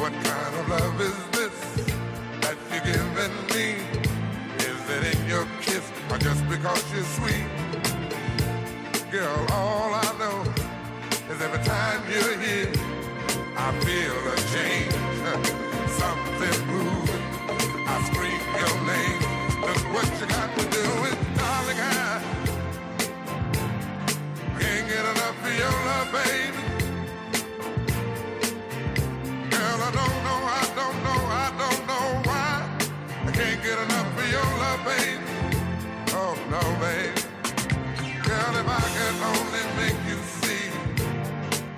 What 0.00 0.12
kind 0.12 0.54
of 0.60 0.68
love 0.68 1.00
is 1.00 1.18
this 1.36 1.58
that 2.42 2.56
you're 2.70 2.84
giving 2.92 3.36
me? 3.54 3.82
Is 4.58 4.80
it 4.96 5.14
in 5.14 5.26
your 5.28 5.46
kiss 5.60 5.90
or 6.10 6.18
just 6.18 6.48
because 6.48 6.84
you're 6.92 7.04
sweet? 7.18 7.46
Girl, 9.10 9.46
all 9.52 9.94
I 9.94 10.14
know 10.18 10.42
is 11.32 11.40
every 11.42 11.64
time 11.64 12.02
you're 12.10 12.38
here. 12.38 12.77
I 13.60 13.72
feel 13.80 14.14
a 14.14 14.36
change. 14.54 14.92
Something 16.00 16.66
moving. 16.68 17.24
I 17.86 17.96
scream 18.06 18.40
your 18.62 18.76
name. 18.86 19.20
Look 19.66 19.82
what 19.94 20.08
you 20.20 20.26
got 20.26 20.56
to 20.56 20.64
do 20.70 20.84
it, 21.10 21.18
darling. 21.36 21.80
I 21.80 22.22
can't 24.60 24.88
get 24.88 25.04
enough 25.12 25.42
your 25.58 25.76
love, 25.88 26.12
baby. 26.12 26.62
I 29.52 29.90
don't 29.98 30.16
know, 30.26 30.40
I 30.60 30.64
don't 30.78 30.98
know, 31.04 31.20
I 31.44 31.48
don't 31.58 31.82
know 31.90 32.06
why. 32.28 32.78
I 33.26 33.30
can't 33.32 33.60
get 33.62 33.78
enough 33.78 34.30
your 34.30 34.50
love, 34.62 34.84
baby. 34.84 35.26
Oh 36.14 36.34
no, 36.54 36.62
baby. 36.78 37.22
Girl, 38.22 38.54
if 38.60 38.68
I 38.68 38.84
could 38.94 39.18
only 39.32 39.64
make 39.76 40.00
you 40.08 40.18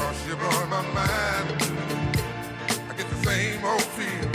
Cause 0.00 0.26
you're 0.26 0.36
blowing 0.36 0.70
my 0.70 0.80
mind. 0.94 1.48
I 2.88 2.94
get 2.96 3.06
the 3.10 3.20
same 3.28 3.62
old 3.62 3.82
feeling 3.82 4.32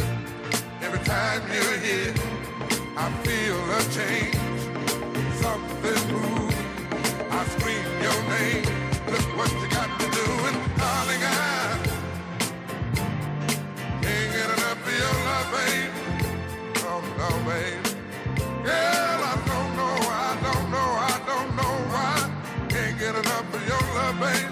every 0.84 1.00
time 1.00 1.42
you're 1.52 1.80
here. 1.80 2.14
I 2.96 3.10
feel 3.26 3.58
a 3.78 3.82
change, 3.98 4.38
something 5.42 6.02
moving. 6.14 6.68
I 7.32 7.46
scream 7.54 7.86
your 8.06 8.20
name. 8.36 8.66
Look 9.10 9.26
what 9.38 9.52
you 9.60 9.68
got 9.78 9.90
to 10.02 10.08
do, 10.20 10.26
and 10.48 10.58
darling, 10.78 11.24
I 11.24 11.80
can't 14.04 14.30
get 14.38 14.50
enough 14.56 14.88
of 14.88 14.94
your 15.02 15.16
love, 15.28 15.48
babe. 15.56 15.94
Oh 16.90 17.02
no, 17.20 17.30
babe. 17.50 17.86
Girl, 18.64 19.20
I 19.32 19.36
don't 19.52 19.72
know, 19.80 19.96
I 20.26 20.32
don't 20.46 20.68
know, 20.76 20.90
I 21.12 21.16
don't 21.30 21.52
know 21.60 21.74
why. 21.92 22.16
Can't 22.70 22.96
get 23.00 23.16
enough 23.16 23.54
of 23.56 23.68
your 23.68 23.84
love, 23.96 24.20
babe. 24.20 24.45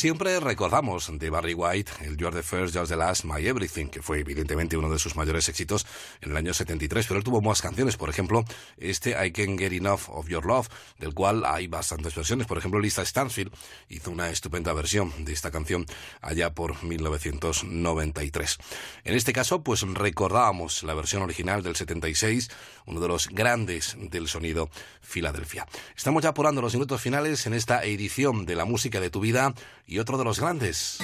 Siempre 0.00 0.40
recordamos 0.40 1.12
de 1.18 1.28
Barry 1.28 1.52
White 1.52 1.92
el 2.00 2.16
You're 2.16 2.34
the 2.34 2.42
First, 2.42 2.74
You're 2.74 2.88
the 2.88 2.96
Last, 2.96 3.26
My 3.26 3.46
Everything, 3.46 3.88
que 3.88 4.00
fue 4.00 4.20
evidentemente 4.20 4.78
uno 4.78 4.88
de 4.88 4.98
sus 4.98 5.14
mayores 5.14 5.46
éxitos 5.50 5.84
en 6.22 6.30
el 6.30 6.38
año 6.38 6.54
73, 6.54 7.06
pero 7.06 7.18
él 7.18 7.24
tuvo 7.24 7.42
más 7.42 7.60
canciones, 7.60 7.98
por 7.98 8.08
ejemplo, 8.08 8.42
este 8.78 9.10
I 9.10 9.30
Can't 9.30 9.58
Get 9.58 9.74
Enough 9.74 10.08
of 10.08 10.26
Your 10.30 10.46
Love, 10.46 10.68
del 10.98 11.12
cual 11.12 11.44
hay 11.44 11.66
bastantes 11.66 12.14
versiones. 12.14 12.46
Por 12.46 12.56
ejemplo, 12.56 12.80
Lisa 12.80 13.04
Stansfield 13.04 13.52
hizo 13.90 14.10
una 14.10 14.30
estupenda 14.30 14.72
versión 14.72 15.12
de 15.26 15.34
esta 15.34 15.50
canción 15.50 15.84
allá 16.22 16.54
por 16.54 16.82
1993. 16.82 18.56
En 19.04 19.14
este 19.14 19.34
caso, 19.34 19.62
pues 19.62 19.82
recordábamos 19.82 20.82
la 20.82 20.94
versión 20.94 21.20
original 21.20 21.62
del 21.62 21.76
76, 21.76 22.48
uno 22.86 23.00
de 23.00 23.08
los 23.08 23.28
grandes 23.28 23.98
del 23.98 24.28
sonido 24.28 24.70
Filadelfia. 25.02 25.66
Estamos 25.94 26.22
ya 26.22 26.30
apurando 26.30 26.62
los 26.62 26.72
minutos 26.72 27.02
finales 27.02 27.44
en 27.44 27.52
esta 27.52 27.84
edición 27.84 28.46
de 28.46 28.56
la 28.56 28.64
música 28.64 28.98
de 28.98 29.10
tu 29.10 29.20
vida 29.20 29.52
y 29.90 29.98
otro 29.98 30.16
de 30.16 30.24
los 30.24 30.38
grandes. 30.38 30.98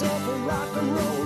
Myself 0.00 0.28
a 0.28 0.36
rock 0.46 0.76
and 0.76 0.96
roll 0.96 1.17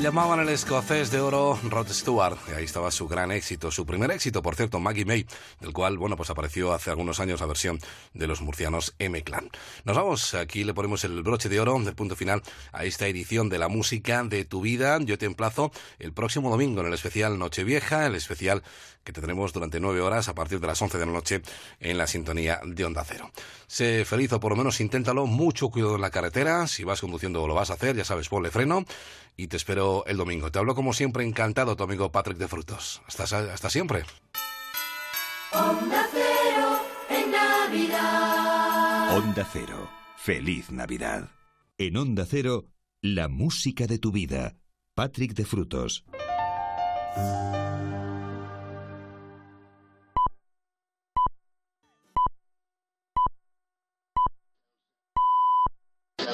Llamaban 0.00 0.38
el 0.40 0.48
escocés 0.48 1.10
de 1.10 1.20
oro 1.20 1.58
Rod 1.64 1.88
Stewart, 1.88 2.38
y 2.48 2.52
ahí 2.52 2.64
estaba 2.64 2.90
su 2.90 3.08
gran 3.08 3.32
éxito, 3.32 3.70
su 3.70 3.84
primer 3.84 4.10
éxito, 4.12 4.42
por 4.42 4.54
cierto, 4.54 4.78
Maggie 4.78 5.04
May, 5.04 5.26
del 5.60 5.72
cual, 5.72 5.98
bueno, 5.98 6.16
pues 6.16 6.30
apareció 6.30 6.72
hace 6.72 6.90
algunos 6.90 7.18
años 7.18 7.40
la 7.40 7.46
versión 7.46 7.80
de 8.14 8.26
los 8.28 8.40
murcianos 8.40 8.94
M-Clan. 9.00 9.50
Nos 9.84 9.96
vamos, 9.96 10.34
aquí 10.34 10.62
le 10.62 10.72
ponemos 10.72 11.02
el 11.04 11.22
broche 11.22 11.48
de 11.48 11.60
oro 11.60 11.78
del 11.80 11.94
punto 11.94 12.14
final 12.16 12.42
a 12.72 12.84
esta 12.84 13.08
edición 13.08 13.48
de 13.48 13.58
la 13.58 13.68
música 13.68 14.22
de 14.22 14.44
tu 14.44 14.60
vida. 14.60 14.98
Yo 15.00 15.18
te 15.18 15.26
emplazo 15.26 15.72
el 15.98 16.12
próximo 16.12 16.48
domingo 16.48 16.80
en 16.80 16.86
el 16.86 16.94
especial 16.94 17.38
Nochevieja, 17.38 18.06
el 18.06 18.14
especial 18.14 18.62
que 19.08 19.12
tendremos 19.14 19.54
durante 19.54 19.80
nueve 19.80 20.02
horas 20.02 20.28
a 20.28 20.34
partir 20.34 20.60
de 20.60 20.66
las 20.66 20.82
once 20.82 20.98
de 20.98 21.06
la 21.06 21.12
noche 21.12 21.40
en 21.80 21.96
la 21.96 22.06
sintonía 22.06 22.60
de 22.62 22.84
Onda 22.84 23.02
Cero. 23.04 23.30
Sé 23.66 24.04
feliz 24.04 24.30
o 24.34 24.38
por 24.38 24.52
lo 24.52 24.56
menos 24.56 24.82
inténtalo, 24.82 25.24
mucho 25.24 25.70
cuidado 25.70 25.94
en 25.94 26.02
la 26.02 26.10
carretera, 26.10 26.66
si 26.66 26.84
vas 26.84 27.00
conduciendo 27.00 27.46
lo 27.46 27.54
vas 27.54 27.70
a 27.70 27.74
hacer, 27.74 27.96
ya 27.96 28.04
sabes, 28.04 28.28
ponle 28.28 28.50
freno 28.50 28.84
y 29.34 29.46
te 29.46 29.56
espero 29.56 30.04
el 30.06 30.18
domingo. 30.18 30.52
Te 30.52 30.58
hablo 30.58 30.74
como 30.74 30.92
siempre 30.92 31.24
encantado 31.24 31.74
tu 31.74 31.84
amigo 31.84 32.12
Patrick 32.12 32.36
de 32.36 32.48
Frutos. 32.48 33.00
Hasta, 33.06 33.22
hasta 33.24 33.70
siempre. 33.70 34.04
Onda 35.54 36.06
Cero 36.12 36.80
en 37.08 37.30
Navidad. 37.30 39.16
Onda 39.16 39.48
Cero. 39.50 39.88
Feliz 40.18 40.70
Navidad. 40.70 41.30
En 41.78 41.96
Onda 41.96 42.26
Cero, 42.28 42.66
la 43.00 43.28
música 43.28 43.86
de 43.86 43.98
tu 43.98 44.12
vida. 44.12 44.56
Patrick 44.94 45.32
de 45.32 45.46
Frutos. 45.46 46.04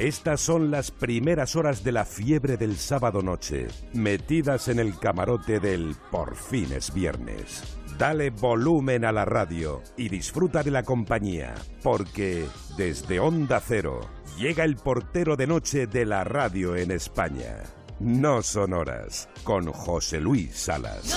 Estas 0.00 0.40
son 0.40 0.70
las 0.70 0.90
primeras 0.90 1.56
horas 1.56 1.84
de 1.84 1.92
la 1.92 2.06
fiebre 2.06 2.56
del 2.56 2.78
sábado 2.78 3.20
noche, 3.20 3.68
metidas 3.92 4.68
en 4.68 4.78
el 4.78 4.98
camarote 4.98 5.60
del 5.60 5.94
Por 6.10 6.36
fin 6.36 6.72
es 6.72 6.94
viernes. 6.94 7.76
Dale 7.98 8.30
volumen 8.30 9.04
a 9.04 9.12
la 9.12 9.26
radio 9.26 9.82
y 9.98 10.08
disfruta 10.08 10.62
de 10.62 10.70
la 10.70 10.84
compañía, 10.84 11.54
porque 11.82 12.46
desde 12.78 13.20
Onda 13.20 13.60
Cero 13.60 14.00
llega 14.38 14.64
el 14.64 14.76
portero 14.76 15.36
de 15.36 15.46
noche 15.46 15.86
de 15.86 16.06
la 16.06 16.24
radio 16.24 16.76
en 16.76 16.92
España. 16.92 17.58
No 17.98 18.40
son 18.40 18.72
horas, 18.72 19.28
con 19.44 19.70
José 19.70 20.18
Luis 20.18 20.56
Salas. 20.56 21.14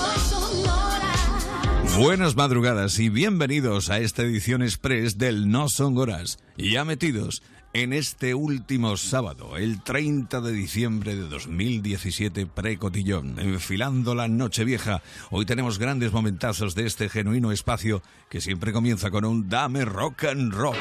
Buenas 1.98 2.36
madrugadas 2.36 3.00
y 3.00 3.08
bienvenidos 3.08 3.90
a 3.90 4.00
esta 4.00 4.24
edición 4.24 4.62
express 4.62 5.18
del 5.18 5.50
No 5.50 5.70
Son 5.70 5.98
Horas, 5.98 6.38
ya 6.58 6.84
metidos 6.84 7.44
en 7.74 7.92
este 7.92 8.36
último 8.36 8.96
sábado, 8.98 9.58
el 9.58 9.82
30 9.82 10.42
de 10.42 10.52
diciembre 10.52 11.16
de 11.16 11.28
2017, 11.28 12.46
pre-cotillón, 12.46 13.40
enfilando 13.40 14.14
la 14.14 14.28
noche 14.28 14.64
vieja. 14.64 15.02
Hoy 15.32 15.46
tenemos 15.46 15.80
grandes 15.80 16.14
momentazos 16.14 16.76
de 16.76 16.86
este 16.86 17.10
genuino 17.10 17.52
espacio 17.52 18.04
que 18.30 18.42
siempre 18.42 18.74
comienza 18.74 19.10
con 19.10 19.26
un 19.26 19.50
Dame 19.50 19.86
Rock 19.86 20.26
and 20.26 20.54
Roll. 20.54 20.78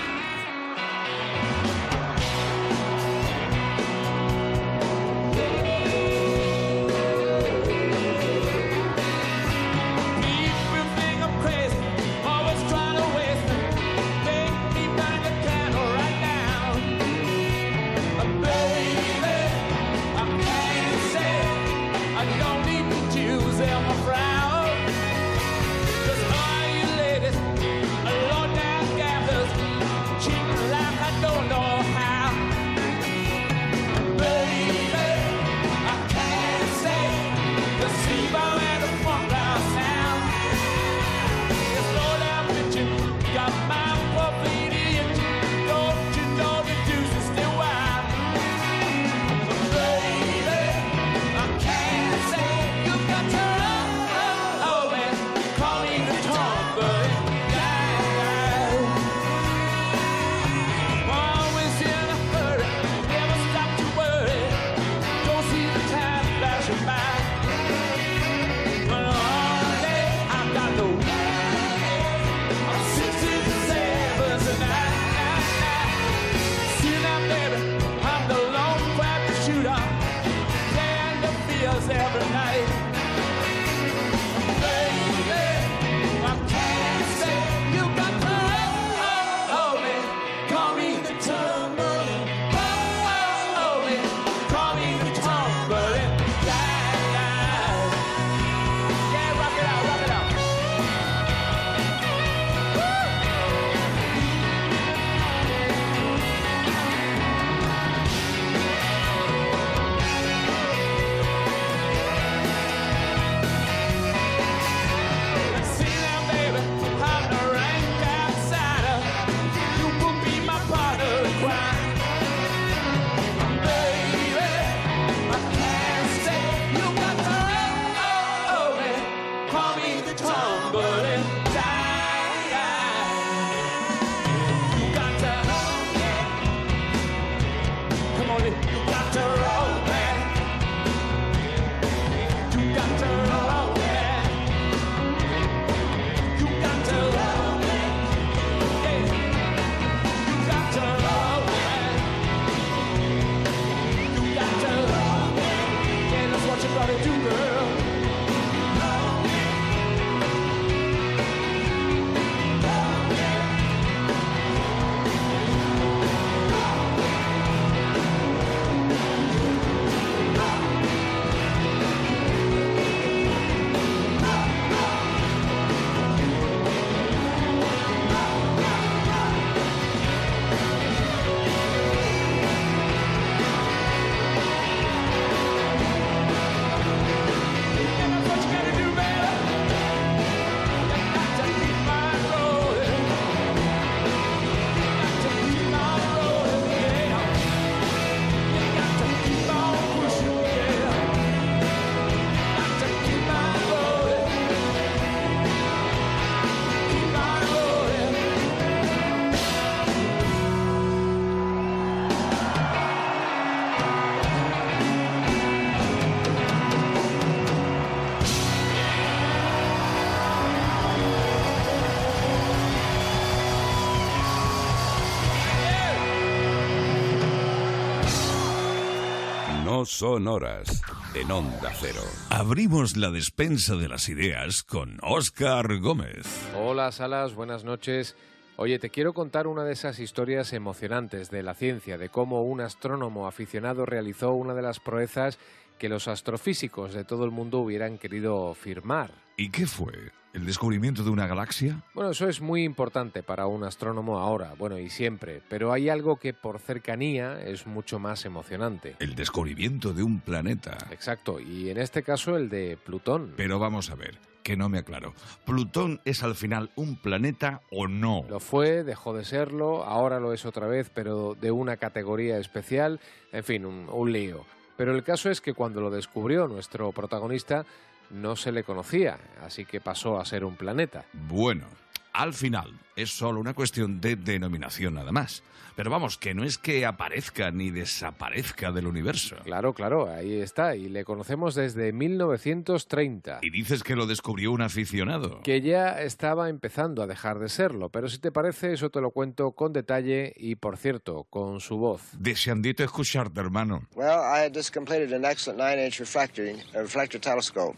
Son 230.02 230.26
horas, 230.26 230.82
en 231.14 231.30
Onda 231.30 231.70
Cero. 231.78 232.00
Abrimos 232.28 232.96
la 232.96 233.12
despensa 233.12 233.76
de 233.76 233.86
las 233.86 234.08
ideas 234.08 234.64
con 234.64 234.98
Óscar 235.00 235.78
Gómez. 235.78 236.26
Hola, 236.56 236.90
Salas, 236.90 237.36
buenas 237.36 237.62
noches. 237.62 238.16
Oye, 238.56 238.80
te 238.80 238.90
quiero 238.90 239.12
contar 239.12 239.46
una 239.46 239.62
de 239.62 239.74
esas 239.74 240.00
historias 240.00 240.52
emocionantes 240.54 241.30
de 241.30 241.44
la 241.44 241.54
ciencia, 241.54 241.98
de 241.98 242.08
cómo 242.08 242.42
un 242.42 242.62
astrónomo 242.62 243.28
aficionado 243.28 243.86
realizó 243.86 244.32
una 244.32 244.54
de 244.54 244.62
las 244.62 244.80
proezas 244.80 245.38
que 245.82 245.88
los 245.88 246.06
astrofísicos 246.06 246.94
de 246.94 247.02
todo 247.02 247.24
el 247.24 247.32
mundo 247.32 247.59
hubieran 247.59 247.98
querido 247.98 248.54
firmar. 248.54 249.10
¿Y 249.36 249.50
qué 249.50 249.66
fue? 249.66 250.12
¿El 250.32 250.46
descubrimiento 250.46 251.02
de 251.02 251.10
una 251.10 251.26
galaxia? 251.26 251.82
Bueno, 251.92 252.12
eso 252.12 252.28
es 252.28 252.40
muy 252.40 252.62
importante 252.62 253.24
para 253.24 253.48
un 253.48 253.64
astrónomo 253.64 254.20
ahora, 254.20 254.54
bueno, 254.56 254.78
y 254.78 254.88
siempre, 254.88 255.42
pero 255.48 255.72
hay 255.72 255.88
algo 255.88 256.20
que 256.20 256.34
por 256.34 256.60
cercanía 256.60 257.42
es 257.42 257.66
mucho 257.66 257.98
más 257.98 258.24
emocionante. 258.24 258.94
El 259.00 259.16
descubrimiento 259.16 259.92
de 259.92 260.04
un 260.04 260.20
planeta. 260.20 260.78
Exacto, 260.92 261.40
y 261.40 261.68
en 261.68 261.78
este 261.78 262.04
caso 262.04 262.36
el 262.36 262.48
de 262.48 262.76
Plutón. 262.76 263.34
Pero 263.36 263.59
vamos 263.59 263.90
a 263.90 263.96
ver, 263.96 264.20
que 264.44 264.56
no 264.56 264.68
me 264.68 264.78
aclaro. 264.78 265.14
¿Plutón 265.44 266.00
es 266.04 266.22
al 266.22 266.36
final 266.36 266.70
un 266.76 266.94
planeta 266.94 267.60
o 267.72 267.88
no? 267.88 268.24
Lo 268.28 268.38
fue, 268.38 268.84
dejó 268.84 269.14
de 269.14 269.24
serlo, 269.24 269.82
ahora 269.82 270.20
lo 270.20 270.32
es 270.32 270.46
otra 270.46 270.68
vez, 270.68 270.92
pero 270.94 271.34
de 271.34 271.50
una 271.50 271.76
categoría 271.76 272.38
especial, 272.38 273.00
en 273.32 273.42
fin, 273.42 273.66
un, 273.66 273.88
un 273.90 274.12
lío. 274.12 274.44
Pero 274.77 274.94
el 274.94 275.03
caso 275.03 275.31
es 275.31 275.40
que 275.40 275.55
cuando 275.55 275.81
lo 275.81 275.90
descubrió 275.90 276.49
nuestro 276.49 276.93
protagonista, 276.93 277.65
no 278.11 278.36
se 278.36 278.53
le 278.53 278.65
conocía, 278.65 279.19
así 279.43 279.65
que 279.65 279.81
pasó 279.81 280.19
a 280.19 280.24
ser 280.24 280.44
un 280.44 280.57
planeta. 280.57 281.05
Bueno, 281.12 281.66
al 282.12 282.34
final 282.34 282.78
es 282.97 283.10
solo 283.10 283.40
una 283.40 283.55
cuestión 283.55 284.01
de 284.01 284.16
denominación 284.16 284.94
nada 284.94 285.12
más. 285.12 285.43
Pero 285.74 285.90
vamos, 285.90 286.18
que 286.18 286.34
no 286.34 286.44
es 286.44 286.59
que 286.59 286.84
aparezca 286.84 287.51
ni 287.51 287.70
desaparezca 287.70 288.72
del 288.72 288.86
universo. 288.86 289.36
Claro, 289.44 289.72
claro, 289.72 290.10
ahí 290.10 290.34
está, 290.34 290.76
y 290.76 290.90
le 290.90 291.02
conocemos 291.02 291.55
desde 291.55 291.94
1930. 291.94 293.39
Y 293.40 293.48
dices 293.48 293.82
que 293.82 293.97
lo 293.97 294.06
descubrió 294.06 294.52
un 294.52 294.60
aficionado. 294.60 295.40
Que 295.43 295.62
ya 295.62 296.02
estaba 296.02 296.51
empezando 296.51 297.02
a 297.02 297.06
dejar 297.06 297.39
de 297.39 297.48
serlo, 297.48 297.89
pero 297.89 298.10
si 298.10 298.18
te 298.18 298.30
parece, 298.30 298.74
eso 298.74 298.90
te 298.90 299.01
lo 299.01 299.12
cuento 299.12 299.52
con 299.52 299.72
detalle 299.72 300.34
y, 300.36 300.56
por 300.56 300.76
cierto, 300.76 301.24
con 301.30 301.60
su 301.60 301.78
voz. 301.78 302.02
Deseandito 302.18 302.84
escucharte, 302.84 303.40
hermano. 303.40 303.89
Well, 303.94 304.20
I 304.20 304.44
had 304.44 304.52
just 304.55 304.74
completed 304.74 305.14
an 305.14 305.24
excellent 305.24 305.59
nine-inch 305.59 306.01
refractor, 306.01 306.52
a 306.74 306.82
reflector 306.82 307.18
telescope, 307.18 307.76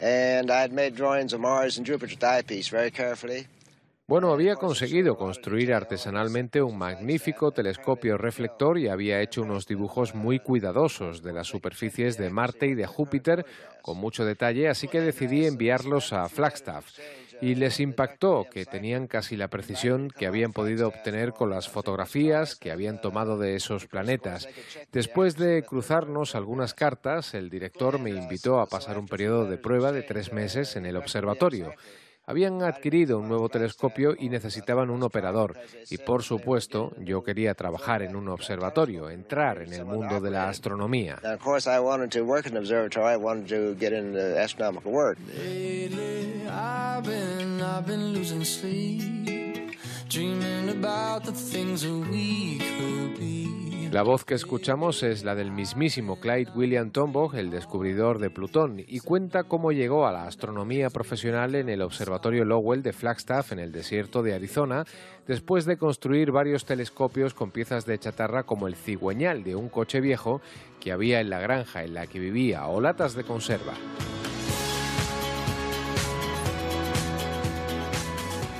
drawings 0.00 1.38
Mars. 1.38 1.80
Bueno, 4.08 4.32
había 4.32 4.54
conseguido 4.54 5.16
construir 5.16 5.74
artesanalmente 5.74 6.62
un 6.62 6.78
magnífico 6.78 7.50
telescopio 7.50 8.16
reflector 8.16 8.78
y 8.78 8.86
había 8.86 9.20
hecho 9.20 9.42
unos 9.42 9.66
dibujos 9.66 10.14
muy 10.14 10.38
cuidadosos 10.38 11.24
de 11.24 11.32
las 11.32 11.48
superficies 11.48 12.16
de 12.16 12.30
Marte 12.30 12.68
y 12.68 12.74
de 12.74 12.86
Júpiter 12.86 13.44
con 13.82 13.98
mucho 13.98 14.24
detalle, 14.24 14.68
así 14.68 14.86
que 14.86 15.00
decidí 15.00 15.44
enviarlos 15.44 16.12
a 16.12 16.28
Flagstaff. 16.28 16.86
Y 17.40 17.54
les 17.54 17.80
impactó 17.80 18.46
que 18.50 18.64
tenían 18.64 19.06
casi 19.06 19.36
la 19.36 19.48
precisión 19.48 20.08
que 20.08 20.26
habían 20.26 20.52
podido 20.52 20.88
obtener 20.88 21.32
con 21.32 21.50
las 21.50 21.68
fotografías 21.68 22.56
que 22.56 22.72
habían 22.72 23.00
tomado 23.00 23.38
de 23.38 23.56
esos 23.56 23.86
planetas. 23.86 24.48
Después 24.92 25.36
de 25.36 25.62
cruzarnos 25.62 26.34
algunas 26.34 26.74
cartas, 26.74 27.34
el 27.34 27.50
director 27.50 27.98
me 27.98 28.10
invitó 28.10 28.60
a 28.60 28.66
pasar 28.66 28.98
un 28.98 29.06
periodo 29.06 29.44
de 29.44 29.58
prueba 29.58 29.92
de 29.92 30.02
tres 30.02 30.32
meses 30.32 30.76
en 30.76 30.86
el 30.86 30.96
observatorio. 30.96 31.74
Habían 32.28 32.60
adquirido 32.62 33.20
un 33.20 33.28
nuevo 33.28 33.48
telescopio 33.48 34.16
y 34.18 34.28
necesitaban 34.28 34.90
un 34.90 35.02
operador. 35.04 35.56
Y 35.90 35.98
por 35.98 36.24
supuesto, 36.24 36.92
yo 36.98 37.22
quería 37.22 37.54
trabajar 37.54 38.02
en 38.02 38.16
un 38.16 38.28
observatorio, 38.28 39.10
entrar 39.10 39.62
en 39.62 39.72
el 39.72 39.84
mundo 39.84 40.20
de 40.20 40.30
la 40.32 40.48
astronomía. 40.48 41.20
And 41.22 41.34
of 41.34 41.40
course, 41.40 41.68
I 41.70 41.78
wanted 41.78 42.10
to 42.18 42.24
work 42.24 42.46
in 42.46 42.56
an 42.56 42.58
observatory. 42.58 43.12
I 43.12 43.16
wanted 43.16 43.48
to 43.48 43.76
get 43.78 43.92
into 43.92 44.18
astronomical 44.36 44.90
work. 44.90 45.18
Lately, 45.28 46.48
I've 46.48 47.04
been, 47.04 47.62
I've 47.62 47.86
been 47.86 48.12
losing 48.12 48.44
sleep, 48.44 49.76
dreaming 50.08 50.70
about 50.70 51.24
the 51.24 51.32
things 51.32 51.82
that 51.82 52.10
we 52.10 52.58
could 52.58 53.20
be. 53.20 53.45
La 53.96 54.02
voz 54.02 54.26
que 54.26 54.34
escuchamos 54.34 55.02
es 55.02 55.24
la 55.24 55.34
del 55.34 55.50
mismísimo 55.50 56.20
Clyde 56.20 56.52
William 56.54 56.90
Tombaugh, 56.90 57.34
el 57.34 57.50
descubridor 57.50 58.18
de 58.18 58.28
Plutón, 58.28 58.84
y 58.86 59.00
cuenta 59.00 59.44
cómo 59.44 59.72
llegó 59.72 60.06
a 60.06 60.12
la 60.12 60.26
astronomía 60.26 60.90
profesional 60.90 61.54
en 61.54 61.70
el 61.70 61.80
Observatorio 61.80 62.44
Lowell 62.44 62.82
de 62.82 62.92
Flagstaff, 62.92 63.52
en 63.52 63.58
el 63.58 63.72
desierto 63.72 64.22
de 64.22 64.34
Arizona, 64.34 64.84
después 65.26 65.64
de 65.64 65.78
construir 65.78 66.30
varios 66.30 66.66
telescopios 66.66 67.32
con 67.32 67.50
piezas 67.50 67.86
de 67.86 67.98
chatarra 67.98 68.42
como 68.42 68.68
el 68.68 68.76
cigüeñal 68.76 69.42
de 69.42 69.56
un 69.56 69.70
coche 69.70 70.02
viejo 70.02 70.42
que 70.78 70.92
había 70.92 71.22
en 71.22 71.30
la 71.30 71.40
granja 71.40 71.82
en 71.82 71.94
la 71.94 72.06
que 72.06 72.18
vivía 72.18 72.66
o 72.66 72.82
latas 72.82 73.14
de 73.14 73.24
conserva. 73.24 73.72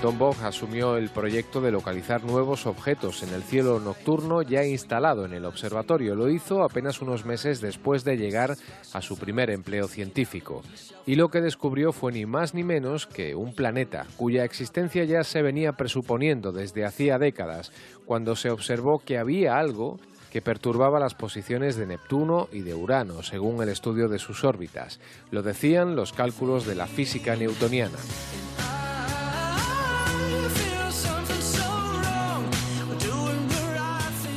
Tombaugh 0.07 0.45
asumió 0.45 0.99
el 0.99 1.09
proyecto 1.09 1.61
de 1.61 1.73
localizar 1.73 2.23
nuevos 2.23 2.67
objetos 2.67 3.25
en 3.25 3.35
el 3.35 3.43
cielo 3.43 3.81
nocturno 3.81 4.41
ya 4.41 4.63
instalado 4.65 5.25
en 5.25 5.33
el 5.33 5.45
observatorio. 5.45 6.15
Lo 6.15 6.29
hizo 6.29 6.63
apenas 6.63 7.03
unos 7.03 7.25
meses 7.25 7.61
después 7.61 8.05
de 8.05 8.17
llegar 8.17 8.55
a 8.93 9.03
su 9.03 9.19
primer 9.19 9.51
empleo 9.51 9.89
científico. 9.89 10.63
Y 11.07 11.17
lo 11.17 11.29
que 11.29 11.41
descubrió 11.41 11.93
fue 11.93 12.13
ni 12.13 12.25
más 12.25 12.55
ni 12.55 12.63
menos 12.63 13.09
que 13.09 13.35
un 13.35 13.53
planeta 13.53 14.07
cuya 14.17 14.45
existencia 14.45 15.03
ya 15.03 15.25
se 15.25 15.43
venía 15.43 15.73
presuponiendo 15.73 16.53
desde 16.53 16.85
hacía 16.85 17.19
décadas, 17.19 17.73
cuando 18.05 18.37
se 18.37 18.51
observó 18.51 19.01
que 19.01 19.19
había 19.19 19.59
algo 19.59 19.99
que 20.31 20.41
perturbaba 20.41 21.01
las 21.01 21.17
posiciones 21.17 21.75
de 21.75 21.87
Neptuno 21.87 22.49
y 22.53 22.61
de 22.61 22.75
Urano, 22.75 23.25
según 23.25 23.61
el 23.61 23.71
estudio 23.71 24.09
de 24.09 24.21
sus 24.21 24.45
órbitas. 24.45 25.01
Lo 25.33 25.43
decían 25.43 25.97
los 25.97 26.13
cálculos 26.13 26.65
de 26.65 26.77
la 26.77 26.87
física 26.87 27.35
newtoniana. 27.35 27.99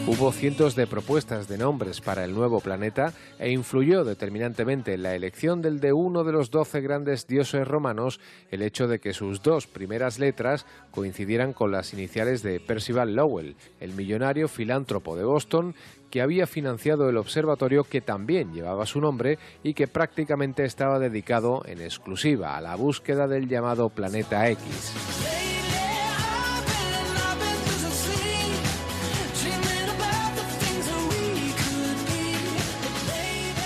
Hubo 0.09 0.31
cientos 0.31 0.75
de 0.75 0.87
propuestas 0.87 1.47
de 1.47 1.59
nombres 1.59 2.01
para 2.01 2.25
el 2.25 2.33
nuevo 2.33 2.61
planeta 2.61 3.13
e 3.37 3.51
influyó 3.51 4.03
determinantemente 4.03 4.95
en 4.95 5.03
la 5.03 5.13
elección 5.13 5.61
del 5.61 5.79
de 5.79 5.93
uno 5.93 6.23
de 6.23 6.31
los 6.31 6.49
doce 6.49 6.81
grandes 6.81 7.27
dioses 7.27 7.67
romanos 7.67 8.19
el 8.49 8.63
hecho 8.63 8.87
de 8.87 8.99
que 8.99 9.13
sus 9.13 9.43
dos 9.43 9.67
primeras 9.67 10.17
letras 10.17 10.65
coincidieran 10.89 11.53
con 11.53 11.71
las 11.71 11.93
iniciales 11.93 12.41
de 12.41 12.59
Percival 12.59 13.15
Lowell, 13.15 13.55
el 13.79 13.93
millonario 13.93 14.47
filántropo 14.47 15.15
de 15.15 15.25
Boston 15.25 15.75
que 16.09 16.23
había 16.23 16.47
financiado 16.47 17.07
el 17.07 17.17
observatorio 17.17 17.83
que 17.83 18.01
también 18.01 18.51
llevaba 18.51 18.87
su 18.87 18.99
nombre 18.99 19.37
y 19.61 19.75
que 19.75 19.87
prácticamente 19.87 20.65
estaba 20.65 20.97
dedicado 20.97 21.61
en 21.67 21.81
exclusiva 21.81 22.57
a 22.57 22.61
la 22.61 22.75
búsqueda 22.75 23.27
del 23.27 23.47
llamado 23.47 23.89
planeta 23.89 24.49
X. 24.49 25.58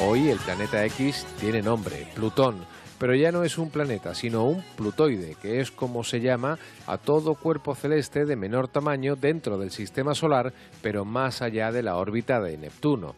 Hoy 0.06 0.30
el 0.30 0.38
planeta 0.38 0.84
X 0.86 1.26
tiene 1.40 1.62
nombre, 1.62 2.06
Plutón, 2.14 2.58
pero 3.00 3.16
ya 3.16 3.32
no 3.32 3.44
es 3.44 3.58
un 3.58 3.70
planeta, 3.70 4.14
sino 4.14 4.44
un 4.44 4.62
plutoide, 4.76 5.36
que 5.42 5.62
es 5.62 5.72
como 5.72 6.04
se 6.04 6.20
llama 6.20 6.60
a 6.88 6.98
todo 6.98 7.36
cuerpo 7.36 7.74
celeste 7.74 8.26
de 8.26 8.36
menor 8.36 8.68
tamaño 8.68 9.16
dentro 9.16 9.58
del 9.58 9.72
sistema 9.72 10.14
solar, 10.14 10.52
pero 10.82 11.06
más 11.06 11.42
allá 11.42 11.72
de 11.72 11.84
la 11.84 11.96
órbita 11.96 12.42
de 12.42 12.58
Neptuno, 12.58 13.16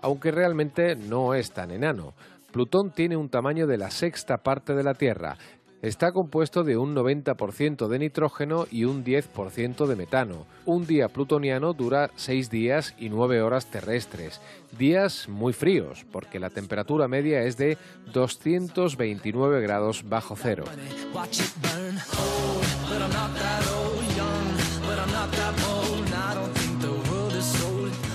aunque 0.00 0.30
realmente 0.30 0.94
no 0.94 1.34
es 1.34 1.50
tan 1.50 1.72
enano. 1.72 2.14
Plutón 2.52 2.92
tiene 2.92 3.16
un 3.16 3.28
tamaño 3.28 3.66
de 3.66 3.76
la 3.76 3.90
sexta 3.90 4.36
parte 4.36 4.74
de 4.74 4.84
la 4.84 4.94
Tierra, 4.94 5.36
Está 5.80 6.10
compuesto 6.10 6.64
de 6.64 6.76
un 6.76 6.94
90% 6.94 7.86
de 7.86 7.98
nitrógeno 8.00 8.66
y 8.68 8.84
un 8.84 9.04
10% 9.04 9.86
de 9.86 9.94
metano. 9.94 10.44
Un 10.64 10.86
día 10.86 11.08
plutoniano 11.08 11.72
dura 11.72 12.10
6 12.16 12.50
días 12.50 12.94
y 12.98 13.10
9 13.10 13.42
horas 13.42 13.66
terrestres. 13.70 14.40
Días 14.76 15.28
muy 15.28 15.52
fríos, 15.52 16.04
porque 16.10 16.40
la 16.40 16.50
temperatura 16.50 17.06
media 17.06 17.42
es 17.44 17.56
de 17.56 17.78
229 18.12 19.60
grados 19.60 20.08
bajo 20.08 20.34
cero. 20.36 20.64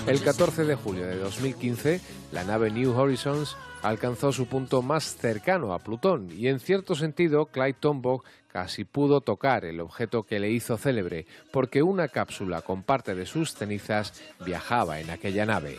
El 0.06 0.22
14 0.22 0.64
de 0.64 0.74
julio 0.74 1.06
de 1.06 1.16
2015, 1.16 2.00
la 2.30 2.44
nave 2.44 2.70
New 2.70 2.92
Horizons 2.92 3.56
alcanzó 3.82 4.32
su 4.32 4.46
punto 4.46 4.82
más 4.82 5.16
cercano 5.16 5.72
a 5.72 5.78
Plutón 5.78 6.30
y 6.30 6.48
en 6.48 6.60
cierto 6.60 6.94
sentido 6.94 7.46
Clyde 7.46 7.78
Tombaugh 7.80 8.22
casi 8.52 8.84
pudo 8.84 9.22
tocar 9.22 9.64
el 9.64 9.80
objeto 9.80 10.22
que 10.24 10.40
le 10.40 10.50
hizo 10.50 10.76
célebre 10.76 11.26
porque 11.50 11.82
una 11.82 12.08
cápsula 12.08 12.60
con 12.60 12.82
parte 12.82 13.14
de 13.14 13.24
sus 13.24 13.54
cenizas 13.54 14.12
viajaba 14.44 15.00
en 15.00 15.08
aquella 15.08 15.46
nave. 15.46 15.78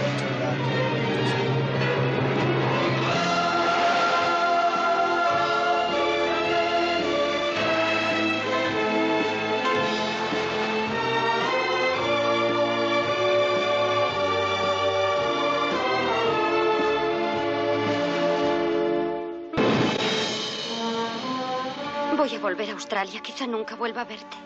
Voy 22.21 22.35
a 22.35 22.39
volver 22.39 22.69
a 22.69 22.73
Australia. 22.73 23.19
Quizá 23.19 23.47
nunca 23.47 23.73
vuelva 23.73 24.01
a 24.01 24.05
verte. 24.05 24.37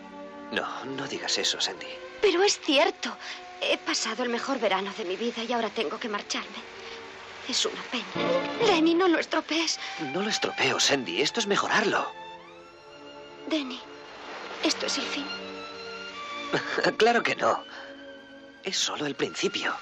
No, 0.50 0.66
no 0.96 1.06
digas 1.06 1.36
eso, 1.36 1.60
Sandy. 1.60 1.86
Pero 2.22 2.42
es 2.42 2.58
cierto. 2.58 3.14
He 3.60 3.76
pasado 3.76 4.22
el 4.22 4.30
mejor 4.30 4.58
verano 4.58 4.90
de 4.96 5.04
mi 5.04 5.14
vida 5.14 5.44
y 5.44 5.52
ahora 5.52 5.68
tengo 5.68 6.00
que 6.00 6.08
marcharme. 6.08 6.56
Es 7.46 7.66
una 7.66 7.82
pena. 7.92 8.06
Denny, 8.66 8.94
no 8.94 9.08
lo 9.08 9.18
estropees. 9.18 9.78
No 10.14 10.22
lo 10.22 10.30
estropeo, 10.30 10.80
Sandy. 10.80 11.20
Esto 11.20 11.38
es 11.40 11.46
mejorarlo. 11.46 12.10
Denny, 13.46 13.78
esto 14.62 14.86
es 14.86 14.96
el 14.96 15.04
fin. 15.04 15.26
claro 16.96 17.22
que 17.22 17.36
no. 17.36 17.62
Es 18.64 18.78
solo 18.78 19.04
el 19.04 19.16
principio. 19.16 19.74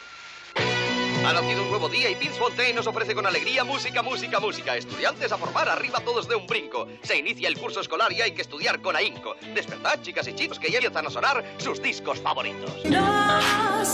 Ha 1.26 1.32
nacido 1.32 1.62
un 1.62 1.70
nuevo 1.70 1.88
día 1.88 2.10
y 2.10 2.14
Vince 2.16 2.38
Fontaine 2.38 2.74
nos 2.74 2.86
ofrece 2.86 3.14
con 3.14 3.26
alegría 3.26 3.64
música, 3.64 4.02
música, 4.02 4.40
música. 4.40 4.76
Estudiantes 4.76 5.32
a 5.32 5.38
formar, 5.38 5.70
arriba 5.70 6.00
todos 6.00 6.28
de 6.28 6.34
un 6.34 6.46
brinco. 6.46 6.86
Se 7.02 7.16
inicia 7.16 7.48
el 7.48 7.58
curso 7.58 7.80
escolar 7.80 8.12
y 8.12 8.20
hay 8.20 8.32
que 8.32 8.42
estudiar 8.42 8.82
con 8.82 8.94
ahínco. 8.94 9.34
Despertad, 9.54 10.02
chicas 10.02 10.28
y 10.28 10.34
chicos, 10.34 10.58
que 10.58 10.70
ya 10.70 10.76
empiezan 10.76 11.06
a 11.06 11.10
sonar 11.10 11.42
sus 11.56 11.80
discos 11.80 12.20
favoritos. 12.20 12.84
No 12.84 13.84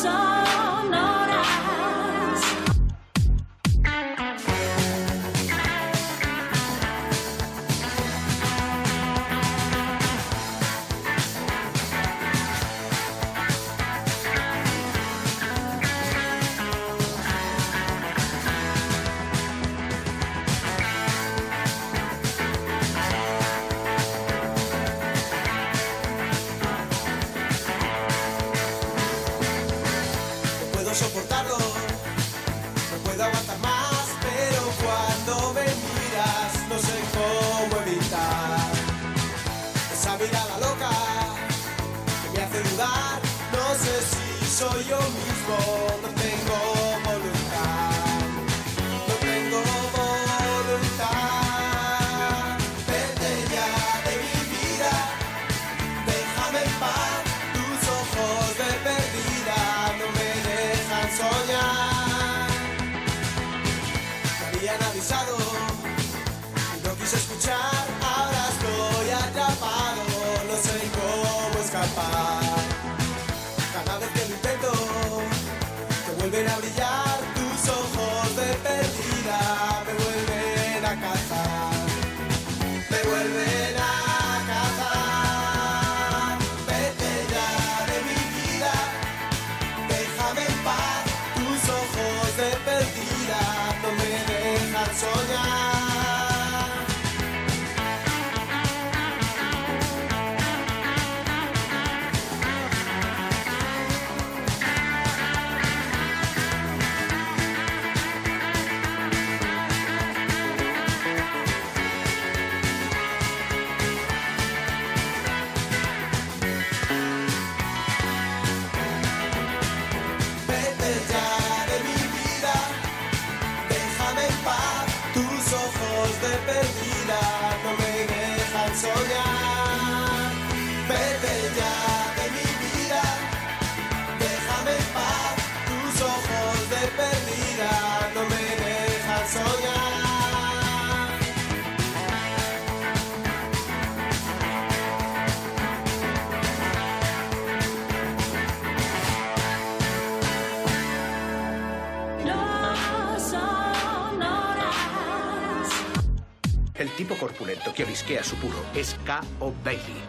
corpulento 157.16 157.72
que 157.74 157.84
olisquea 157.84 158.24
su 158.24 158.36
puro 158.36 158.64
es 158.74 158.96
K.O. 159.04 159.52
Bailey. 159.64 160.02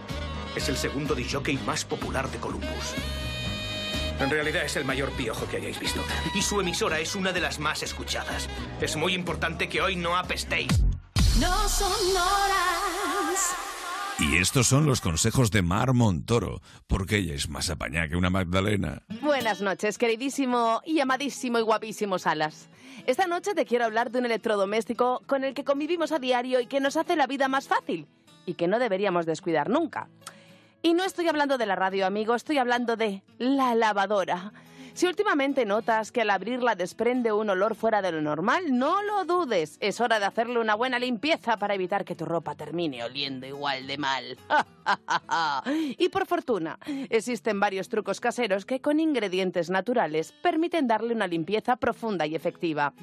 Es 0.56 0.70
el 0.70 0.78
segundo 0.78 1.16
disjockey 1.16 1.58
más 1.66 1.86
popular 1.86 2.30
de 2.30 2.38
Columbus. 2.40 2.96
En 4.20 4.30
realidad 4.30 4.64
es 4.64 4.76
el 4.76 4.86
mayor 4.86 5.10
piojo 5.12 5.48
que 5.48 5.58
hayáis 5.58 5.80
visto. 5.80 6.02
Y 6.36 6.42
su 6.42 6.60
emisora 6.60 7.00
es 7.00 7.16
una 7.16 7.32
de 7.32 7.40
las 7.40 7.60
más 7.60 7.82
escuchadas. 7.82 8.50
Es 8.80 8.96
muy 8.96 9.16
importante 9.16 9.68
que 9.68 9.82
hoy 9.82 9.96
no 9.96 10.16
apestéis. 10.16 10.68
No 11.40 11.68
son 11.70 11.92
horas. 12.16 12.81
Y 14.32 14.38
estos 14.38 14.68
son 14.68 14.86
los 14.86 15.02
consejos 15.02 15.52
de 15.52 15.62
Mar 15.62 15.94
Montoro, 15.94 16.62
porque 16.88 17.18
ella 17.18 17.34
es 17.34 17.50
más 17.50 17.70
apañada 17.70 18.08
que 18.08 18.16
una 18.16 18.30
Magdalena. 18.30 19.04
Buenas 19.22 19.62
noches, 19.62 19.98
queridísimo 19.98 20.82
y 20.86 21.02
amadísimo 21.02 21.60
y 21.60 21.64
guapísimo 21.64 22.18
Salas. 22.18 22.70
Esta 23.08 23.28
noche 23.28 23.54
te 23.54 23.66
quiero 23.66 23.84
hablar 23.84 24.10
de 24.10 24.20
un 24.20 24.26
electrodoméstico 24.26 25.22
con 25.28 25.44
el 25.44 25.54
que 25.54 25.66
convivimos 25.66 26.14
a 26.14 26.20
diario 26.20 26.62
y 26.62 26.68
que 26.68 26.80
nos 26.80 26.96
hace 26.96 27.18
la 27.18 27.28
vida 27.28 27.50
más 27.50 27.68
fácil 27.68 28.08
y 28.46 28.54
que 28.54 28.70
no 28.70 28.80
deberíamos 28.80 29.26
descuidar 29.26 29.70
nunca. 29.70 30.08
Y 30.82 30.94
no 30.94 31.04
estoy 31.04 31.28
hablando 31.28 31.58
de 31.58 31.66
la 31.66 31.76
radio, 31.76 32.06
amigo, 32.06 32.34
estoy 32.34 32.58
hablando 32.58 32.96
de 32.96 33.24
la 33.38 33.76
lavadora. 33.76 34.54
Si 34.94 35.08
últimamente 35.08 35.66
notas 35.66 36.12
que 36.12 36.22
al 36.22 36.30
abrirla 36.30 36.76
desprende 36.76 37.32
un 37.32 37.50
olor 37.50 37.76
fuera 37.76 38.02
de 38.02 38.12
lo 38.12 38.22
normal, 38.22 38.78
no 38.78 39.02
lo 39.04 39.24
dudes. 39.24 39.78
Es 39.80 40.02
hora 40.02 40.20
de 40.20 40.26
hacerle 40.26 40.60
una 40.60 40.76
buena 40.76 41.00
limpieza 41.00 41.56
para 41.58 41.76
evitar 41.76 42.04
que 42.04 42.16
tu 42.16 42.26
ropa 42.26 42.56
termine 42.56 43.04
oliendo 43.04 43.48
igual 43.48 43.88
de 43.88 43.98
mal. 43.98 44.38
y 45.98 46.10
por 46.10 46.26
fortuna, 46.26 46.78
existen 47.10 47.60
varios 47.60 47.88
trucos 47.88 48.20
caseros 48.20 48.66
que 48.66 48.82
con 48.82 49.00
ingredientes 49.00 49.70
naturales 49.70 50.34
permiten 50.44 50.88
darle 50.88 51.14
una 51.14 51.28
limpieza 51.28 51.78
profunda 51.78 52.28
y 52.28 52.36
efectiva. 52.36 52.94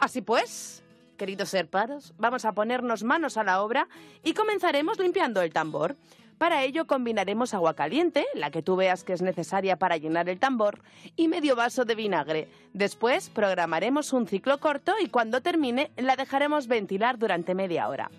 Así 0.00 0.22
pues, 0.22 0.82
queridos 1.16 1.54
herparos, 1.54 2.12
vamos 2.18 2.44
a 2.44 2.52
ponernos 2.52 3.04
manos 3.04 3.36
a 3.36 3.44
la 3.44 3.62
obra 3.62 3.88
y 4.24 4.34
comenzaremos 4.34 4.98
limpiando 4.98 5.42
el 5.42 5.52
tambor. 5.52 5.96
Para 6.38 6.64
ello 6.64 6.86
combinaremos 6.86 7.54
agua 7.54 7.74
caliente, 7.74 8.26
la 8.34 8.50
que 8.50 8.62
tú 8.62 8.76
veas 8.76 9.04
que 9.04 9.14
es 9.14 9.22
necesaria 9.22 9.76
para 9.76 9.96
llenar 9.96 10.28
el 10.28 10.38
tambor, 10.38 10.80
y 11.16 11.28
medio 11.28 11.56
vaso 11.56 11.84
de 11.84 11.94
vinagre. 11.94 12.48
Después 12.74 13.30
programaremos 13.30 14.12
un 14.12 14.26
ciclo 14.26 14.58
corto 14.58 14.92
y 15.00 15.08
cuando 15.08 15.40
termine 15.40 15.90
la 15.96 16.14
dejaremos 16.14 16.66
ventilar 16.66 17.18
durante 17.18 17.54
media 17.54 17.88
hora. 17.88 18.10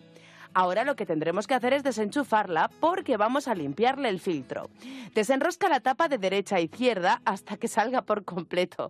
Ahora 0.53 0.83
lo 0.83 0.95
que 0.95 1.05
tendremos 1.05 1.47
que 1.47 1.53
hacer 1.53 1.73
es 1.73 1.83
desenchufarla 1.83 2.69
porque 2.79 3.17
vamos 3.17 3.47
a 3.47 3.55
limpiarle 3.55 4.09
el 4.09 4.19
filtro. 4.19 4.69
Desenrosca 5.13 5.69
la 5.69 5.79
tapa 5.79 6.07
de 6.07 6.17
derecha 6.17 6.57
a 6.57 6.61
izquierda 6.61 7.21
hasta 7.25 7.57
que 7.57 7.67
salga 7.67 8.01
por 8.01 8.23
completo. 8.23 8.89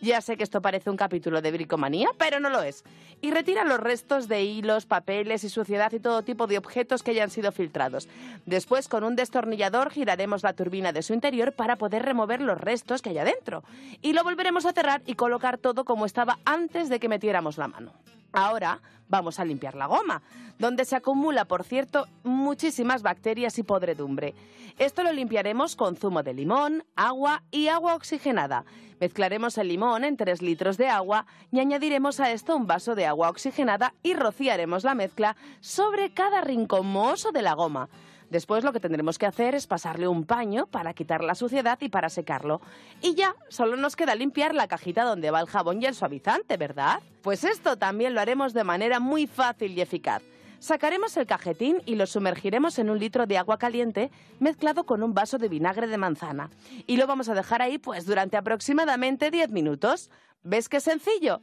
Ya 0.00 0.20
sé 0.20 0.36
que 0.36 0.44
esto 0.44 0.62
parece 0.62 0.90
un 0.90 0.96
capítulo 0.96 1.42
de 1.42 1.50
bricomanía, 1.50 2.08
pero 2.18 2.40
no 2.40 2.50
lo 2.50 2.62
es. 2.62 2.84
Y 3.20 3.30
retira 3.30 3.64
los 3.64 3.80
restos 3.80 4.28
de 4.28 4.44
hilos, 4.44 4.86
papeles 4.86 5.44
y 5.44 5.48
suciedad 5.48 5.92
y 5.92 6.00
todo 6.00 6.22
tipo 6.22 6.46
de 6.46 6.58
objetos 6.58 7.02
que 7.02 7.10
hayan 7.10 7.30
sido 7.30 7.52
filtrados. 7.52 8.08
Después, 8.46 8.88
con 8.88 9.04
un 9.04 9.16
destornillador, 9.16 9.90
giraremos 9.90 10.42
la 10.42 10.52
turbina 10.52 10.92
de 10.92 11.02
su 11.02 11.14
interior 11.14 11.52
para 11.52 11.76
poder 11.76 12.04
remover 12.04 12.40
los 12.40 12.60
restos 12.60 13.02
que 13.02 13.10
haya 13.10 13.24
dentro. 13.24 13.64
Y 14.02 14.12
lo 14.12 14.24
volveremos 14.24 14.66
a 14.66 14.72
cerrar 14.72 15.02
y 15.06 15.14
colocar 15.14 15.58
todo 15.58 15.84
como 15.84 16.06
estaba 16.06 16.38
antes 16.44 16.88
de 16.88 17.00
que 17.00 17.08
metiéramos 17.08 17.58
la 17.58 17.68
mano. 17.68 17.92
Ahora 18.32 18.80
vamos 19.08 19.40
a 19.40 19.44
limpiar 19.44 19.74
la 19.74 19.86
goma, 19.86 20.22
donde 20.58 20.84
se 20.84 20.96
acumula, 20.96 21.46
por 21.46 21.64
cierto, 21.64 22.06
muchísimas 22.24 23.02
bacterias 23.02 23.58
y 23.58 23.62
podredumbre. 23.62 24.34
Esto 24.78 25.02
lo 25.02 25.12
limpiaremos 25.12 25.76
con 25.76 25.96
zumo 25.96 26.22
de 26.22 26.34
limón, 26.34 26.84
agua 26.94 27.42
y 27.50 27.68
agua 27.68 27.94
oxigenada. 27.94 28.64
Mezclaremos 29.00 29.56
el 29.58 29.68
limón 29.68 30.04
en 30.04 30.16
3 30.16 30.42
litros 30.42 30.76
de 30.76 30.88
agua 30.88 31.26
y 31.50 31.60
añadiremos 31.60 32.20
a 32.20 32.32
esto 32.32 32.56
un 32.56 32.66
vaso 32.66 32.94
de 32.94 33.06
agua 33.06 33.30
oxigenada 33.30 33.94
y 34.02 34.14
rociaremos 34.14 34.84
la 34.84 34.94
mezcla 34.94 35.36
sobre 35.60 36.10
cada 36.10 36.40
rincón 36.40 36.86
mohoso 36.86 37.32
de 37.32 37.42
la 37.42 37.54
goma. 37.54 37.88
Después 38.30 38.64
lo 38.64 38.72
que 38.72 38.80
tendremos 38.80 39.18
que 39.18 39.26
hacer 39.26 39.54
es 39.54 39.66
pasarle 39.66 40.06
un 40.06 40.24
paño 40.24 40.66
para 40.66 40.94
quitar 40.94 41.24
la 41.24 41.34
suciedad 41.34 41.78
y 41.80 41.88
para 41.88 42.08
secarlo. 42.08 42.60
Y 43.00 43.14
ya, 43.14 43.34
solo 43.48 43.76
nos 43.76 43.96
queda 43.96 44.14
limpiar 44.14 44.54
la 44.54 44.68
cajita 44.68 45.04
donde 45.04 45.30
va 45.30 45.40
el 45.40 45.46
jabón 45.46 45.82
y 45.82 45.86
el 45.86 45.94
suavizante, 45.94 46.56
¿verdad? 46.56 47.00
Pues 47.22 47.44
esto 47.44 47.76
también 47.76 48.14
lo 48.14 48.20
haremos 48.20 48.52
de 48.52 48.64
manera 48.64 49.00
muy 49.00 49.26
fácil 49.26 49.72
y 49.72 49.80
eficaz. 49.80 50.22
Sacaremos 50.58 51.16
el 51.16 51.26
cajetín 51.26 51.82
y 51.86 51.94
lo 51.94 52.06
sumergiremos 52.06 52.78
en 52.80 52.90
un 52.90 52.98
litro 52.98 53.26
de 53.26 53.38
agua 53.38 53.58
caliente 53.58 54.10
mezclado 54.40 54.84
con 54.84 55.02
un 55.04 55.14
vaso 55.14 55.38
de 55.38 55.48
vinagre 55.48 55.86
de 55.86 55.98
manzana. 55.98 56.50
Y 56.86 56.96
lo 56.96 57.06
vamos 57.06 57.28
a 57.28 57.34
dejar 57.34 57.62
ahí 57.62 57.78
pues 57.78 58.06
durante 58.06 58.36
aproximadamente 58.36 59.30
10 59.30 59.50
minutos. 59.50 60.10
¿Ves 60.42 60.68
qué 60.68 60.80
sencillo? 60.80 61.42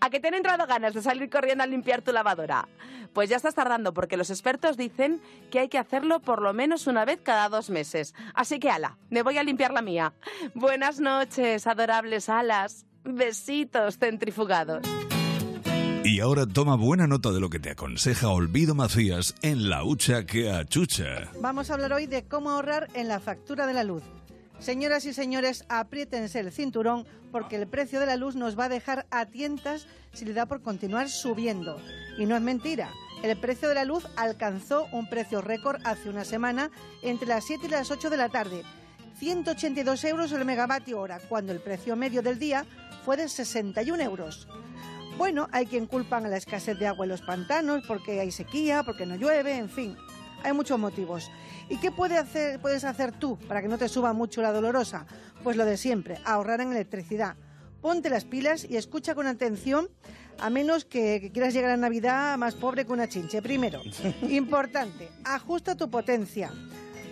¿A 0.00 0.10
qué 0.10 0.20
te 0.20 0.28
han 0.28 0.34
entrado 0.34 0.66
ganas 0.66 0.94
de 0.94 1.02
salir 1.02 1.30
corriendo 1.30 1.64
a 1.64 1.66
limpiar 1.66 2.02
tu 2.02 2.12
lavadora? 2.12 2.68
Pues 3.12 3.28
ya 3.28 3.36
estás 3.36 3.54
tardando 3.54 3.92
porque 3.92 4.16
los 4.16 4.30
expertos 4.30 4.76
dicen 4.76 5.20
que 5.50 5.60
hay 5.60 5.68
que 5.68 5.78
hacerlo 5.78 6.20
por 6.20 6.42
lo 6.42 6.52
menos 6.52 6.86
una 6.86 7.04
vez 7.04 7.20
cada 7.22 7.48
dos 7.48 7.70
meses. 7.70 8.14
Así 8.34 8.58
que 8.58 8.70
ala, 8.70 8.98
me 9.08 9.22
voy 9.22 9.38
a 9.38 9.42
limpiar 9.42 9.72
la 9.72 9.82
mía. 9.82 10.12
Buenas 10.54 11.00
noches, 11.00 11.66
adorables 11.66 12.28
alas. 12.28 12.86
Besitos 13.02 13.98
centrifugados. 13.98 14.86
Y 16.04 16.20
ahora 16.20 16.46
toma 16.46 16.76
buena 16.76 17.06
nota 17.06 17.30
de 17.30 17.40
lo 17.40 17.50
que 17.50 17.58
te 17.58 17.70
aconseja 17.70 18.28
Olvido 18.28 18.74
Macías 18.74 19.34
en 19.42 19.68
La 19.68 19.84
Hucha 19.84 20.24
que 20.24 20.50
achucha. 20.50 21.30
Vamos 21.40 21.70
a 21.70 21.74
hablar 21.74 21.92
hoy 21.92 22.06
de 22.06 22.24
cómo 22.26 22.50
ahorrar 22.50 22.88
en 22.94 23.08
la 23.08 23.20
factura 23.20 23.66
de 23.66 23.74
la 23.74 23.84
luz. 23.84 24.02
Señoras 24.60 25.06
y 25.06 25.14
señores, 25.14 25.64
apriétense 25.70 26.38
el 26.38 26.52
cinturón 26.52 27.06
porque 27.32 27.56
el 27.56 27.66
precio 27.66 27.98
de 27.98 28.04
la 28.04 28.16
luz 28.16 28.36
nos 28.36 28.58
va 28.58 28.66
a 28.66 28.68
dejar 28.68 29.06
a 29.10 29.24
tientas 29.24 29.86
si 30.12 30.26
le 30.26 30.34
da 30.34 30.44
por 30.44 30.60
continuar 30.60 31.08
subiendo. 31.08 31.80
Y 32.18 32.26
no 32.26 32.36
es 32.36 32.42
mentira. 32.42 32.90
El 33.22 33.38
precio 33.38 33.70
de 33.70 33.74
la 33.74 33.86
luz 33.86 34.06
alcanzó 34.16 34.86
un 34.92 35.08
precio 35.08 35.40
récord 35.40 35.80
hace 35.84 36.10
una 36.10 36.26
semana 36.26 36.70
entre 37.02 37.26
las 37.26 37.44
7 37.44 37.66
y 37.66 37.70
las 37.70 37.90
8 37.90 38.10
de 38.10 38.16
la 38.18 38.28
tarde. 38.28 38.62
182 39.18 40.04
euros 40.04 40.32
el 40.32 40.44
megavatio 40.44 41.00
hora, 41.00 41.20
cuando 41.26 41.52
el 41.52 41.60
precio 41.60 41.96
medio 41.96 42.20
del 42.20 42.38
día 42.38 42.66
fue 43.04 43.16
de 43.16 43.30
61 43.30 44.02
euros. 44.02 44.46
Bueno, 45.16 45.48
hay 45.52 45.66
quien 45.66 45.86
culpan 45.86 46.26
a 46.26 46.28
la 46.28 46.36
escasez 46.36 46.78
de 46.78 46.86
agua 46.86 47.06
en 47.06 47.10
los 47.10 47.22
pantanos, 47.22 47.82
porque 47.86 48.20
hay 48.20 48.30
sequía, 48.30 48.82
porque 48.82 49.06
no 49.06 49.16
llueve, 49.16 49.56
en 49.56 49.70
fin. 49.70 49.96
Hay 50.42 50.52
muchos 50.52 50.78
motivos. 50.78 51.30
¿Y 51.68 51.78
qué 51.78 51.90
puede 51.90 52.18
hacer, 52.18 52.60
puedes 52.60 52.84
hacer 52.84 53.12
tú 53.12 53.38
para 53.48 53.62
que 53.62 53.68
no 53.68 53.78
te 53.78 53.88
suba 53.88 54.12
mucho 54.12 54.42
la 54.42 54.52
dolorosa? 54.52 55.06
Pues 55.42 55.56
lo 55.56 55.64
de 55.64 55.76
siempre, 55.76 56.18
ahorrar 56.24 56.60
en 56.60 56.72
electricidad. 56.72 57.36
Ponte 57.80 58.10
las 58.10 58.24
pilas 58.24 58.66
y 58.68 58.76
escucha 58.76 59.14
con 59.14 59.26
atención, 59.26 59.88
a 60.38 60.50
menos 60.50 60.84
que, 60.84 61.20
que 61.20 61.30
quieras 61.30 61.54
llegar 61.54 61.70
a 61.70 61.76
Navidad 61.76 62.36
más 62.36 62.54
pobre 62.54 62.84
que 62.84 62.92
una 62.92 63.08
chinche. 63.08 63.40
Primero, 63.40 63.80
importante, 64.28 65.08
ajusta 65.24 65.76
tu 65.76 65.90
potencia 65.90 66.52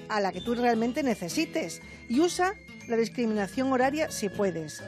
a 0.09 0.21
la 0.21 0.33
que 0.33 0.41
tú 0.41 0.55
realmente 0.55 1.03
necesites 1.03 1.81
y 2.09 2.21
usa 2.21 2.55
la 2.89 2.97
discriminación 2.97 3.71
horaria 3.73 4.11
si 4.11 4.29
puedes. 4.29 4.83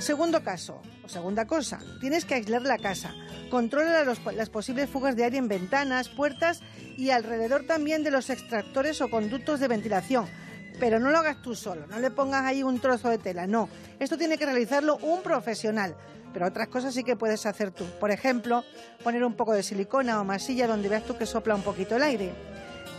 Segundo 0.00 0.42
caso, 0.42 0.80
o 1.04 1.08
segunda 1.12 1.44
cosa, 1.44 1.78
tienes 2.00 2.24
que 2.24 2.32
aislar 2.32 2.62
la 2.62 2.78
casa. 2.78 3.12
Controla 3.50 4.02
las 4.02 4.48
posibles 4.48 4.88
fugas 4.88 5.14
de 5.14 5.24
aire 5.24 5.36
en 5.36 5.46
ventanas, 5.46 6.08
puertas 6.08 6.62
y 6.96 7.10
alrededor 7.10 7.66
también 7.66 8.02
de 8.02 8.10
los 8.10 8.30
extractores 8.30 9.02
o 9.02 9.10
conductos 9.10 9.60
de 9.60 9.68
ventilación. 9.68 10.24
Pero 10.80 10.98
no 11.00 11.10
lo 11.10 11.18
hagas 11.18 11.42
tú 11.42 11.54
solo, 11.54 11.86
no 11.86 11.98
le 11.98 12.10
pongas 12.10 12.46
ahí 12.46 12.62
un 12.62 12.80
trozo 12.80 13.10
de 13.10 13.18
tela, 13.18 13.46
no. 13.46 13.68
Esto 13.98 14.16
tiene 14.16 14.38
que 14.38 14.46
realizarlo 14.46 14.96
un 15.02 15.22
profesional. 15.22 15.94
Pero 16.32 16.46
otras 16.46 16.68
cosas 16.68 16.94
sí 16.94 17.04
que 17.04 17.16
puedes 17.16 17.44
hacer 17.44 17.70
tú. 17.70 17.84
Por 18.00 18.10
ejemplo, 18.10 18.64
poner 19.04 19.22
un 19.22 19.34
poco 19.34 19.52
de 19.52 19.62
silicona 19.62 20.18
o 20.18 20.24
masilla 20.24 20.66
donde 20.66 20.88
veas 20.88 21.04
tú 21.04 21.18
que 21.18 21.26
sopla 21.26 21.54
un 21.54 21.62
poquito 21.62 21.96
el 21.96 22.04
aire. 22.04 22.32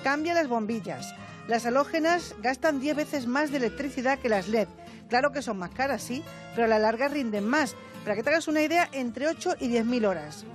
Cambia 0.04 0.36
las 0.36 0.48
bombillas. 0.48 1.16
Las 1.48 1.66
halógenas 1.66 2.36
gastan 2.44 2.80
10 2.80 2.96
veces 2.96 3.26
más 3.26 3.50
de 3.50 3.58
electricidad 3.58 4.20
que 4.20 4.30
las 4.30 4.48
LED. 4.48 4.68
Claro 5.12 5.34
que 5.34 5.42
son 5.42 5.58
más 5.58 5.72
caras, 5.72 6.02
sí, 6.02 6.24
pero 6.56 6.64
a 6.64 6.70
la 6.70 6.80
larga 6.80 7.10
rinden 7.10 7.46
más. 7.46 7.76
Para 8.06 8.16
que 8.16 8.24
te 8.24 8.30
hagas 8.30 8.48
una 8.48 8.62
idea, 8.62 8.88
entre 8.94 9.28
8 9.28 9.56
y 9.60 9.68
10 9.68 9.86
mil 9.86 10.06
horas. 10.06 10.46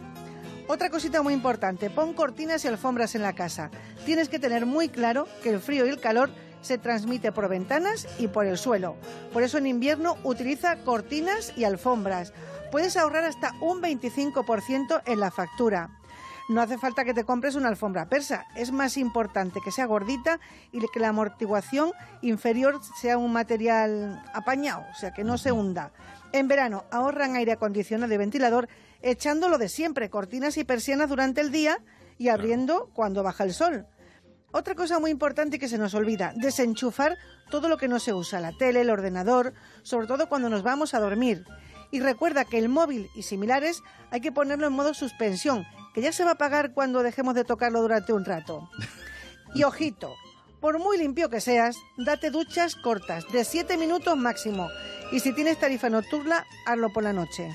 Otra 0.67 0.89
cosita 0.89 1.21
muy 1.21 1.35
importante, 1.35 1.91
pon 1.91 2.15
cortinas 2.15 2.65
y 2.65 2.69
alfombras 2.69 3.15
en 3.15 3.21
la 3.21 3.35
casa. 3.35 3.71
Tienes 4.07 4.31
que 4.31 4.39
tener 4.39 4.65
muy 4.65 4.89
claro 4.89 5.29
que 5.43 5.51
el 5.51 5.61
frío 5.61 5.85
y 5.85 5.91
el 5.91 6.01
calor 6.01 6.31
se 6.63 6.79
transmite 6.79 7.33
por 7.33 7.51
ventanas 7.51 8.09
y 8.19 8.29
por 8.29 8.47
el 8.47 8.57
suelo. 8.57 8.97
Por 9.31 9.43
eso 9.43 9.59
en 9.59 9.67
invierno 9.67 10.17
utiliza 10.25 10.77
cortinas 10.85 11.53
y 11.55 11.65
alfombras. 11.65 12.33
Puedes 12.73 12.97
ahorrar 12.97 13.25
hasta 13.25 13.53
un 13.61 13.83
25% 13.83 15.03
en 15.05 15.21
la 15.21 15.31
factura. 15.31 15.91
No 16.49 16.63
hace 16.63 16.79
falta 16.79 17.05
que 17.05 17.13
te 17.13 17.25
compres 17.25 17.57
una 17.57 17.69
alfombra 17.69 18.09
persa, 18.09 18.47
es 18.55 18.71
más 18.71 18.97
importante 18.97 19.61
que 19.65 19.73
sea 19.73 19.87
gordita 19.87 20.39
y 20.71 20.81
que 20.89 21.01
la 21.01 21.09
amortiguación 21.09 21.91
inferior 22.23 22.81
sea 23.01 23.19
un 23.19 23.33
material 23.33 24.23
apañado, 24.33 24.85
o 24.93 24.95
sea, 24.95 25.13
que 25.13 25.25
no 25.25 25.39
se 25.39 25.51
hunda. 25.51 25.91
En 26.33 26.47
verano 26.47 26.85
ahorran 26.93 27.35
aire 27.35 27.53
acondicionado 27.53 28.15
y 28.15 28.17
ventilador 28.17 28.69
echándolo 29.03 29.59
de 29.59 29.69
siempre, 29.69 30.09
cortinas 30.09 30.57
y 30.57 30.65
persianas 30.65 31.09
durante 31.09 31.41
el 31.41 31.51
día 31.51 31.79
y 32.17 32.29
abriendo 32.29 32.91
cuando 32.95 33.25
baja 33.25 33.43
el 33.43 33.53
sol. 33.53 33.87
Otra 34.53 34.77
cosa 34.77 35.01
muy 35.01 35.11
importante 35.11 35.59
que 35.59 35.69
se 35.69 35.79
nos 35.79 35.95
olvida, 35.95 36.33
desenchufar 36.37 37.19
todo 37.51 37.69
lo 37.69 37.77
que 37.77 37.89
no 37.89 37.99
se 37.99 38.15
usa, 38.15 38.41
la 38.41 38.53
tele, 38.53 38.83
el 38.83 38.91
ordenador, 38.91 39.53
sobre 39.83 40.07
todo 40.07 40.29
cuando 40.29 40.49
nos 40.49 40.63
vamos 40.63 40.95
a 40.95 41.01
dormir. 41.01 41.45
Y 41.91 42.01
recuerda 42.01 42.45
que 42.45 42.59
el 42.59 42.69
móvil 42.69 43.09
y 43.15 43.23
similares 43.23 43.83
hay 44.11 44.21
que 44.21 44.33
ponerlo 44.33 44.67
en 44.67 44.73
modo 44.73 44.95
suspensión, 44.95 45.67
que 45.97 46.03
ya 46.03 46.13
se 46.13 46.25
va 46.25 46.33
a 46.33 46.35
apagar 46.35 46.75
cuando 46.75 47.03
dejemos 47.03 47.35
de 47.35 47.43
tocarlo 47.43 47.81
durante 47.81 48.13
un 48.13 48.27
rato. 48.27 48.69
Y 49.55 49.65
ojito, 49.65 50.15
por 50.61 50.79
muy 50.79 50.99
limpio 50.99 51.31
que 51.31 51.41
seas, 51.41 51.79
date 51.97 52.31
duchas 52.31 52.77
cortas, 52.77 53.25
de 53.33 53.45
7 53.47 53.79
minutos 53.79 54.15
máximo. 54.15 54.69
Y 55.11 55.21
si 55.21 55.33
tienes 55.33 55.59
tarifa 55.59 55.89
nocturna, 55.89 56.45
hazlo 56.67 56.93
por 56.93 57.03
la 57.03 57.15
noche. 57.15 57.51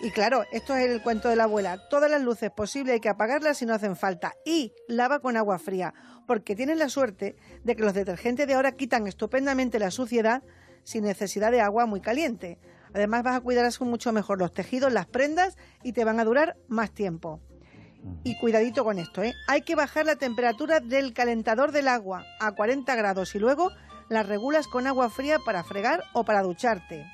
Y 0.00 0.10
claro, 0.10 0.44
esto 0.50 0.74
es 0.74 0.90
el 0.90 1.00
cuento 1.02 1.28
de 1.28 1.36
la 1.36 1.44
abuela. 1.44 1.88
Todas 1.88 2.10
las 2.10 2.20
luces 2.20 2.50
posibles 2.50 2.94
hay 2.94 3.00
que 3.00 3.10
apagarlas 3.10 3.58
si 3.58 3.64
no 3.64 3.74
hacen 3.74 3.94
falta. 3.94 4.34
Y 4.44 4.72
lava 4.88 5.20
con 5.20 5.36
agua 5.36 5.60
fría, 5.60 5.94
porque 6.26 6.56
tienes 6.56 6.78
la 6.78 6.88
suerte 6.88 7.36
de 7.62 7.76
que 7.76 7.84
los 7.84 7.94
detergentes 7.94 8.48
de 8.48 8.54
ahora 8.54 8.72
quitan 8.72 9.06
estupendamente 9.06 9.78
la 9.78 9.92
suciedad 9.92 10.42
sin 10.82 11.04
necesidad 11.04 11.52
de 11.52 11.60
agua 11.60 11.86
muy 11.86 12.00
caliente. 12.00 12.58
Además 12.96 13.24
vas 13.24 13.36
a 13.36 13.40
cuidar 13.42 13.70
mucho 13.80 14.10
mejor 14.10 14.38
los 14.38 14.54
tejidos, 14.54 14.90
las 14.90 15.04
prendas 15.04 15.58
y 15.82 15.92
te 15.92 16.02
van 16.02 16.18
a 16.18 16.24
durar 16.24 16.56
más 16.66 16.92
tiempo. 16.92 17.42
Y 18.24 18.38
cuidadito 18.38 18.84
con 18.84 18.98
esto, 18.98 19.22
¿eh? 19.22 19.34
Hay 19.48 19.60
que 19.60 19.74
bajar 19.74 20.06
la 20.06 20.16
temperatura 20.16 20.80
del 20.80 21.12
calentador 21.12 21.72
del 21.72 21.88
agua 21.88 22.24
a 22.40 22.52
40 22.52 22.94
grados 22.94 23.34
y 23.34 23.38
luego 23.38 23.70
la 24.08 24.22
regulas 24.22 24.66
con 24.66 24.86
agua 24.86 25.10
fría 25.10 25.38
para 25.44 25.62
fregar 25.62 26.04
o 26.14 26.24
para 26.24 26.40
ducharte. 26.40 27.04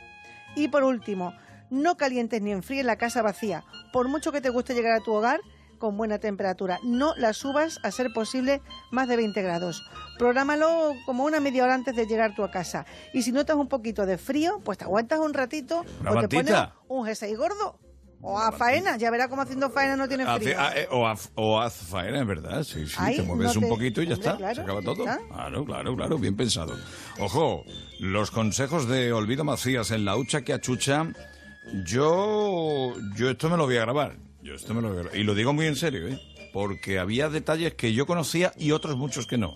Y 0.55 0.69
por 0.69 0.85
último, 0.85 1.35
no 1.69 1.97
calientes 1.97 2.41
ni 2.41 2.53
enfríes 2.53 2.85
la 2.85 2.95
casa 2.95 3.21
vacía. 3.21 3.65
Por 3.93 4.07
mucho 4.07 4.31
que 4.31 4.41
te 4.41 4.51
guste 4.51 4.75
llegar 4.75 4.93
a 4.93 5.03
tu 5.03 5.13
hogar 5.13 5.41
con 5.83 5.97
buena 5.97 6.21
temperatura, 6.21 6.79
no 6.85 7.13
la 7.17 7.33
subas 7.33 7.81
a 7.83 7.91
ser 7.91 8.13
posible 8.13 8.63
más 8.93 9.09
de 9.09 9.17
20 9.17 9.43
grados. 9.43 9.83
Prográmalo 10.17 10.95
como 11.07 11.25
una 11.25 11.41
media 11.41 11.65
hora 11.65 11.75
antes 11.75 11.97
de 11.97 12.07
llegar 12.07 12.37
tú 12.37 12.45
a 12.45 12.53
casa. 12.53 12.87
Y 13.13 13.23
si 13.23 13.33
notas 13.33 13.57
un 13.57 13.67
poquito 13.67 14.07
de 14.07 14.17
frío, 14.17 14.61
pues 14.65 14.79
te 14.79 14.85
aguantas 14.85 15.19
un 15.19 15.35
ratito 15.35 15.85
o 16.09 16.21
te 16.21 16.29
pones 16.29 16.55
un 16.87 17.05
jersey 17.05 17.35
gordo. 17.35 17.81
O 18.21 18.39
a 18.39 18.53
faena, 18.53 18.97
ya 18.97 19.11
verás 19.11 19.27
cómo 19.27 19.43
haciendo 19.43 19.71
faena 19.71 19.97
no 19.97 20.07
tiene 20.07 20.25
frío. 20.25 20.57
eh, 20.77 20.87
o, 20.93 21.09
haz, 21.09 21.33
o 21.35 21.61
haz 21.61 21.75
faena, 21.75 22.21
es 22.21 22.27
verdad. 22.29 22.63
Sí, 22.63 22.87
sí, 22.87 22.95
Ahí, 22.97 23.17
te 23.17 23.23
mueves 23.23 23.57
no 23.57 23.63
un 23.63 23.69
poquito 23.69 24.01
y 24.01 24.07
ya 24.07 24.15
hombre, 24.15 24.29
está. 24.29 24.39
claro, 24.39 24.55
se 24.55 24.61
acaba 24.61 24.83
todo. 24.83 25.03
Claro, 25.03 25.65
claro, 25.65 25.97
claro, 25.97 26.19
bien 26.19 26.37
pensado. 26.37 26.77
Ojo, 27.19 27.65
los 27.99 28.31
consejos 28.31 28.87
de 28.87 29.13
Olvido 29.13 29.43
Macías 29.43 29.91
en 29.91 30.05
la 30.05 30.15
hucha 30.15 30.43
que 30.43 30.53
achucha, 30.53 31.09
yo, 31.85 32.95
yo 33.17 33.31
esto 33.31 33.51
me 33.51 33.57
lo 33.57 33.65
voy 33.65 33.79
a 33.79 33.81
grabar. 33.81 34.15
Yo 34.43 34.55
esto 34.55 34.75
me 34.75 34.83
lo. 34.83 35.15
Y 35.15 35.23
lo 35.25 35.35
digo 35.35 35.53
muy 35.53 35.67
en 35.67 35.77
serio, 35.77 36.09
¿eh? 36.09 36.21
Porque 36.53 36.99
había 36.99 37.29
detalles 37.29 37.75
que 37.75 37.93
yo 37.95 38.07
conocía 38.07 38.53
y 38.59 38.73
otros 38.73 38.97
muchos 38.97 39.27
que 39.27 39.39
no. 39.39 39.55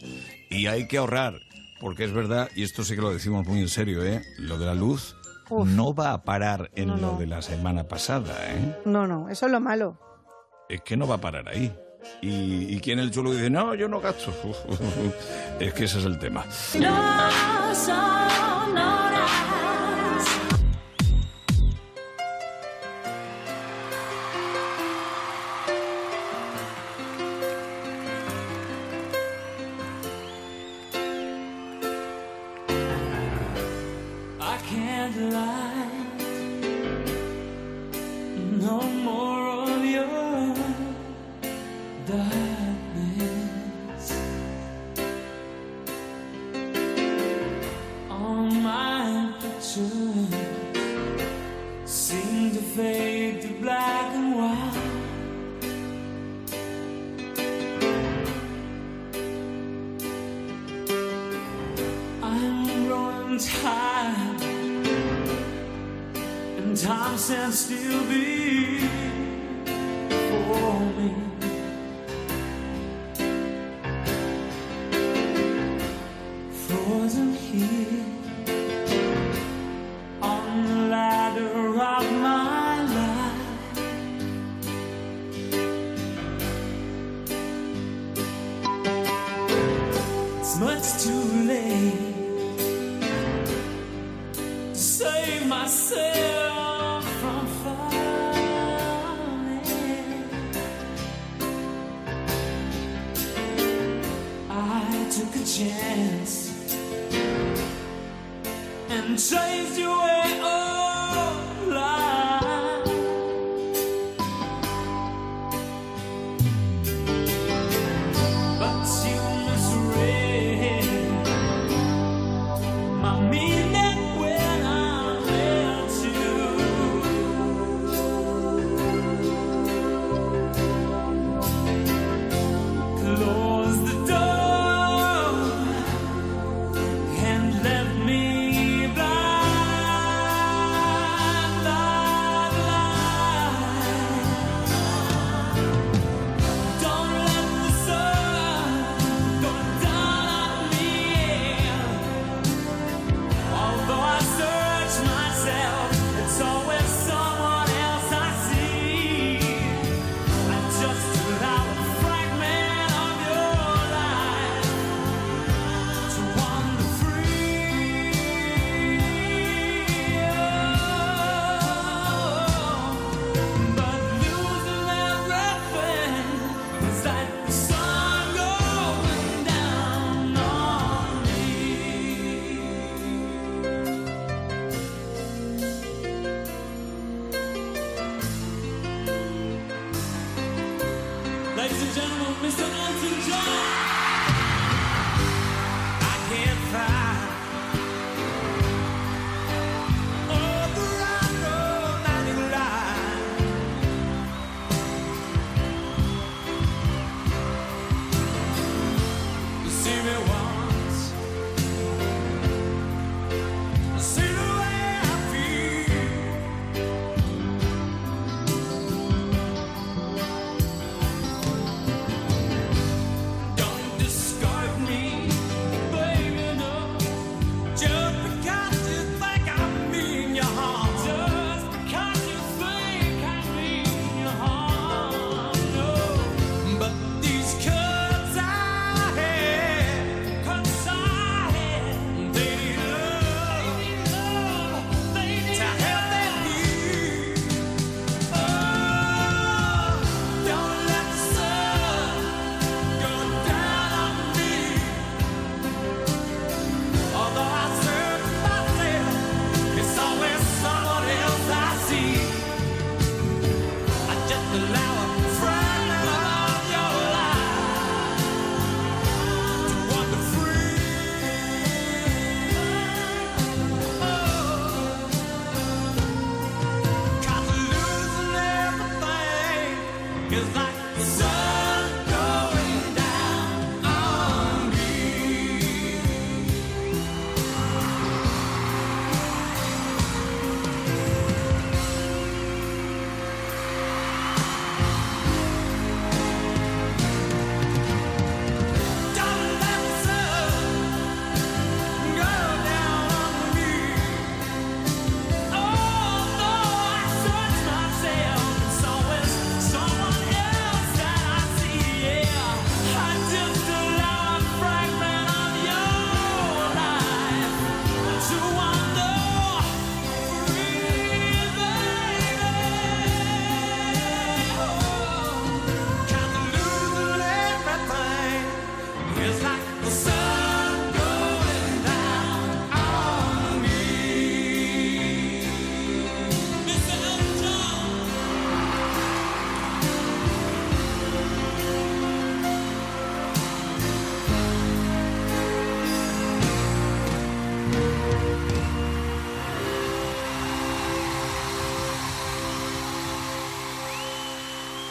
Y 0.51 0.67
hay 0.67 0.87
que 0.89 0.99
ahorrar. 0.99 1.41
Porque 1.81 2.05
es 2.05 2.13
verdad, 2.13 2.49
y 2.57 2.63
esto 2.63 2.85
sí 2.85 2.95
que 2.95 3.03
lo 3.03 3.11
decimos 3.13 3.47
muy 3.47 3.61
en 3.61 3.69
serio, 3.69 4.03
¿eh? 4.05 4.23
Lo 4.39 4.59
de 4.59 4.65
la 4.65 4.75
luz 4.75 5.15
no 5.51 5.95
va 5.95 6.13
a 6.13 6.25
parar 6.25 6.71
en 6.75 6.89
No, 6.89 6.97
lo 6.97 7.13
no. 7.13 7.19
de 7.19 7.27
la 7.27 7.43
semana 7.43 7.87
pasada, 7.87 8.35
¿eh? 8.51 8.77
No, 8.87 9.07
no, 9.07 9.29
eso 9.29 9.45
es 9.47 9.53
lo 9.53 9.61
malo. 9.61 9.99
es 10.71 10.81
que 10.83 10.97
no 10.97 11.07
va 11.07 11.17
a 11.17 11.21
parar 11.21 11.49
ahí. 11.49 11.71
Y, 12.23 12.75
y 12.75 12.81
quien 12.81 12.99
el 12.99 13.11
chulo 13.11 13.33
dice, 13.33 13.51
no, 13.51 13.75
yo 13.75 13.89
no 13.89 14.01
gasto. 14.01 14.33
es 15.61 15.75
que 15.75 15.85
ese 15.85 15.99
es 15.99 16.05
el 16.07 16.19
tema. 16.19 16.45
No 16.81 17.75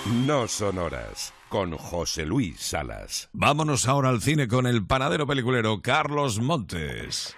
No 0.05 0.47
son 0.47 0.77
horas. 0.77 1.33
Con 1.49 1.75
José 1.77 2.25
Luis 2.25 2.59
Salas. 2.59 3.29
Vámonos 3.33 3.87
ahora 3.87 4.09
al 4.09 4.21
cine 4.21 4.47
con 4.47 4.67
el 4.67 4.85
panadero 4.85 5.25
peliculero 5.25 5.81
Carlos 5.81 6.39
Montes. 6.39 7.35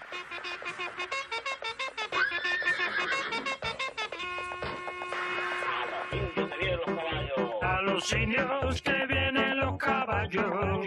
A 7.62 7.82
los 7.84 8.12
indios 8.12 8.82
que 8.82 9.06
vienen 9.08 9.60
los 9.60 9.78
caballos. 9.78 10.86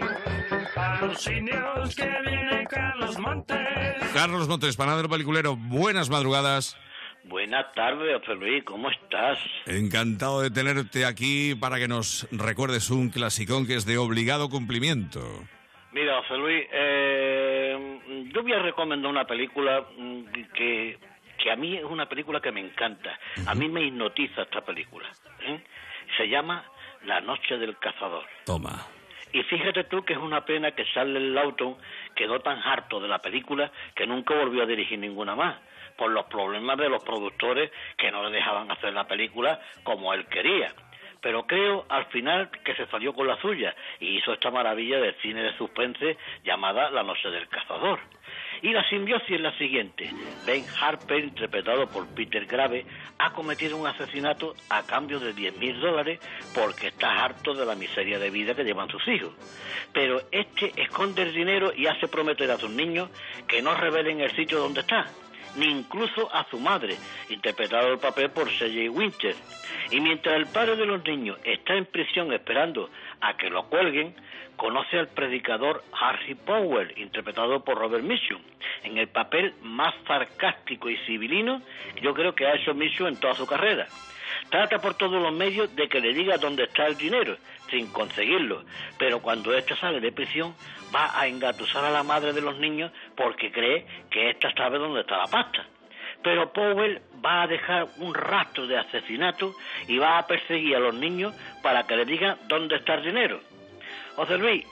A 0.75 0.99
los 1.01 1.27
indios 1.27 1.95
que 1.95 2.09
viene 2.27 2.67
Carlos 2.69 3.17
Montes. 3.17 3.57
Carlos 4.13 4.47
Montes, 4.47 4.75
panadero 4.75 5.09
peliculero, 5.09 5.55
buenas 5.55 6.09
madrugadas. 6.11 6.77
Buenas 7.31 7.71
tardes, 7.71 8.19
José 8.19 8.35
Luis, 8.35 8.61
¿cómo 8.65 8.91
estás? 8.91 9.39
Encantado 9.65 10.41
de 10.41 10.51
tenerte 10.51 11.05
aquí 11.05 11.55
para 11.55 11.79
que 11.79 11.87
nos 11.87 12.27
recuerdes 12.29 12.89
un 12.89 13.09
clasicón 13.09 13.65
que 13.65 13.75
es 13.75 13.85
de 13.85 13.97
obligado 13.97 14.49
cumplimiento. 14.49 15.21
Mira, 15.93 16.21
José 16.23 16.35
Luis, 16.35 16.67
eh, 16.73 17.99
yo 18.33 18.43
voy 18.43 18.51
a 18.51 18.59
recomendar 18.59 19.09
una 19.09 19.23
película 19.23 19.85
mm, 19.97 20.25
que, 20.53 20.99
que 21.41 21.51
a 21.51 21.55
mí 21.55 21.77
es 21.77 21.85
una 21.85 22.09
película 22.09 22.41
que 22.41 22.51
me 22.51 22.59
encanta. 22.59 23.17
A 23.45 23.55
mí 23.55 23.69
me 23.69 23.81
hipnotiza 23.81 24.41
esta 24.41 24.59
película. 24.59 25.09
¿eh? 25.47 25.63
Se 26.17 26.27
llama 26.27 26.65
La 27.05 27.21
Noche 27.21 27.57
del 27.57 27.77
Cazador. 27.77 28.25
Toma. 28.45 28.87
Y 29.31 29.43
fíjate 29.43 29.85
tú 29.85 30.03
que 30.03 30.13
es 30.13 30.19
una 30.19 30.43
pena 30.43 30.71
que 30.71 30.83
Charles 30.93 31.23
Lawton 31.23 31.77
quedó 32.13 32.41
tan 32.41 32.59
harto 32.59 32.99
de 32.99 33.07
la 33.07 33.19
película 33.19 33.71
que 33.95 34.05
nunca 34.05 34.35
volvió 34.35 34.63
a 34.63 34.65
dirigir 34.65 34.99
ninguna 34.99 35.35
más, 35.35 35.55
por 36.01 36.09
los 36.09 36.25
problemas 36.25 36.79
de 36.79 36.89
los 36.89 37.03
productores 37.03 37.71
que 37.95 38.09
no 38.09 38.23
le 38.23 38.35
dejaban 38.35 38.71
hacer 38.71 38.91
la 38.91 39.05
película 39.05 39.61
como 39.83 40.15
él 40.15 40.25
quería. 40.25 40.73
Pero 41.21 41.45
creo 41.45 41.85
al 41.89 42.07
final 42.07 42.49
que 42.49 42.73
se 42.73 42.87
salió 42.87 43.13
con 43.13 43.27
la 43.27 43.39
suya 43.39 43.75
y 43.99 44.17
hizo 44.17 44.33
esta 44.33 44.49
maravilla 44.49 44.97
del 44.99 45.13
cine 45.21 45.43
de 45.43 45.55
suspense 45.57 46.17
llamada 46.43 46.89
La 46.89 47.03
Noche 47.03 47.29
del 47.29 47.47
Cazador. 47.47 47.99
Y 48.63 48.71
la 48.71 48.83
simbiosis 48.89 49.29
es 49.29 49.41
la 49.41 49.55
siguiente. 49.59 50.09
Ben 50.43 50.65
Harper, 50.81 51.23
interpretado 51.23 51.87
por 51.87 52.07
Peter 52.15 52.47
Grave, 52.47 52.83
ha 53.19 53.31
cometido 53.33 53.77
un 53.77 53.85
asesinato 53.85 54.55
a 54.71 54.81
cambio 54.81 55.19
de 55.19 55.35
10.000 55.35 55.81
dólares 55.81 56.19
porque 56.55 56.87
está 56.87 57.23
harto 57.23 57.53
de 57.53 57.67
la 57.67 57.75
miseria 57.75 58.17
de 58.17 58.31
vida 58.31 58.55
que 58.55 58.63
llevan 58.63 58.89
sus 58.89 59.07
hijos. 59.07 59.33
Pero 59.93 60.19
este 60.31 60.71
esconde 60.81 61.21
el 61.21 61.33
dinero 61.35 61.71
y 61.75 61.85
hace 61.85 62.07
prometer 62.07 62.49
a 62.49 62.57
sus 62.57 62.71
niños 62.71 63.11
que 63.47 63.61
no 63.61 63.75
revelen 63.75 64.19
el 64.21 64.31
sitio 64.31 64.57
donde 64.57 64.81
está, 64.81 65.05
ni 65.55 65.67
incluso 65.67 66.33
a 66.33 66.45
su 66.49 66.59
madre, 66.59 66.95
interpretado 67.29 67.91
el 67.91 67.99
papel 67.99 68.29
por 68.31 68.49
C.J. 68.49 68.89
Winter. 68.91 69.35
Y 69.91 69.99
mientras 69.99 70.35
el 70.35 70.47
padre 70.47 70.75
de 70.75 70.85
los 70.85 71.03
niños 71.03 71.37
está 71.43 71.75
en 71.75 71.85
prisión 71.85 72.31
esperando 72.33 72.89
a 73.19 73.35
que 73.35 73.49
lo 73.49 73.63
cuelguen, 73.67 74.15
conoce 74.55 74.99
al 74.99 75.07
predicador 75.07 75.83
Harry 75.99 76.35
Powell, 76.35 76.93
interpretado 76.97 77.63
por 77.63 77.77
Robert 77.77 78.03
Mitchum, 78.03 78.41
en 78.83 78.97
el 78.97 79.07
papel 79.07 79.53
más 79.61 79.93
sarcástico 80.07 80.89
y 80.89 80.97
civilino 81.05 81.61
que 81.95 82.01
yo 82.01 82.13
creo 82.13 82.35
que 82.35 82.45
ha 82.45 82.55
hecho 82.55 82.73
Mitchum 82.73 83.07
en 83.07 83.19
toda 83.19 83.33
su 83.33 83.45
carrera. 83.45 83.87
Trata 84.49 84.79
por 84.79 84.95
todos 84.95 85.21
los 85.21 85.33
medios 85.33 85.73
de 85.75 85.87
que 85.87 86.01
le 86.01 86.13
diga 86.13 86.37
dónde 86.37 86.63
está 86.63 86.87
el 86.87 86.97
dinero, 86.97 87.37
sin 87.69 87.91
conseguirlo, 87.91 88.63
pero 88.97 89.21
cuando 89.21 89.53
ésta 89.53 89.75
sale 89.75 89.99
de 89.99 90.11
prisión 90.11 90.53
va 90.93 91.17
a 91.19 91.27
engatusar 91.27 91.85
a 91.85 91.89
la 91.89 92.03
madre 92.03 92.33
de 92.33 92.41
los 92.41 92.57
niños 92.57 92.91
porque 93.15 93.51
cree 93.51 93.85
que 94.09 94.29
ésta 94.29 94.51
sabe 94.53 94.77
dónde 94.77 95.01
está 95.01 95.17
la 95.17 95.27
pasta. 95.27 95.65
Pero 96.23 96.51
Powell 96.51 97.01
va 97.25 97.43
a 97.43 97.47
dejar 97.47 97.87
un 97.97 98.13
rastro 98.13 98.67
de 98.67 98.77
asesinato 98.77 99.55
y 99.87 99.97
va 99.97 100.17
a 100.17 100.27
perseguir 100.27 100.75
a 100.75 100.79
los 100.79 100.93
niños 100.93 101.33
para 101.63 101.87
que 101.87 101.95
le 101.95 102.05
digan 102.05 102.37
dónde 102.47 102.75
está 102.75 102.95
el 102.95 103.03
dinero. 103.03 103.39
José 104.15 104.37
Luis, 104.37 104.65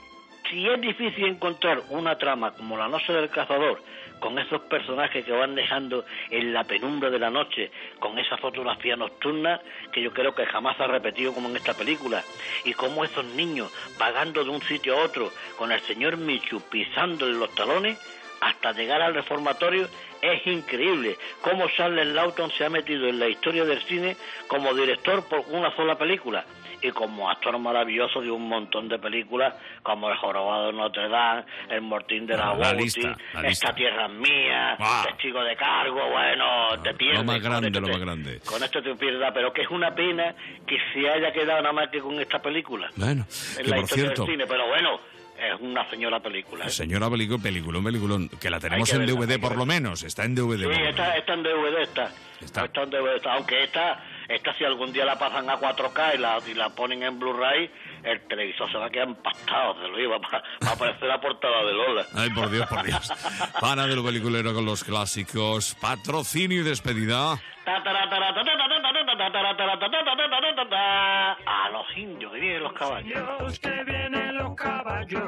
si 0.48 0.68
es 0.68 0.80
difícil 0.80 1.26
encontrar 1.26 1.80
una 1.88 2.16
trama 2.18 2.52
como 2.52 2.76
La 2.76 2.88
Noche 2.88 3.12
del 3.12 3.30
Cazador, 3.30 3.82
con 4.20 4.38
esos 4.38 4.60
personajes 4.62 5.24
que 5.24 5.32
van 5.32 5.54
dejando 5.54 6.04
en 6.30 6.52
la 6.52 6.64
penumbra 6.64 7.10
de 7.10 7.18
la 7.18 7.30
noche, 7.30 7.70
con 7.98 8.18
esa 8.18 8.36
fotografía 8.36 8.96
nocturna 8.96 9.60
que 9.92 10.02
yo 10.02 10.12
creo 10.12 10.34
que 10.34 10.46
jamás 10.46 10.78
ha 10.80 10.86
repetido 10.86 11.32
como 11.32 11.48
en 11.48 11.56
esta 11.56 11.74
película, 11.74 12.22
y 12.64 12.74
cómo 12.74 13.04
esos 13.04 13.24
niños 13.24 13.72
vagando 13.98 14.44
de 14.44 14.50
un 14.50 14.62
sitio 14.62 14.98
a 14.98 15.04
otro 15.04 15.30
con 15.56 15.72
el 15.72 15.80
señor 15.80 16.16
Michu 16.16 16.60
pisándole 16.70 17.32
los 17.32 17.54
talones, 17.54 17.98
hasta 18.40 18.72
llegar 18.72 19.02
al 19.02 19.14
reformatorio, 19.14 19.86
es 20.22 20.46
increíble. 20.46 21.16
Cómo 21.42 21.68
Charles 21.68 22.06
Lawton 22.08 22.50
se 22.50 22.64
ha 22.64 22.70
metido 22.70 23.06
en 23.06 23.18
la 23.18 23.28
historia 23.28 23.64
del 23.64 23.82
cine 23.82 24.16
como 24.48 24.72
director 24.74 25.28
por 25.28 25.40
una 25.50 25.74
sola 25.76 25.98
película 25.98 26.44
y 26.82 26.90
como 26.90 27.28
actor 27.30 27.58
maravilloso 27.58 28.20
de 28.20 28.30
un 28.30 28.48
montón 28.48 28.88
de 28.88 28.98
películas 28.98 29.54
como 29.82 30.10
El 30.10 30.16
Jorobado 30.16 30.66
de 30.66 30.72
Notre 30.72 31.08
Dame, 31.08 31.44
El 31.68 31.82
Mortín 31.82 32.26
de 32.26 32.36
la, 32.36 32.50
Ah, 32.50 32.54
la 32.56 32.72
lista, 32.72 33.16
la 33.34 33.48
Esta. 33.48 33.74
Tierra 33.74 34.06
es 34.06 34.12
Mía, 34.12 34.76
Ah. 34.78 35.04
Testigo 35.06 35.42
de 35.42 35.56
Cargo, 35.56 36.00
bueno, 36.10 36.82
te 36.82 36.94
pierdes. 36.94 37.18
Lo 37.20 37.24
más 37.24 37.40
grande, 37.42 37.70
lo 37.70 37.86
más 37.88 37.98
grande. 37.98 38.40
Con 38.46 38.62
esto 38.62 38.82
te 38.82 38.94
pierdas, 38.96 39.30
pero 39.34 39.52
que 39.52 39.62
es 39.62 39.70
una 39.70 39.94
pena 39.94 40.34
que 40.66 40.76
se 40.92 41.08
haya 41.08 41.32
quedado 41.32 41.60
nada 41.62 41.72
más 41.72 41.88
que 41.90 42.00
con 42.00 42.18
esta 42.20 42.40
película. 42.40 42.90
Bueno, 42.96 43.24
en 43.58 43.64
que 43.64 43.70
la 43.70 43.76
por 43.76 43.84
historia 43.84 44.04
cierto, 44.06 44.22
del 44.24 44.30
cine, 44.32 44.44
pero 44.46 44.66
bueno, 44.68 45.00
es 45.38 45.60
una 45.60 45.88
señora 45.88 46.20
película. 46.20 46.66
¿eh? 46.66 46.70
señora 46.70 47.08
película, 47.08 47.42
peliculón, 47.42 47.82
peliculón, 47.84 48.28
que 48.28 48.50
la 48.50 48.60
tenemos 48.60 48.88
que 48.90 48.96
en 48.96 49.06
verla, 49.06 49.26
DVD 49.26 49.40
por 49.40 49.56
lo 49.56 49.64
menos, 49.66 50.02
está 50.02 50.24
en 50.24 50.34
DVD. 50.34 50.72
Sí, 50.74 50.82
esta, 50.88 51.16
esta 51.16 51.32
en 51.34 51.42
DVD 51.42 51.82
está. 51.82 52.10
Está. 52.40 52.64
Está 52.66 52.82
en 52.82 52.90
DVD 52.90 53.16
está. 53.16 53.32
Aunque 53.34 53.62
esta, 53.64 54.02
esta 54.30 54.54
si 54.54 54.64
algún 54.64 54.92
día 54.92 55.04
la 55.04 55.18
pasan 55.18 55.50
a 55.50 55.58
4K 55.58 56.14
y 56.14 56.18
la, 56.18 56.38
y 56.46 56.54
la 56.54 56.68
ponen 56.70 57.02
en 57.02 57.18
Blu-ray, 57.18 57.68
el 58.04 58.20
televisor 58.28 58.70
se 58.70 58.78
va 58.78 58.86
a 58.86 58.90
quedar 58.90 59.08
empastado, 59.08 59.74
se 59.74 59.88
lo 59.88 59.98
iba, 59.98 60.18
va, 60.18 60.42
a 60.68 60.72
aparecer 60.72 61.08
la 61.08 61.20
portada 61.20 61.64
de 61.64 61.72
Lola. 61.72 62.06
Ay, 62.14 62.30
por 62.30 62.48
Dios, 62.48 62.64
por 62.68 62.84
Dios. 62.84 63.12
Panadero 63.60 64.04
Peliculero 64.04 64.54
con 64.54 64.64
los 64.64 64.84
clásicos, 64.84 65.74
patrocinio 65.80 66.60
y 66.60 66.62
despedida. 66.62 67.40
A 71.46 71.68
los 71.72 71.96
indios 71.96 72.32
que 72.32 72.38
vienen 72.40 72.62
los 72.62 72.72
caballos. 72.72 73.58
Que 73.58 73.84
vienen 73.84 74.36
los 74.36 74.54
caballos. 74.54 75.22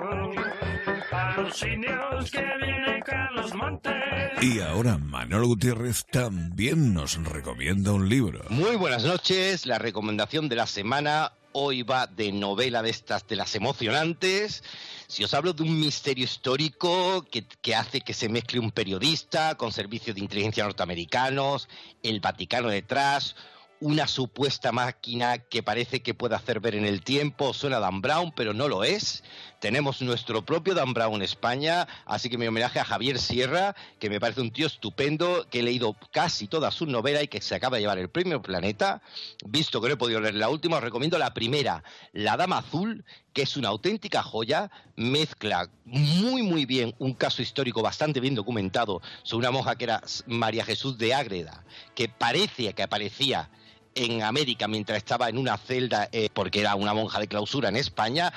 A 1.12 1.34
los 1.36 1.62
indios 1.62 2.31
que 2.31 2.41
viene 2.41 3.02
Carlos 3.05 3.55
Montes. 3.55 3.92
Y 4.41 4.60
ahora 4.60 4.97
Manolo 4.97 5.47
Gutiérrez 5.47 6.07
también 6.07 6.94
nos 6.94 7.23
recomienda 7.23 7.92
un 7.92 8.08
libro. 8.08 8.42
Muy 8.49 8.76
buenas 8.76 9.05
noches, 9.05 9.66
la 9.66 9.78
recomendación 9.78 10.49
de 10.49 10.57
la 10.57 10.66
semana 10.66 11.32
hoy 11.52 11.82
va 11.82 12.07
de 12.07 12.32
novela 12.32 12.82
de 12.82 12.89
estas, 12.89 13.26
de 13.26 13.36
las 13.36 13.55
emocionantes. 13.55 14.65
Si 15.07 15.23
os 15.23 15.34
hablo 15.34 15.52
de 15.52 15.62
un 15.65 15.78
misterio 15.78 16.24
histórico 16.24 17.26
que, 17.31 17.44
que 17.44 17.74
hace 17.74 18.00
que 18.00 18.15
se 18.15 18.31
mezcle 18.31 18.58
un 18.58 18.70
periodista 18.70 19.57
con 19.57 19.70
servicios 19.70 20.16
de 20.16 20.23
inteligencia 20.23 20.65
norteamericanos, 20.65 21.68
el 22.02 22.20
Vaticano 22.20 22.68
detrás, 22.68 23.36
una 23.81 24.07
supuesta 24.07 24.70
máquina 24.70 25.39
que 25.39 25.62
parece 25.62 26.02
que 26.02 26.15
puede 26.15 26.36
hacer 26.36 26.60
ver 26.60 26.76
en 26.76 26.86
el 26.86 27.02
tiempo, 27.02 27.52
suena 27.52 27.78
a 27.78 27.81
Dan 27.81 28.00
Brown, 28.00 28.32
pero 28.34 28.55
no 28.55 28.68
lo 28.68 28.84
es. 28.84 29.24
Tenemos 29.62 30.02
nuestro 30.02 30.44
propio 30.44 30.74
Dan 30.74 30.92
Brown 30.92 31.23
España, 31.23 31.86
así 32.05 32.28
que 32.28 32.36
mi 32.36 32.49
homenaje 32.49 32.81
a 32.81 32.84
Javier 32.84 33.20
Sierra, 33.20 33.76
que 34.00 34.10
me 34.10 34.18
parece 34.18 34.41
un 34.41 34.50
tío 34.50 34.66
estupendo, 34.66 35.47
que 35.49 35.60
he 35.60 35.62
leído 35.62 35.94
casi 36.10 36.49
toda 36.49 36.73
su 36.73 36.84
novela 36.84 37.23
y 37.23 37.28
que 37.28 37.41
se 37.41 37.55
acaba 37.55 37.76
de 37.76 37.82
llevar 37.82 38.00
el 38.00 38.10
premio 38.10 38.42
Planeta. 38.42 39.02
Visto 39.47 39.81
que 39.81 39.86
no 39.86 39.94
he 39.94 39.97
podido 39.97 40.20
leer 40.20 40.34
la 40.34 40.49
última, 40.49 40.78
os 40.78 40.82
recomiendo 40.82 41.16
la 41.16 41.32
primera, 41.32 41.84
La 42.12 42.36
Dama 42.36 42.58
Azul, 42.58 43.05
que 43.32 43.42
es 43.42 43.57
una 43.57 43.68
auténtica 43.68 44.24
joya, 44.24 44.68
mezcla 44.97 45.70
muy 45.84 46.42
muy 46.42 46.66
bien 46.66 46.92
un 46.99 47.15
caso 47.15 47.41
histórico 47.41 47.82
bastante 47.82 48.18
bien 48.18 48.34
documentado 48.34 49.00
sobre 49.23 49.47
una 49.47 49.52
monja 49.52 49.76
que 49.76 49.84
era 49.84 50.02
María 50.26 50.65
Jesús 50.65 50.99
de 50.99 51.15
Ágreda, 51.15 51.65
que 51.94 52.08
parece 52.08 52.73
que 52.73 52.82
aparecía 52.82 53.49
en 53.94 54.24
América 54.24 54.66
mientras 54.66 54.99
estaba 54.99 55.28
en 55.28 55.39
una 55.39 55.57
celda 55.57 56.08
eh, 56.10 56.31
porque 56.34 56.58
era 56.58 56.74
una 56.74 56.94
monja 56.94 57.20
de 57.20 57.28
clausura 57.28 57.68
en 57.68 57.76
España. 57.76 58.32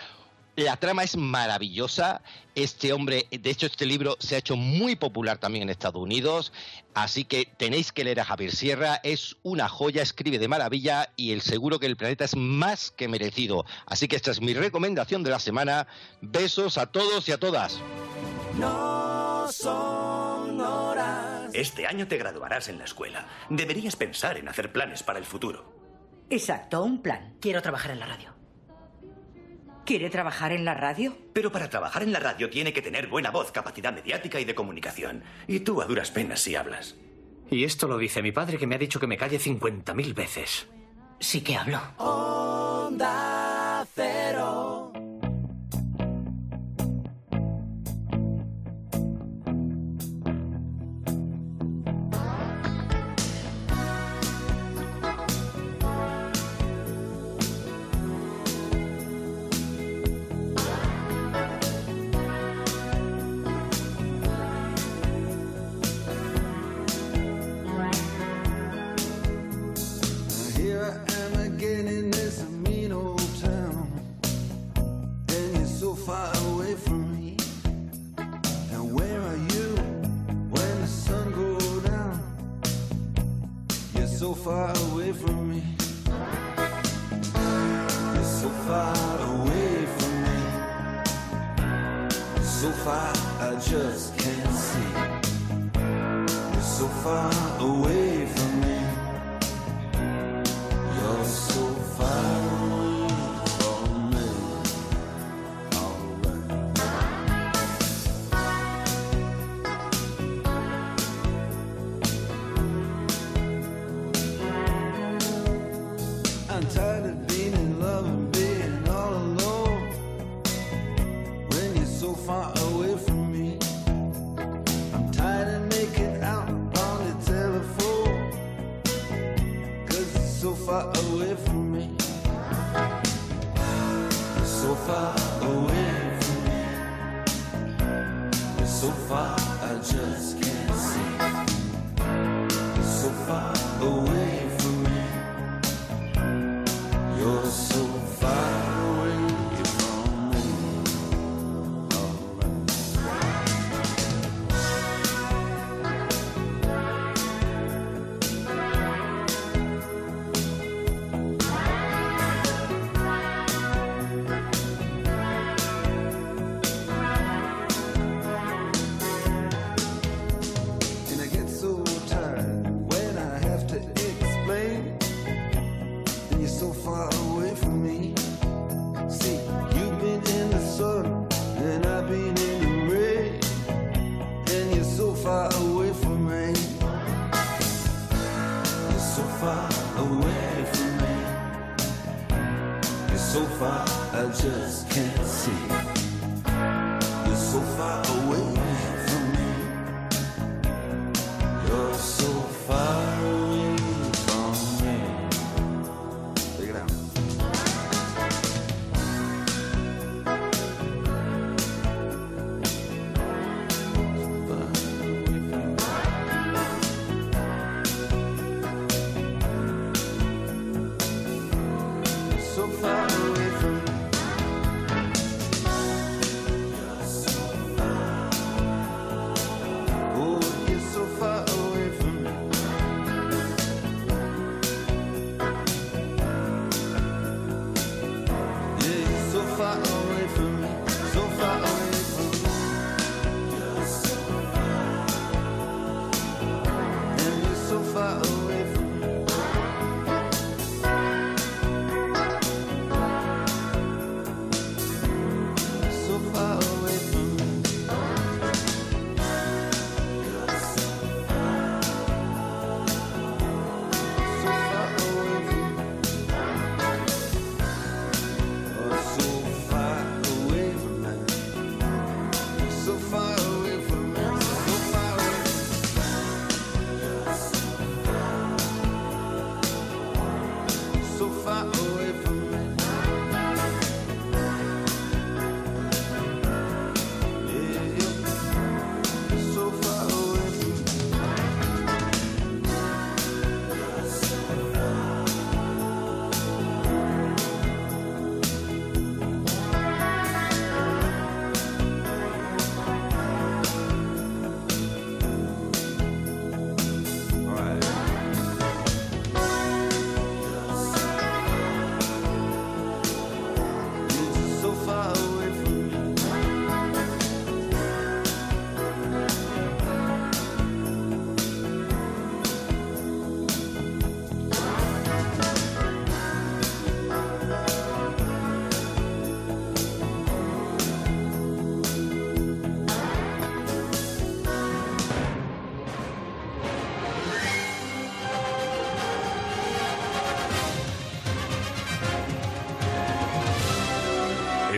La 0.56 0.78
trama 0.78 1.04
es 1.04 1.18
maravillosa. 1.18 2.22
Este 2.56 2.94
hombre, 2.94 3.28
de 3.30 3.50
hecho, 3.50 3.66
este 3.66 3.86
libro 3.86 4.16
se 4.20 4.36
ha 4.36 4.38
hecho 4.38 4.56
muy 4.56 4.96
popular 4.96 5.38
también 5.38 5.64
en 5.64 5.70
Estados 5.70 6.02
Unidos. 6.02 6.54
Así 6.94 7.26
que 7.26 7.46
tenéis 7.58 7.92
que 7.92 8.06
leer 8.06 8.22
a 8.22 8.26
Javier 8.26 8.56
Sierra. 8.56 9.02
Es 9.04 9.36
una 9.44 9.68
joya, 9.68 10.02
escribe 10.02 10.40
de 10.40 10.48
maravilla 10.48 11.10
y 11.18 11.34
el 11.34 11.42
seguro 11.42 11.78
que 11.78 11.88
el 11.88 11.98
planeta 11.98 12.24
es 12.24 12.38
más 12.38 12.92
que 12.92 13.10
merecido. 13.10 13.66
Así 13.86 14.08
que 14.08 14.16
esta 14.16 14.32
es 14.32 14.40
mi 14.40 14.54
recomendación 14.54 15.24
de 15.24 15.32
la 15.32 15.40
semana. 15.40 15.88
Besos 16.22 16.78
a 16.78 16.86
todos 16.86 17.28
y 17.28 17.34
a 17.34 17.38
todas. 17.38 17.80
No 18.58 19.52
son 19.52 20.62
horas. 20.62 21.52
Este 21.54 21.86
año 21.86 22.08
te 22.08 22.18
graduarás 22.18 22.70
en 22.70 22.78
la 22.78 22.86
escuela. 22.86 23.28
Deberías 23.50 23.98
pensar 23.98 24.38
en 24.38 24.48
hacer 24.48 24.72
planes 24.72 25.04
para 25.04 25.20
el 25.20 25.26
futuro. 25.26 25.76
Exacto, 26.30 26.82
un 26.82 27.02
plan. 27.02 27.36
Quiero 27.42 27.62
trabajar 27.62 27.92
en 27.92 28.00
la 28.00 28.06
radio. 28.06 28.35
¿Quiere 29.86 30.10
trabajar 30.10 30.52
en 30.52 30.66
la 30.66 30.74
radio? 30.74 31.16
Pero 31.34 31.52
para 31.52 31.70
trabajar 31.70 32.02
en 32.02 32.12
la 32.12 32.20
radio 32.20 32.50
tiene 32.50 32.74
que 32.74 32.82
tener 32.82 33.08
buena 33.08 33.30
voz, 33.30 33.52
capacidad 33.52 33.94
mediática 33.94 34.40
y 34.40 34.46
de 34.46 34.56
comunicación. 34.56 35.24
Y 35.48 35.60
tú 35.60 35.80
a 35.80 35.86
duras 35.86 36.10
penas 36.10 36.42
si 36.42 36.56
hablas. 36.56 36.96
Y 37.52 37.64
esto 37.64 37.88
lo 37.88 38.00
dice 38.00 38.24
mi 38.24 38.32
padre 38.32 38.58
que 38.58 38.66
me 38.66 38.74
ha 38.74 38.80
dicho 38.80 39.00
que 39.00 39.06
me 39.06 39.18
calle 39.18 39.40
50.000 39.40 40.16
veces. 40.16 40.68
Sí 41.20 41.42
que 41.42 41.56
hablo. 41.56 41.80
Onda 41.98 43.55
far 76.06 76.32
away 76.52 76.76
from 76.76 77.02
me. 77.16 77.36
And 78.72 78.94
where 78.94 79.22
are 79.22 79.38
you 79.38 79.68
when 80.54 80.82
the 80.82 80.88
sun 80.88 81.32
goes 81.32 81.84
down? 81.84 82.20
You're 83.96 84.06
so 84.06 84.36
far 84.36 84.70
away 84.92 85.12
from 85.14 85.50
me. 85.50 85.64
You're 88.14 88.32
so 88.42 88.50
far 88.68 89.20
away 89.34 89.86
from 89.98 90.14
me. 90.26 90.42
So 92.44 92.70
far, 92.86 93.12
I 93.40 93.56
just 93.56 94.16
can't 94.20 94.56
see. 94.68 94.92
You're 96.54 96.62
so 96.62 96.88
far. 97.04 97.45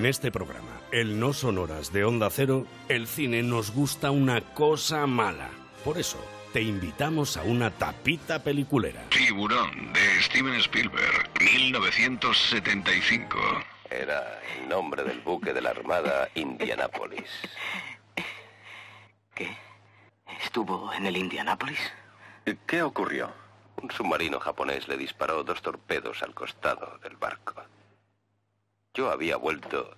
este 0.08 0.32
programa, 0.32 0.80
el 0.92 1.20
No 1.20 1.34
Sonoras 1.34 1.92
de 1.92 2.06
Onda 2.06 2.30
Cero, 2.30 2.66
el 2.88 3.08
cine 3.08 3.44
nos 3.44 3.72
gusta 3.72 4.12
una 4.12 4.42
cosa 4.42 5.06
mala. 5.06 5.50
Por 5.84 5.98
eso, 5.98 6.18
te 6.54 6.62
invitamos 6.62 7.36
a 7.36 7.44
una 7.44 7.72
tapita 7.72 8.42
peliculera. 8.42 9.04
Tiburón 9.10 9.92
de 9.94 10.22
Steven 10.22 10.56
Spielberg, 10.56 11.30
1975. 11.40 13.38
Era 13.90 14.40
el 14.58 14.70
nombre 14.70 15.04
del 15.04 15.20
buque 15.20 15.54
de 15.54 15.62
la 15.62 15.72
Armada 15.72 16.30
Indianápolis. 16.36 17.30
¿Qué? 19.36 19.56
¿Estuvo 20.44 20.94
en 20.94 21.06
el 21.06 21.18
Indianápolis? 21.18 21.80
¿Qué 22.66 22.82
ocurrió? 22.82 23.32
Un 23.82 23.92
submarino 23.92 24.40
japonés 24.40 24.88
le 24.88 24.96
disparó 24.98 25.44
dos 25.44 25.62
torpedos 25.62 26.24
al 26.24 26.34
costado 26.34 26.98
del 27.04 27.18
barco. 27.18 27.62
Yo 28.98 29.12
había 29.12 29.38
vuelto 29.38 29.96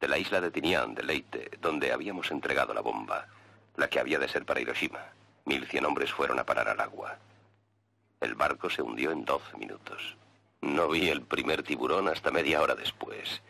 de 0.00 0.08
la 0.08 0.18
isla 0.18 0.40
de 0.40 0.50
Tinian 0.50 0.96
de 0.96 1.04
Leyte, 1.04 1.48
donde 1.60 1.92
habíamos 1.92 2.28
entregado 2.32 2.74
la 2.74 2.80
bomba, 2.80 3.28
la 3.76 3.88
que 3.88 4.00
había 4.00 4.18
de 4.18 4.26
ser 4.26 4.44
para 4.44 4.60
Hiroshima. 4.60 4.98
Mil 5.44 5.64
cien 5.68 5.84
hombres 5.84 6.12
fueron 6.12 6.40
a 6.40 6.44
parar 6.44 6.68
al 6.68 6.80
agua. 6.80 7.16
El 8.20 8.34
barco 8.34 8.68
se 8.68 8.82
hundió 8.82 9.12
en 9.12 9.24
doce 9.24 9.56
minutos. 9.56 10.16
No 10.60 10.88
vi 10.88 11.08
el 11.08 11.22
primer 11.22 11.62
tiburón 11.62 12.08
hasta 12.08 12.32
media 12.32 12.60
hora 12.60 12.74
después. 12.74 13.40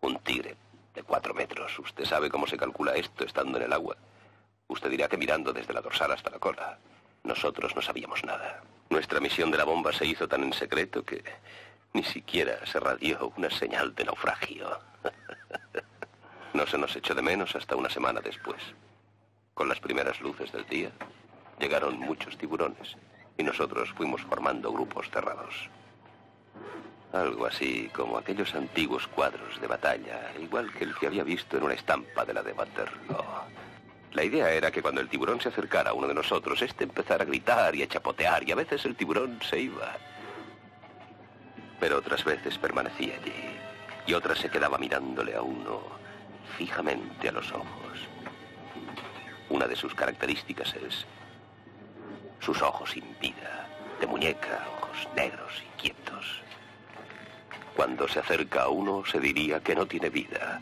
Un 0.00 0.18
tigre 0.20 0.56
de 0.94 1.02
cuatro 1.02 1.34
metros. 1.34 1.78
Usted 1.78 2.06
sabe 2.06 2.30
cómo 2.30 2.46
se 2.46 2.56
calcula 2.56 2.94
esto 2.94 3.26
estando 3.26 3.58
en 3.58 3.64
el 3.64 3.72
agua. 3.74 3.98
Usted 4.66 4.88
dirá 4.88 5.08
que 5.08 5.18
mirando 5.18 5.52
desde 5.52 5.74
la 5.74 5.82
dorsal 5.82 6.10
hasta 6.10 6.30
la 6.30 6.38
cola. 6.38 6.78
Nosotros 7.22 7.76
no 7.76 7.82
sabíamos 7.82 8.24
nada. 8.24 8.62
Nuestra 8.88 9.20
misión 9.20 9.50
de 9.50 9.58
la 9.58 9.64
bomba 9.64 9.92
se 9.92 10.06
hizo 10.06 10.26
tan 10.26 10.42
en 10.42 10.54
secreto 10.54 11.04
que 11.04 11.22
ni 11.92 12.02
siquiera 12.04 12.64
se 12.66 12.80
radió 12.80 13.32
una 13.36 13.50
señal 13.50 13.94
de 13.94 14.04
naufragio. 14.04 14.78
No 16.54 16.66
se 16.66 16.76
nos 16.76 16.94
echó 16.94 17.14
de 17.14 17.22
menos 17.22 17.56
hasta 17.56 17.76
una 17.76 17.88
semana 17.88 18.20
después. 18.20 18.60
Con 19.54 19.70
las 19.70 19.80
primeras 19.80 20.20
luces 20.20 20.52
del 20.52 20.66
día, 20.66 20.90
llegaron 21.58 21.98
muchos 21.98 22.36
tiburones 22.36 22.94
y 23.38 23.42
nosotros 23.42 23.90
fuimos 23.96 24.20
formando 24.20 24.70
grupos 24.70 25.08
cerrados. 25.10 25.70
Algo 27.12 27.46
así 27.46 27.90
como 27.94 28.18
aquellos 28.18 28.54
antiguos 28.54 29.06
cuadros 29.08 29.58
de 29.62 29.66
batalla, 29.66 30.30
igual 30.40 30.70
que 30.72 30.84
el 30.84 30.94
que 30.94 31.06
había 31.06 31.24
visto 31.24 31.56
en 31.56 31.62
una 31.62 31.74
estampa 31.74 32.26
de 32.26 32.34
la 32.34 32.42
de 32.42 32.52
Waterloo. 32.52 33.24
La 34.12 34.24
idea 34.24 34.50
era 34.52 34.70
que 34.70 34.82
cuando 34.82 35.00
el 35.00 35.08
tiburón 35.08 35.40
se 35.40 35.48
acercara 35.48 35.90
a 35.90 35.94
uno 35.94 36.06
de 36.06 36.14
nosotros, 36.14 36.60
este 36.60 36.84
empezara 36.84 37.24
a 37.24 37.26
gritar 37.26 37.74
y 37.74 37.82
a 37.82 37.88
chapotear, 37.88 38.46
y 38.46 38.52
a 38.52 38.56
veces 38.56 38.84
el 38.84 38.94
tiburón 38.94 39.40
se 39.42 39.58
iba. 39.58 39.96
Pero 41.82 41.98
otras 41.98 42.24
veces 42.24 42.58
permanecía 42.58 43.16
allí, 43.16 43.58
y 44.06 44.14
otras 44.14 44.38
se 44.38 44.48
quedaba 44.48 44.78
mirándole 44.78 45.34
a 45.34 45.42
uno 45.42 45.80
fijamente 46.56 47.28
a 47.28 47.32
los 47.32 47.50
ojos. 47.50 48.06
Una 49.48 49.66
de 49.66 49.74
sus 49.74 49.92
características 49.92 50.76
es 50.76 51.04
sus 52.38 52.62
ojos 52.62 52.92
sin 52.92 53.18
vida, 53.18 53.66
de 53.98 54.06
muñeca, 54.06 54.64
ojos 54.78 55.08
negros 55.16 55.60
y 55.60 55.80
quietos. 55.82 56.40
Cuando 57.74 58.06
se 58.06 58.20
acerca 58.20 58.62
a 58.62 58.68
uno 58.68 59.04
se 59.04 59.18
diría 59.18 59.58
que 59.58 59.74
no 59.74 59.84
tiene 59.84 60.08
vida, 60.08 60.60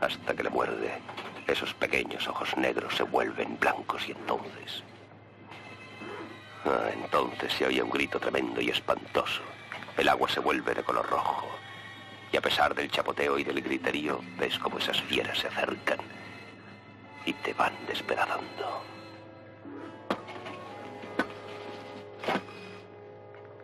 hasta 0.00 0.34
que 0.34 0.44
le 0.44 0.48
muerde. 0.48 1.02
Esos 1.48 1.74
pequeños 1.74 2.26
ojos 2.28 2.56
negros 2.56 2.96
se 2.96 3.02
vuelven 3.02 3.58
blancos 3.60 4.08
y 4.08 4.12
entonces... 4.12 4.84
Ah, 6.64 6.88
entonces 6.94 7.52
se 7.52 7.66
oye 7.66 7.82
un 7.82 7.90
grito 7.90 8.18
tremendo 8.18 8.62
y 8.62 8.70
espantoso. 8.70 9.42
El 10.00 10.08
agua 10.08 10.30
se 10.30 10.40
vuelve 10.40 10.72
de 10.72 10.82
color 10.82 11.06
rojo. 11.10 11.46
Y 12.32 12.36
a 12.38 12.40
pesar 12.40 12.74
del 12.74 12.90
chapoteo 12.90 13.38
y 13.38 13.44
del 13.44 13.60
griterío, 13.60 14.22
ves 14.38 14.58
como 14.58 14.78
esas 14.78 14.98
fieras 15.02 15.38
se 15.38 15.48
acercan 15.48 15.98
y 17.26 17.34
te 17.34 17.52
van 17.52 17.74
despedazando. 17.86 18.82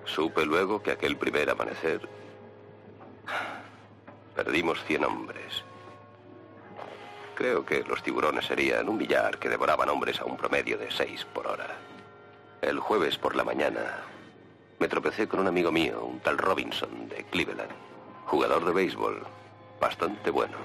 Supe 0.04 0.44
luego 0.44 0.82
que 0.82 0.90
aquel 0.90 1.16
primer 1.16 1.48
amanecer 1.48 2.06
perdimos 4.34 4.84
100 4.84 5.04
hombres. 5.06 5.64
Creo 7.34 7.64
que 7.64 7.82
los 7.82 8.02
tiburones 8.02 8.44
serían 8.44 8.90
un 8.90 8.98
millar 8.98 9.38
que 9.38 9.48
devoraban 9.48 9.88
hombres 9.88 10.20
a 10.20 10.26
un 10.26 10.36
promedio 10.36 10.76
de 10.76 10.90
6 10.90 11.24
por 11.32 11.46
hora. 11.46 11.78
El 12.60 12.78
jueves 12.78 13.16
por 13.16 13.34
la 13.34 13.44
mañana 13.44 14.15
me 14.78 14.88
tropecé 14.88 15.26
con 15.26 15.40
un 15.40 15.46
amigo 15.46 15.72
mío, 15.72 16.04
un 16.04 16.20
tal 16.20 16.38
Robinson 16.38 17.08
de 17.08 17.24
Cleveland, 17.24 17.70
jugador 18.26 18.64
de 18.64 18.72
béisbol, 18.72 19.22
bastante 19.80 20.30
bueno. 20.30 20.56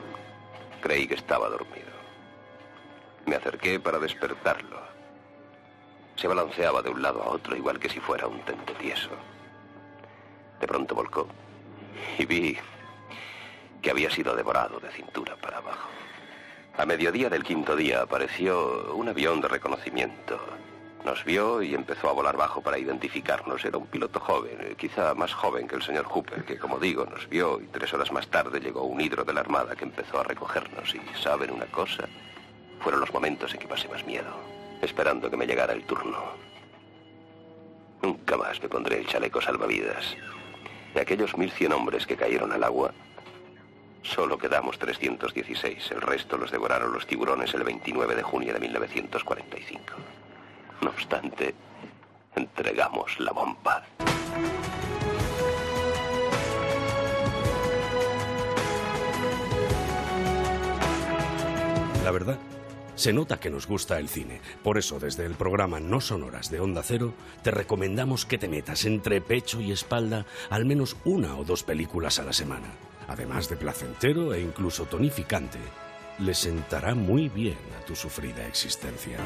Creí 0.81 1.07
que 1.07 1.15
estaba 1.15 1.49
dormido. 1.49 1.91
Me 3.25 3.35
acerqué 3.35 3.79
para 3.79 3.99
despertarlo. 3.99 4.81
Se 6.15 6.27
balanceaba 6.27 6.81
de 6.81 6.89
un 6.89 7.01
lado 7.01 7.21
a 7.23 7.29
otro 7.29 7.55
igual 7.55 7.79
que 7.79 7.89
si 7.89 7.99
fuera 7.99 8.27
un 8.27 8.41
tente 8.41 8.73
tieso. 8.73 9.09
De 10.59 10.67
pronto 10.67 10.93
volcó 10.93 11.27
y 12.17 12.25
vi 12.25 12.57
que 13.81 13.91
había 13.91 14.11
sido 14.11 14.35
devorado 14.35 14.79
de 14.79 14.91
cintura 14.91 15.35
para 15.37 15.57
abajo. 15.57 15.89
A 16.77 16.85
mediodía 16.85 17.29
del 17.29 17.43
quinto 17.43 17.75
día 17.75 18.01
apareció 18.01 18.93
un 18.93 19.09
avión 19.09 19.41
de 19.41 19.47
reconocimiento. 19.47 20.39
Nos 21.05 21.25
vio 21.25 21.63
y 21.63 21.73
empezó 21.73 22.09
a 22.09 22.13
volar 22.13 22.37
bajo 22.37 22.61
para 22.61 22.77
identificarnos. 22.77 23.65
Era 23.65 23.77
un 23.77 23.87
piloto 23.87 24.19
joven, 24.19 24.57
eh, 24.61 24.75
quizá 24.77 25.15
más 25.15 25.33
joven 25.33 25.67
que 25.67 25.75
el 25.75 25.81
señor 25.81 26.05
Hooper, 26.05 26.43
que 26.45 26.59
como 26.59 26.77
digo, 26.79 27.05
nos 27.05 27.27
vio 27.27 27.59
y 27.59 27.65
tres 27.65 27.91
horas 27.93 28.11
más 28.11 28.27
tarde 28.27 28.59
llegó 28.59 28.83
un 28.83 29.01
hidro 29.01 29.23
de 29.23 29.33
la 29.33 29.41
Armada 29.41 29.75
que 29.75 29.85
empezó 29.85 30.19
a 30.19 30.23
recogernos. 30.23 30.93
Y 30.93 31.01
saben 31.21 31.51
una 31.51 31.65
cosa, 31.65 32.07
fueron 32.81 33.01
los 33.01 33.13
momentos 33.13 33.53
en 33.53 33.59
que 33.59 33.67
pasé 33.67 33.87
más 33.87 34.05
miedo, 34.05 34.31
esperando 34.81 35.29
que 35.29 35.37
me 35.37 35.47
llegara 35.47 35.73
el 35.73 35.83
turno. 35.85 36.19
Nunca 38.03 38.37
más 38.37 38.61
me 38.61 38.69
pondré 38.69 38.99
el 38.99 39.07
chaleco 39.07 39.41
salvavidas. 39.41 40.15
De 40.93 41.01
aquellos 41.01 41.33
1.100 41.33 41.73
hombres 41.73 42.05
que 42.05 42.17
cayeron 42.17 42.51
al 42.51 42.63
agua, 42.63 42.91
solo 44.03 44.37
quedamos 44.37 44.77
316. 44.77 45.91
El 45.91 46.01
resto 46.01 46.37
los 46.37 46.51
devoraron 46.51 46.93
los 46.93 47.07
tiburones 47.07 47.53
el 47.55 47.63
29 47.63 48.15
de 48.15 48.23
junio 48.23 48.53
de 48.53 48.59
1945. 48.59 49.93
No 50.81 50.89
obstante, 50.89 51.53
entregamos 52.35 53.19
la 53.19 53.31
bomba. 53.31 53.83
La 62.03 62.09
verdad, 62.09 62.39
se 62.95 63.13
nota 63.13 63.39
que 63.39 63.49
nos 63.49 63.67
gusta 63.67 63.99
el 63.99 64.09
cine. 64.09 64.41
Por 64.63 64.77
eso, 64.77 64.99
desde 64.99 65.25
el 65.25 65.35
programa 65.35 65.79
No 65.79 66.01
Sonoras 66.01 66.49
de 66.49 66.59
Onda 66.59 66.81
Cero, 66.83 67.13
te 67.43 67.51
recomendamos 67.51 68.25
que 68.25 68.37
te 68.37 68.47
metas 68.47 68.85
entre 68.85 69.21
pecho 69.21 69.61
y 69.61 69.71
espalda 69.71 70.25
al 70.49 70.65
menos 70.65 70.97
una 71.05 71.37
o 71.37 71.43
dos 71.43 71.63
películas 71.63 72.19
a 72.19 72.23
la 72.23 72.33
semana. 72.33 72.67
Además 73.07 73.49
de 73.49 73.55
placentero 73.55 74.33
e 74.33 74.41
incluso 74.41 74.85
tonificante, 74.85 75.59
le 76.19 76.33
sentará 76.33 76.95
muy 76.95 77.29
bien 77.29 77.57
a 77.79 77.85
tu 77.85 77.95
sufrida 77.95 78.47
existencia. 78.47 79.17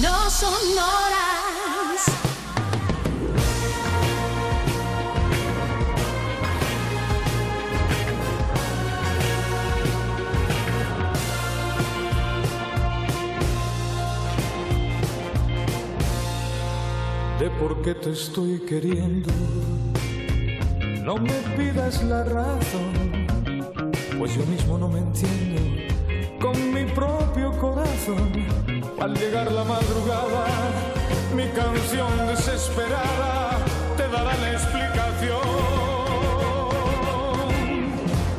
No 0.00 0.30
son 0.30 0.54
horas. 0.78 1.40
de 17.38 17.48
por 17.50 17.80
qué 17.80 17.94
te 17.94 18.10
estoy 18.10 18.60
queriendo. 18.60 19.30
No 21.04 21.16
me 21.16 21.32
pidas 21.56 22.02
la 22.04 22.22
razón, 22.22 23.26
pues 24.18 24.34
yo 24.34 24.44
mismo 24.44 24.76
no 24.76 24.88
me 24.88 24.98
entiendo 24.98 25.60
con 26.40 26.72
mi 26.72 26.84
propio 26.92 27.52
corazón. 27.58 28.49
Al 29.00 29.14
llegar 29.14 29.50
la 29.50 29.64
madrugada, 29.64 30.44
mi 31.34 31.48
canción 31.48 32.26
desesperada 32.26 33.58
te 33.96 34.06
dará 34.08 34.36
la 34.36 34.52
explicación. 34.52 35.40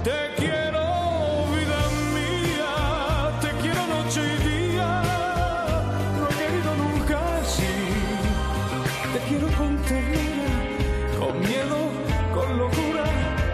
Te 0.03 0.35
quiero, 0.37 0.85
vida 1.55 1.81
mía, 2.13 2.73
te 3.41 3.49
quiero 3.59 3.87
noche 3.87 4.21
y 4.21 4.49
día. 4.49 5.01
No 6.19 6.27
he 6.29 6.35
querido 6.41 6.75
nunca 6.75 7.17
así. 7.41 7.73
Te 9.13 9.19
quiero 9.27 9.47
con 9.57 9.77
ternura, 9.89 10.59
con 11.19 11.39
miedo, 11.39 11.79
con 12.35 12.57
locura. 12.59 13.05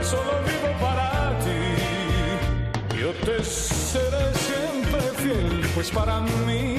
Solo 0.01 0.33
vivo 0.45 0.69
para 0.81 1.39
ti. 1.39 2.99
Yo 2.99 3.13
te 3.25 3.41
seré 3.45 4.25
siempre 4.33 5.01
fiel, 5.23 5.65
pues 5.73 5.89
para 5.89 6.19
mí 6.19 6.76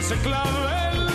ese 0.00 0.16
clavel 0.22 1.09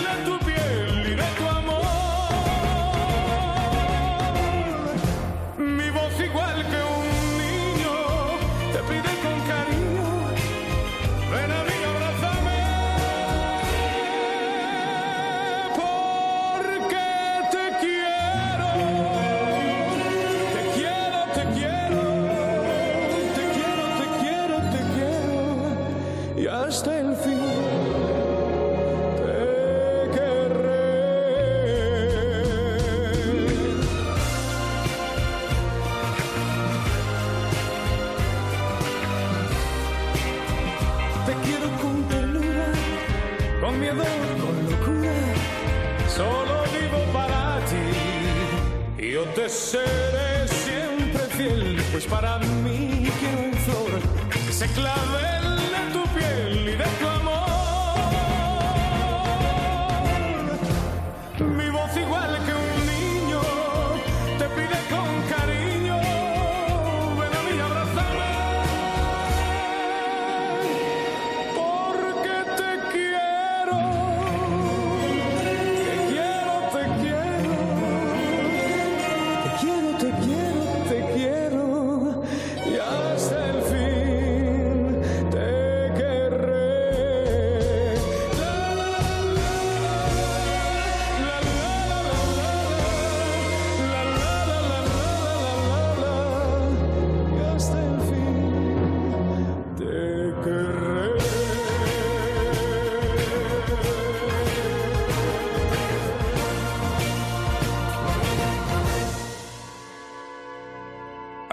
para 52.08 52.38
mí 52.40 52.45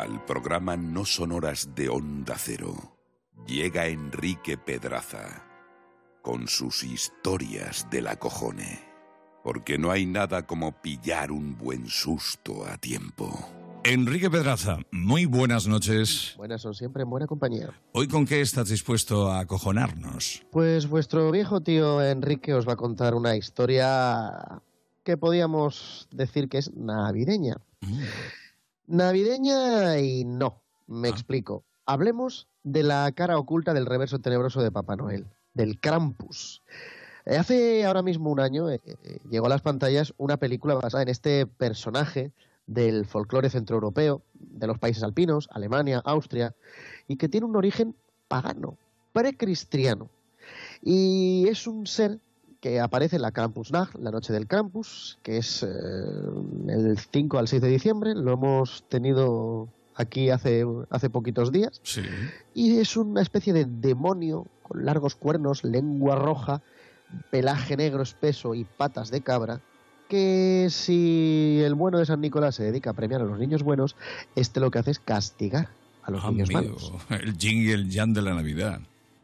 Al 0.03 0.25
programa 0.25 0.77
No 0.77 1.05
Sonoras 1.05 1.77
de 1.77 1.89
Onda 1.89 2.35
Cero 2.37 2.75
llega 3.47 3.87
Enrique 3.87 4.59
Pedraza 4.59 5.45
con 6.23 6.49
sus 6.49 6.83
historias 6.83 7.87
de 7.89 8.03
la 8.03 8.17
cojone. 8.17 8.81
Porque 9.45 9.79
no 9.79 9.93
hay 9.93 10.05
nada 10.05 10.45
como 10.45 10.73
pillar 10.83 11.31
un 11.31 11.57
buen 11.57 11.87
susto 11.87 12.67
a 12.67 12.79
tiempo. 12.79 13.31
Enrique 13.85 14.29
Pedraza, 14.29 14.79
muy 14.91 15.25
buenas 15.27 15.69
noches. 15.69 16.35
Buenas 16.37 16.63
son 16.63 16.75
siempre 16.75 17.05
en 17.05 17.11
buena 17.11 17.29
compañía. 17.29 17.71
¿Hoy 17.93 18.09
con 18.09 18.27
qué 18.27 18.41
estás 18.41 18.71
dispuesto 18.71 19.31
a 19.31 19.39
acojonarnos? 19.39 20.43
Pues 20.51 20.89
vuestro 20.89 21.31
viejo 21.31 21.61
tío 21.61 22.03
Enrique 22.03 22.55
os 22.55 22.67
va 22.67 22.73
a 22.73 22.77
contar 22.77 23.15
una 23.15 23.37
historia 23.37 24.63
que 25.05 25.17
podíamos 25.17 26.09
decir 26.11 26.49
que 26.49 26.59
es 26.59 26.75
navideña. 26.75 27.59
Navideña 28.87 29.99
y 29.99 30.25
no, 30.25 30.63
me 30.87 31.09
explico. 31.09 31.65
Hablemos 31.87 32.49
de 32.65 32.83
la 32.83 33.11
cara 33.13 33.39
oculta 33.39 33.75
del 33.75 33.87
reverso 33.87 34.19
tenebroso 34.19 34.63
de 34.63 34.71
Papá 34.71 34.97
Noel, 34.97 35.27
del 35.55 35.79
Krampus. 35.79 36.63
Eh, 37.25 37.37
Hace 37.37 37.85
ahora 37.85 38.03
mismo 38.03 38.31
un 38.31 38.41
año 38.41 38.71
eh, 38.71 38.81
eh, 38.85 39.19
llegó 39.31 39.47
a 39.47 39.51
las 39.51 39.63
pantallas 39.63 40.15
una 40.17 40.37
película 40.37 40.75
basada 40.75 41.03
en 41.03 41.09
este 41.09 41.47
personaje 41.47 42.33
del 42.67 43.07
folclore 43.07 43.51
centroeuropeo, 43.51 44.23
de 44.35 44.67
los 44.67 44.79
países 44.79 45.03
alpinos, 45.03 45.49
Alemania, 45.53 46.01
Austria, 46.05 46.55
y 47.09 47.17
que 47.17 47.29
tiene 47.29 47.47
un 47.47 47.57
origen 47.57 47.97
pagano, 48.29 48.79
precristiano. 49.13 50.09
Y 50.83 51.47
es 51.49 51.67
un 51.67 51.87
ser 51.87 52.19
que 52.63 52.79
aparece 52.81 53.17
en 53.17 53.23
la 53.23 53.33
Krampusnacht, 53.33 53.97
la 53.99 54.13
noche 54.13 54.33
del 54.33 54.47
Krampus, 54.47 55.19
que 55.25 55.37
es 55.39 55.65
eh, 55.65 55.67
el 56.69 56.97
5 56.97 57.39
al 57.39 57.49
6 57.49 57.61
de 57.61 57.69
diciembre, 57.69 58.15
lo 58.15 58.33
hemos 58.35 58.85
tenido 58.89 59.69
aquí 59.97 60.31
hace, 60.31 60.65
hace 60.89 61.11
poquitos 61.11 61.51
días, 61.51 61.81
Sí. 61.83 62.03
y 62.55 62.79
es 62.79 62.97
una 62.97 63.21
especie 63.21 63.53
de 63.53 63.65
demonio 63.67 64.47
con 64.63 64.85
largos 64.85 65.17
cuernos, 65.17 65.65
lengua 65.65 66.15
roja, 66.15 66.63
pelaje 67.33 67.77
negro 67.77 68.03
espeso 68.05 68.55
y 68.55 68.63
patas 68.65 69.11
de 69.11 69.23
cabra, 69.23 69.61
que 70.09 70.69
si 70.71 71.61
el 71.65 71.75
bueno 71.75 71.99
de 71.99 72.07
San 72.07 72.21
Nicolás 72.21 72.55
se 72.55 72.63
dedica 72.63 72.91
a 72.91 72.95
premiar 72.95 73.23
a 73.23 73.25
los 73.25 73.41
niños 73.41 73.65
buenos, 73.65 73.97
este 74.37 74.61
lo 74.61 74.71
que 74.71 74.79
hace 74.79 74.93
es 74.93 75.01
castigar 75.01 75.69
a 76.05 76.13
los 76.13 76.25
niños 76.31 76.51
malos. 76.53 76.93
el 77.11 77.37
yin 77.37 77.63
y 77.69 77.71
el 77.73 77.91
yang 77.91 78.13
de 78.15 78.23
la 78.23 78.35
Navidad. 78.35 78.81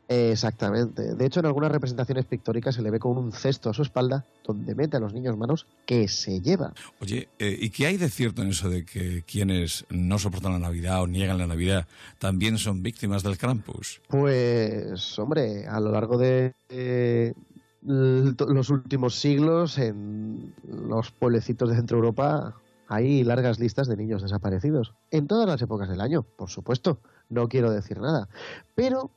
Exactamente. 0.09 1.15
De 1.15 1.27
hecho, 1.27 1.41
en 1.41 1.47
algunas 1.47 1.71
representaciones 1.71 2.25
pictóricas 2.25 2.75
se 2.75 2.83
le 2.83 2.91
ve 2.91 2.99
con 2.99 3.19
un 3.19 3.31
cesto 3.31 3.69
a 3.69 3.75
su 3.75 3.83
espalda 3.83 4.25
donde 4.43 4.75
mete 4.75 4.97
a 4.97 5.01
los 5.01 5.13
niños 5.13 5.37
manos 5.37 5.67
que 5.85 6.09
se 6.09 6.41
lleva. 6.41 6.73
Oye, 7.01 7.29
eh, 7.39 7.57
¿y 7.61 7.69
qué 7.69 7.87
hay 7.87 7.99
de 7.99 8.09
cierto 8.09 8.41
en 8.41 8.49
eso 8.49 8.71
de 8.71 8.87
que 8.87 9.23
quienes 9.23 9.85
no 9.91 10.19
soportan 10.19 10.53
la 10.53 10.59
Navidad 10.59 11.03
o 11.03 11.07
niegan 11.07 11.37
la 11.37 11.47
Navidad 11.47 11.87
también 12.19 12.57
son 12.57 12.83
víctimas 12.83 13.23
del 13.23 13.37
Krampus? 13.37 14.01
Pues, 14.09 15.19
hombre, 15.19 15.67
a 15.67 15.79
lo 15.79 15.93
largo 15.93 16.17
de 16.17 16.55
eh, 16.71 17.35
los 17.83 18.71
últimos 18.71 19.15
siglos, 19.15 19.77
en 19.77 20.55
los 20.67 21.11
pueblecitos 21.11 21.69
de 21.69 21.77
Centro 21.77 21.99
Europa 21.99 22.55
hay 22.89 23.23
largas 23.23 23.59
listas 23.59 23.87
de 23.87 23.97
niños 23.97 24.23
desaparecidos. 24.23 24.95
En 25.11 25.27
todas 25.27 25.47
las 25.47 25.61
épocas 25.61 25.91
del 25.91 26.01
año, 26.01 26.23
por 26.23 26.49
supuesto. 26.49 27.01
No 27.29 27.49
quiero 27.49 27.71
decir 27.71 28.01
nada. 28.01 28.31
Pero 28.75 29.11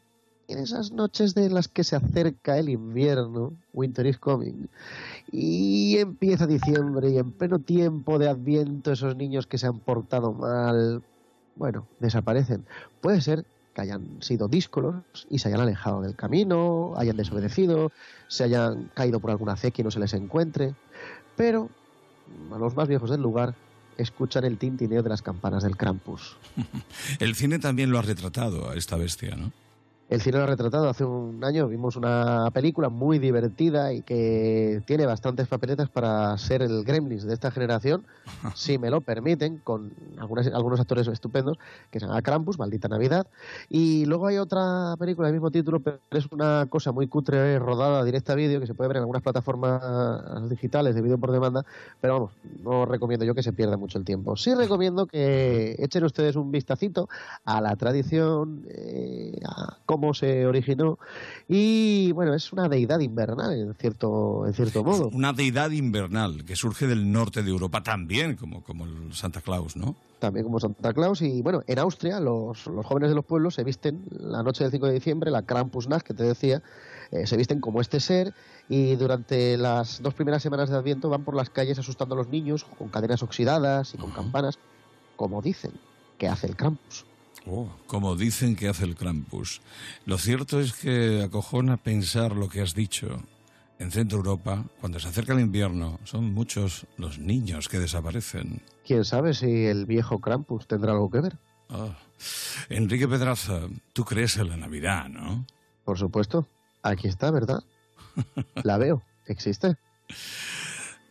en 0.52 0.60
esas 0.60 0.92
noches 0.92 1.34
de 1.36 1.50
las 1.50 1.68
que 1.68 1.84
se 1.84 1.96
acerca 1.96 2.58
el 2.58 2.70
invierno, 2.70 3.54
Winter 3.74 4.06
is 4.06 4.18
coming, 4.18 4.68
y 5.32 5.98
empieza 5.98 6.48
diciembre 6.48 7.10
y 7.10 7.18
en 7.18 7.32
pleno 7.32 7.60
tiempo 7.60 8.20
de 8.20 8.30
Adviento 8.30 8.92
esos 8.92 9.16
niños 9.16 9.48
que 9.48 9.58
se 9.58 9.68
han 9.68 9.80
portado 9.80 10.34
mal, 10.34 11.02
bueno, 11.56 11.88
desaparecen. 12.00 12.66
Puede 13.02 13.22
ser 13.22 13.46
que 13.74 13.82
hayan 13.82 14.22
sido 14.22 14.48
díscolos 14.48 14.96
y 15.30 15.40
se 15.40 15.48
hayan 15.48 15.62
alejado 15.62 16.02
del 16.02 16.16
camino, 16.16 16.94
hayan 16.98 17.18
desobedecido, 17.18 17.92
se 18.28 18.44
hayan 18.44 18.92
caído 18.94 19.20
por 19.20 19.32
alguna 19.32 19.54
acequia 19.54 19.84
y 19.84 19.86
no 19.86 19.92
se 19.92 20.00
les 20.00 20.14
encuentre, 20.14 20.76
pero 21.38 21.70
a 22.54 22.58
los 22.58 22.76
más 22.76 22.88
viejos 22.88 23.10
del 23.10 23.22
lugar 23.22 23.56
escuchan 23.98 24.46
el 24.46 24.58
tintineo 24.58 25.04
de 25.04 25.10
las 25.10 25.22
campanas 25.22 25.64
del 25.64 25.78
Krampus. 25.78 26.38
El 27.20 27.36
cine 27.36 27.60
también 27.60 27.92
lo 27.92 28.00
ha 28.00 28.02
retratado 28.02 28.70
a 28.70 28.76
esta 28.76 28.96
bestia, 28.98 29.36
¿no? 29.36 29.52
El 30.12 30.20
cine 30.20 30.40
lo 30.40 30.44
ha 30.44 30.48
retratado 30.48 30.90
hace 30.90 31.06
un 31.06 31.42
año, 31.42 31.70
vimos 31.70 31.96
una 31.96 32.50
película 32.54 32.90
muy 32.90 33.18
divertida 33.18 33.94
y 33.94 34.02
que 34.02 34.82
tiene 34.86 35.06
bastantes 35.06 35.48
papeletas 35.48 35.90
para 35.90 36.38
ser 36.38 36.62
el 36.62 36.84
Gremlins 36.84 37.24
de 37.24 37.34
esta 37.34 37.50
generación, 37.50 38.04
si 38.54 38.78
me 38.78 38.90
lo 38.90 39.00
permiten, 39.00 39.60
con 39.60 39.94
algunas- 40.20 40.48
algunos 40.48 40.82
actores 40.82 41.08
estupendos, 41.08 41.58
que 41.92 42.02
se 42.02 42.08
llama 42.08 42.22
Krampus, 42.22 42.60
Maldita 42.60 42.90
Navidad. 42.90 43.26
Y 43.70 44.04
luego 44.06 44.28
hay 44.28 44.38
otra 44.38 44.96
película 45.00 45.30
del 45.30 45.36
mismo 45.36 45.50
título, 45.50 45.80
pero 45.80 46.00
es 46.12 46.30
una 46.34 46.66
cosa 46.68 46.92
muy 46.92 47.08
cutre, 47.08 47.58
rodada 47.58 48.04
directa 48.04 48.34
a 48.34 48.36
vídeo, 48.36 48.60
que 48.60 48.68
se 48.68 48.74
puede 48.74 48.90
ver 48.90 48.98
en 48.98 49.04
algunas 49.04 49.24
plataformas 49.24 50.50
digitales 50.50 50.94
de 50.94 51.02
vídeo 51.04 51.20
por 51.20 51.32
demanda, 51.32 51.64
pero 52.02 52.16
vamos, 52.16 52.32
no 52.62 52.86
recomiendo 52.86 53.24
yo 53.24 53.34
que 53.34 53.44
se 53.44 53.54
pierda 53.54 53.78
mucho 53.78 53.98
el 53.98 54.04
tiempo. 54.04 54.36
Sí 54.36 54.54
recomiendo 54.56 55.06
que 55.08 55.78
echen 55.80 56.04
ustedes 56.04 56.36
un 56.36 56.52
vistacito 56.52 57.08
a 57.46 57.62
la 57.62 57.78
tradición, 57.78 58.66
eh, 58.68 59.40
a 59.46 59.78
cómo 60.02 60.14
se 60.16 60.48
originó 60.48 60.98
y 61.48 62.12
bueno, 62.14 62.34
es 62.34 62.52
una 62.52 62.68
deidad 62.68 63.00
invernal 63.02 63.54
en 63.54 63.76
cierto, 63.76 64.48
en 64.48 64.54
cierto 64.54 64.84
modo. 64.84 65.10
Una 65.10 65.32
deidad 65.32 65.70
invernal 65.70 66.44
que 66.44 66.56
surge 66.56 66.88
del 66.88 67.12
norte 67.12 67.44
de 67.44 67.52
Europa 67.52 67.84
también, 67.84 68.36
como, 68.36 68.64
como 68.64 68.86
el 68.86 69.14
Santa 69.14 69.42
Claus, 69.42 69.76
¿no? 69.76 69.96
también 70.18 70.46
como 70.46 70.60
Santa 70.60 70.94
Claus. 70.94 71.22
Y 71.22 71.42
bueno, 71.42 71.62
en 71.68 71.78
Austria 71.80 72.20
los, 72.20 72.66
los 72.66 72.86
jóvenes 72.86 73.10
de 73.10 73.16
los 73.16 73.26
pueblos 73.26 73.56
se 73.56 73.64
visten 73.64 74.04
la 74.10 74.42
noche 74.42 74.64
del 74.64 74.72
5 74.72 74.88
de 74.88 74.94
diciembre, 74.94 75.30
la 75.30 75.44
Krampusnacht 75.44 76.06
que 76.06 76.14
te 76.14 76.24
decía, 76.24 76.64
eh, 77.12 77.28
se 77.28 77.38
visten 77.38 77.60
como 77.60 77.80
este 77.82 78.00
ser 78.00 78.34
y 78.70 78.96
durante 78.96 79.58
las 79.58 80.02
dos 80.02 80.16
primeras 80.16 80.42
semanas 80.42 80.70
de 80.70 80.78
Adviento 80.78 81.10
van 81.10 81.24
por 81.24 81.36
las 81.36 81.52
calles 81.52 81.78
asustando 81.78 82.16
a 82.16 82.18
los 82.18 82.30
niños 82.30 82.64
con 82.64 82.90
cadenas 82.90 83.22
oxidadas 83.22 83.94
y 83.94 83.98
con 83.98 84.12
campanas, 84.12 84.58
como 85.16 85.42
dicen 85.42 85.72
que 86.18 86.28
hace 86.28 86.48
el 86.48 86.56
Krampus. 86.56 87.06
Oh, 87.46 87.70
como 87.88 88.16
dicen 88.16 88.56
que 88.56 88.68
hace 88.68 88.86
el 88.86 88.96
Krampus. 88.96 89.62
Lo 90.06 90.18
cierto 90.18 90.60
es 90.60 90.74
que 90.74 91.24
acojona 91.24 91.78
pensar 91.78 92.36
lo 92.36 92.50
que 92.50 92.62
has 92.62 92.76
dicho. 92.76 93.24
En 93.80 93.90
Centro 93.90 94.20
Europa, 94.20 94.64
cuando 94.80 95.00
se 95.00 95.08
acerca 95.08 95.34
el 95.34 95.40
invierno, 95.40 96.00
son 96.04 96.34
muchos 96.34 96.86
los 96.98 97.18
niños 97.18 97.68
que 97.68 97.80
desaparecen. 97.80 98.62
Quién 98.86 99.04
sabe 99.06 99.34
si 99.34 99.66
el 99.66 99.88
viejo 99.88 100.20
Krampus 100.20 100.68
tendrá 100.68 100.92
algo 100.92 101.10
que 101.10 101.22
ver. 101.22 101.38
Ah. 101.70 101.98
Enrique 102.70 103.08
Pedraza, 103.08 103.62
tú 103.94 104.06
crees 104.06 104.38
en 104.38 104.50
la 104.50 104.58
Navidad, 104.58 105.10
¿no? 105.10 105.48
Por 105.84 105.98
supuesto. 105.98 106.48
Aquí 106.84 107.08
está, 107.08 107.32
¿verdad? 107.32 107.64
La 108.64 108.78
veo. 108.78 109.02
Existe. 109.26 109.78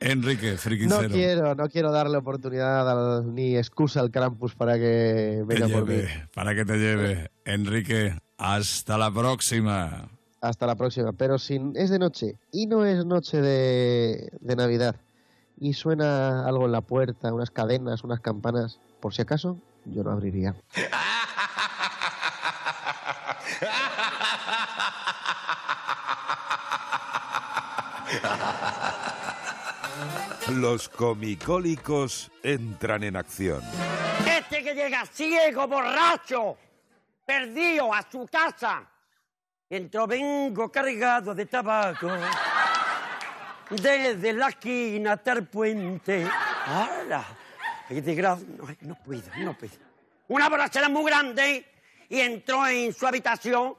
Enrique, 0.01 0.53
No 0.53 0.59
friquicero. 0.59 1.09
quiero, 1.11 1.55
no 1.55 1.69
quiero 1.69 1.93
darle 1.93 2.17
oportunidad 2.17 3.23
ni 3.23 3.57
excusa 3.57 4.01
al 4.01 4.11
Krampus 4.11 4.55
para 4.55 4.79
que 4.79 5.43
venga 5.47 5.69
por 5.69 5.87
mí. 5.87 6.03
para 6.35 6.55
que 6.55 6.65
te 6.65 6.79
lleve. 6.79 7.31
Enrique, 7.45 8.19
hasta 8.39 8.97
la 8.97 9.11
próxima. 9.13 10.09
Hasta 10.41 10.67
la 10.67 10.75
próxima. 10.75 11.13
Pero 11.13 11.39
si 11.39 11.61
es 11.75 11.91
de 11.91 11.99
noche 11.99 12.39
y 12.51 12.67
no 12.67 12.87
es 12.87 13.05
noche 13.05 13.43
de, 13.43 14.31
de 14.41 14.57
Navidad 14.57 14.97
y 15.59 15.75
suena 15.75 16.47
algo 16.47 16.65
en 16.65 16.73
la 16.73 16.81
puerta, 16.81 17.35
unas 17.35 17.51
cadenas, 17.51 18.03
unas 18.03 18.21
campanas, 18.21 18.81
por 19.01 19.13
si 19.13 19.21
acaso, 19.21 19.59
yo 19.85 20.03
no 20.03 20.13
abriría. 20.13 20.55
Los 30.55 30.89
comicólicos 30.89 32.31
entran 32.43 33.05
en 33.05 33.17
acción. 33.17 33.63
Este 34.27 34.65
que 34.65 34.75
llega 34.75 35.07
ciego, 35.07 35.69
borracho, 35.69 36.57
perdido 37.25 37.95
a 37.95 38.05
su 38.11 38.27
casa. 38.27 38.83
Entró, 39.69 40.09
vengo 40.09 40.71
cargado 40.71 41.35
de 41.35 41.47
tabaco. 41.47 42.11
Desde 43.71 44.33
la 44.33 44.49
esquina 44.49 45.13
hasta 45.13 45.33
el 45.33 45.47
puente. 45.47 46.27
¡Hala! 46.67 47.25
No, 47.89 48.69
no 48.81 48.95
puedo, 48.97 49.23
no 49.39 49.57
puedo. 49.57 49.73
Una 50.29 50.49
borrachera 50.49 50.89
muy 50.89 51.05
grande 51.05 51.65
y 52.09 52.21
entró 52.21 52.67
en 52.67 52.93
su 52.93 53.07
habitación 53.07 53.77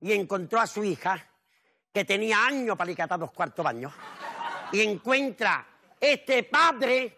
y 0.00 0.12
encontró 0.12 0.60
a 0.60 0.66
su 0.66 0.82
hija, 0.82 1.24
que 1.92 2.04
tenía 2.04 2.44
años 2.44 2.76
para 2.76 2.88
licatar 2.88 3.18
dos 3.20 3.30
cuartos 3.30 3.64
baños. 3.64 3.92
Y 4.72 4.80
encuentra 4.80 5.66
este 6.00 6.44
padre 6.44 7.16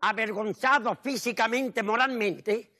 avergonzado 0.00 0.96
físicamente, 1.02 1.82
moralmente, 1.82 2.70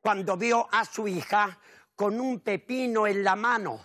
cuando 0.00 0.36
vio 0.36 0.68
a 0.70 0.84
su 0.84 1.06
hija 1.06 1.58
con 1.94 2.20
un 2.20 2.40
pepino 2.40 3.06
en 3.06 3.22
la 3.22 3.36
mano. 3.36 3.80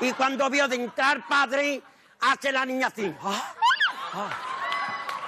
Y 0.00 0.12
cuando 0.12 0.48
vio 0.50 0.68
de 0.68 0.76
entrar 0.76 1.26
padre, 1.26 1.82
hace 2.20 2.52
la 2.52 2.64
niña 2.64 2.88
así. 2.88 3.12
Ah, 3.22 3.54
ah. 4.12 4.30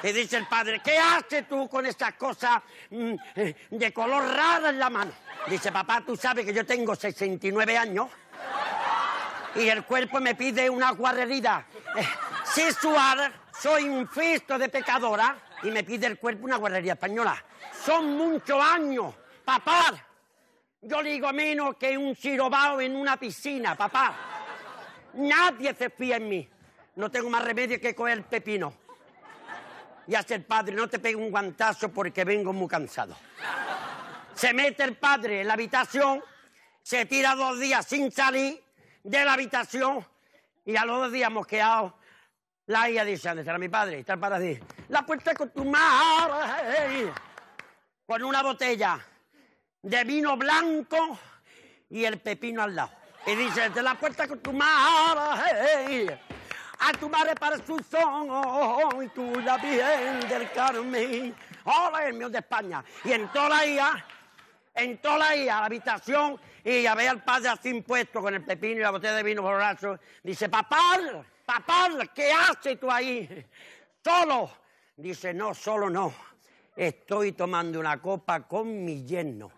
Y 0.03 0.13
dice 0.13 0.37
el 0.37 0.47
padre, 0.47 0.81
¿qué 0.85 0.99
haces 0.99 1.49
tú 1.49 1.69
con 1.69 1.87
esa 1.87 2.13
cosa 2.13 2.63
mm, 2.91 3.15
eh, 3.35 3.57
de 3.71 3.93
color 3.93 4.25
rara 4.25 4.69
en 4.69 4.79
la 4.79 4.91
mano? 4.91 5.13
Dice, 5.49 5.73
papá, 5.73 6.03
tú 6.05 6.17
sabes 6.17 6.45
que 6.45 6.53
yo 6.53 6.67
tengo 6.67 6.95
69 6.95 7.77
años 7.79 8.09
y 9.55 9.69
el 9.69 9.85
cuerpo 9.85 10.21
me 10.21 10.35
pide 10.35 10.69
una 10.69 10.91
guarrería 10.91 11.67
eh, 11.97 12.07
sexual, 12.45 13.33
soy 13.61 13.89
un 13.89 14.09
festo 14.09 14.59
de 14.59 14.69
pecadora 14.69 15.37
y 15.63 15.71
me 15.71 15.85
pide 15.85 16.07
el 16.07 16.19
cuerpo 16.19 16.45
una 16.45 16.57
guarrería 16.57 16.95
española. 16.95 17.43
Son 17.85 18.17
muchos 18.17 18.63
años, 18.63 19.15
papá. 19.45 19.95
Yo 20.83 21.03
digo 21.03 21.33
menos 21.33 21.77
que 21.77 21.97
un 21.97 22.15
chirobao 22.15 22.81
en 22.81 22.95
una 22.95 23.17
piscina, 23.17 23.75
papá. 23.75 24.15
Nadie 25.15 25.75
se 25.75 25.91
fía 25.91 26.17
en 26.17 26.29
mí. 26.29 26.49
No 26.97 27.11
tengo 27.11 27.31
más 27.31 27.43
remedio 27.43 27.81
que 27.81 27.95
coger 27.95 28.19
el 28.19 28.25
pepino. 28.25 28.73
Y 30.07 30.15
hace 30.15 30.35
el 30.35 30.45
padre, 30.45 30.75
no 30.75 30.89
te 30.89 30.99
pegue 30.99 31.17
un 31.17 31.31
guantazo 31.31 31.89
porque 31.89 32.25
vengo 32.25 32.53
muy 32.53 32.69
cansado. 32.69 33.17
Se 34.35 34.53
mete 34.53 34.85
el 34.85 34.97
padre 34.97 35.41
en 35.41 35.49
la 35.49 35.55
habitación, 35.55 36.23
se 36.83 37.07
tira 37.07 37.35
dos 37.35 37.59
días 37.59 37.85
sin 37.87 38.13
salir 38.13 38.63
de 39.03 39.25
la 39.25 39.33
habitación 39.33 40.07
y 40.65 40.77
a 40.77 40.85
los 40.85 41.01
dos 41.01 41.13
días 41.13 41.31
hemos 41.31 41.47
quedado. 41.47 41.99
La 42.67 42.91
hija 42.91 43.05
dice, 43.05 43.29
¿dónde 43.29 43.43
estará 43.43 43.59
mi 43.59 43.69
padre? 43.69 44.01
Está 44.01 44.15
el 44.15 44.25
así, 44.25 44.59
la 44.89 45.03
puerta 45.03 45.35
con 45.35 45.51
tu 45.51 45.65
madre, 45.65 47.13
con 48.05 48.25
una 48.25 48.43
botella 48.43 48.99
de 49.83 50.03
vino 50.03 50.37
blanco 50.37 51.17
y 51.91 52.05
el 52.05 52.19
pepino 52.19 52.63
al 52.63 52.75
lado. 52.75 52.91
Y 53.25 53.37
dice, 53.37 53.71
de 53.71 53.83
la 53.83 53.95
puerta 53.95 54.27
con 54.27 54.41
tu 54.41 54.53
madre, 54.53 56.21
a 56.81 56.93
tu 56.93 57.09
madre 57.09 57.37
para 57.37 57.57
su 57.59 57.79
son, 57.89 59.05
y 59.05 59.09
tú 59.11 59.41
la 59.41 59.59
bien 59.59 60.21
del 60.29 60.51
Carmen. 60.51 61.37
Hola, 61.63 62.09
el 62.09 62.15
mío 62.15 62.29
de 62.29 62.39
España. 62.39 62.85
Y 63.05 63.13
entró 63.13 63.49
la 63.49 63.65
hija, 63.65 64.05
entró 64.75 65.17
la 65.17 65.37
hija 65.37 65.59
a 65.59 65.61
la 65.61 65.67
habitación 65.67 66.41
y 66.65 66.83
ya 66.83 66.97
ve 66.97 67.09
al 67.09 67.23
padre 67.23 67.49
así 67.49 67.69
impuesto 67.69 68.21
con 68.21 68.35
el 68.35 68.45
pepino 68.45 68.81
y 68.81 68.83
la 68.83 68.91
botella 68.91 69.15
de 69.15 69.23
vino 69.23 69.43
borracho. 69.43 70.01
Dice, 70.25 70.49
papá, 70.49 70.99
papá, 71.47 71.89
¿qué 72.15 72.33
haces 72.33 72.79
tú 72.79 72.91
ahí? 72.91 73.47
Solo. 74.05 74.51
Dice, 74.97 75.33
no, 75.33 75.55
solo 75.55 75.89
no. 75.89 76.13
Estoy 76.75 77.33
tomando 77.33 77.79
una 77.81 78.01
copa 78.01 78.47
con 78.47 78.85
mi 78.85 79.05
yerno. 79.05 79.51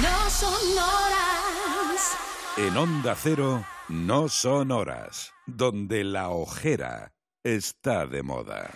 No 0.00 0.30
son 0.30 0.78
horas. 0.78 2.16
En 2.56 2.76
Onda 2.76 3.14
Cero 3.14 3.64
no 3.88 4.28
son 4.28 4.70
horas, 4.72 5.32
donde 5.46 6.04
la 6.04 6.30
ojera 6.30 7.12
está 7.42 8.06
de 8.06 8.22
moda. 8.22 8.70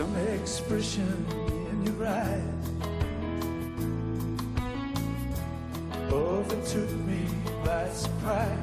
Some 0.00 0.16
expression 0.16 1.26
in 1.70 1.84
your 1.84 2.06
eyes 2.06 2.40
overtook 6.10 6.90
me 7.04 7.26
by 7.62 7.86
surprise. 7.90 8.58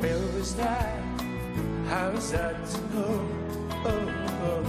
Where 0.00 0.18
was 0.36 0.54
that? 0.56 1.00
How 1.88 2.10
is 2.10 2.30
that 2.32 2.66
to 2.72 2.80
know? 2.94 3.26
Oh, 3.86 4.04
oh, 4.42 4.64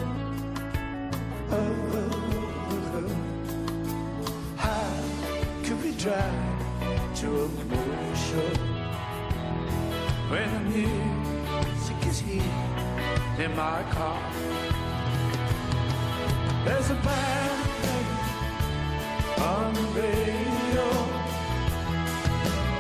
oh, 1.52 1.74
oh, 1.92 2.80
oh. 2.96 3.12
How 4.56 4.94
could 5.66 5.84
we 5.84 5.92
drive 5.98 7.16
to 7.16 7.28
a 7.28 7.50
movie 7.68 8.16
show 8.16 8.52
when 10.32 10.72
the 10.72 10.88
music 11.68 12.08
is 12.08 12.20
here 12.22 12.73
in 13.40 13.56
my 13.56 13.84
car? 13.90 14.22
There's 16.66 16.90
a 16.92 16.96
band 16.96 17.70
playing 17.82 18.08
on 19.42 19.74
the 19.74 19.82
radio 20.00 20.90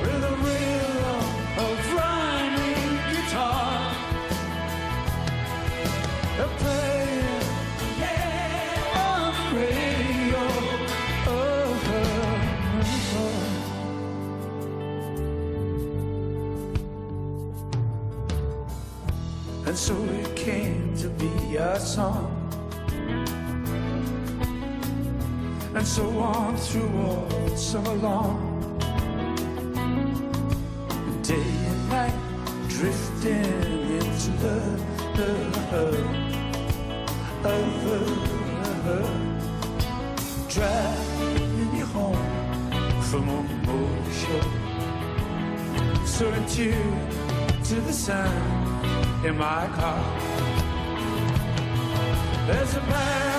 with 0.02 0.24
a 0.24 0.36
rhythm 0.46 1.24
of 1.58 1.94
rhyming 1.94 2.98
guitar. 3.12 3.96
They're 6.38 6.56
playing 6.62 7.44
on 8.96 9.32
the 9.34 9.46
radio. 9.60 10.44
Oh, 11.28 11.32
oh, 11.88 12.06
oh. 13.16 13.44
And 19.68 19.78
so 19.78 19.94
song. 21.84 22.44
and 25.76 25.88
so 25.88 26.08
on 26.20 26.56
through 26.56 26.90
all 27.02 27.58
summer 27.58 27.94
long. 27.96 28.80
Day 31.24 31.34
and 31.70 31.90
night, 31.90 32.14
drifting 32.70 33.90
into 34.00 34.32
the 34.44 34.58
uh, 35.18 35.32
uh, 35.74 35.92
love, 37.44 37.86
love, 37.86 38.88
uh, 38.88 39.08
driving 40.48 41.76
you 41.76 41.86
home 41.86 43.02
from 43.02 43.24
show. 44.22 44.42
So 46.06 46.32
in 46.32 46.46
tune 46.48 47.10
to 47.64 47.76
the 47.82 47.94
sound 47.94 49.26
in 49.26 49.38
my 49.38 49.68
car. 49.76 50.53
There's 52.46 52.76
a 52.76 52.80
band 52.82 53.33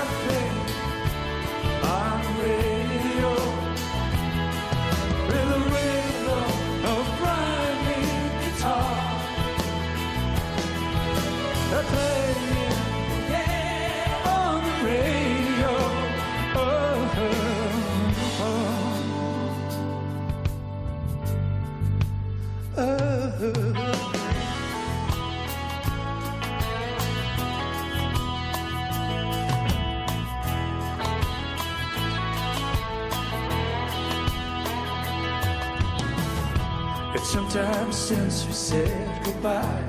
since 38.08 38.44
we 38.47 38.52
said 38.52 39.24
goodbye. 39.24 39.83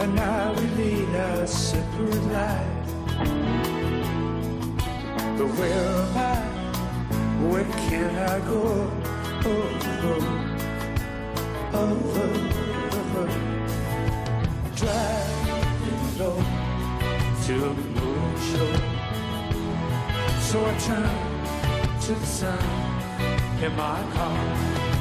And 0.00 0.14
now 0.14 0.52
we 0.52 0.66
lead 0.76 1.16
our 1.16 1.46
separate 1.46 2.24
lives. 2.24 2.92
But 5.38 5.48
where 5.58 5.88
am 6.02 6.16
I? 6.18 6.36
Where 7.48 7.64
can 7.88 8.12
I 8.16 8.38
go? 8.40 8.62
Oh, 9.46 9.64
oh, 9.86 10.12
oh, 10.12 10.20
oh, 11.72 11.96
oh. 12.20 12.36
oh, 12.92 13.20
oh. 13.20 13.30
Driving 14.76 16.04
low 16.18 16.38
till 17.44 17.72
the 17.72 17.86
moon. 17.96 18.16
So 20.48 20.56
I 20.64 20.74
turn 20.78 21.16
to 22.02 22.12
the 22.12 22.26
sun 22.26 22.85
in 23.62 23.74
my 23.74 24.02
car. 24.12 24.95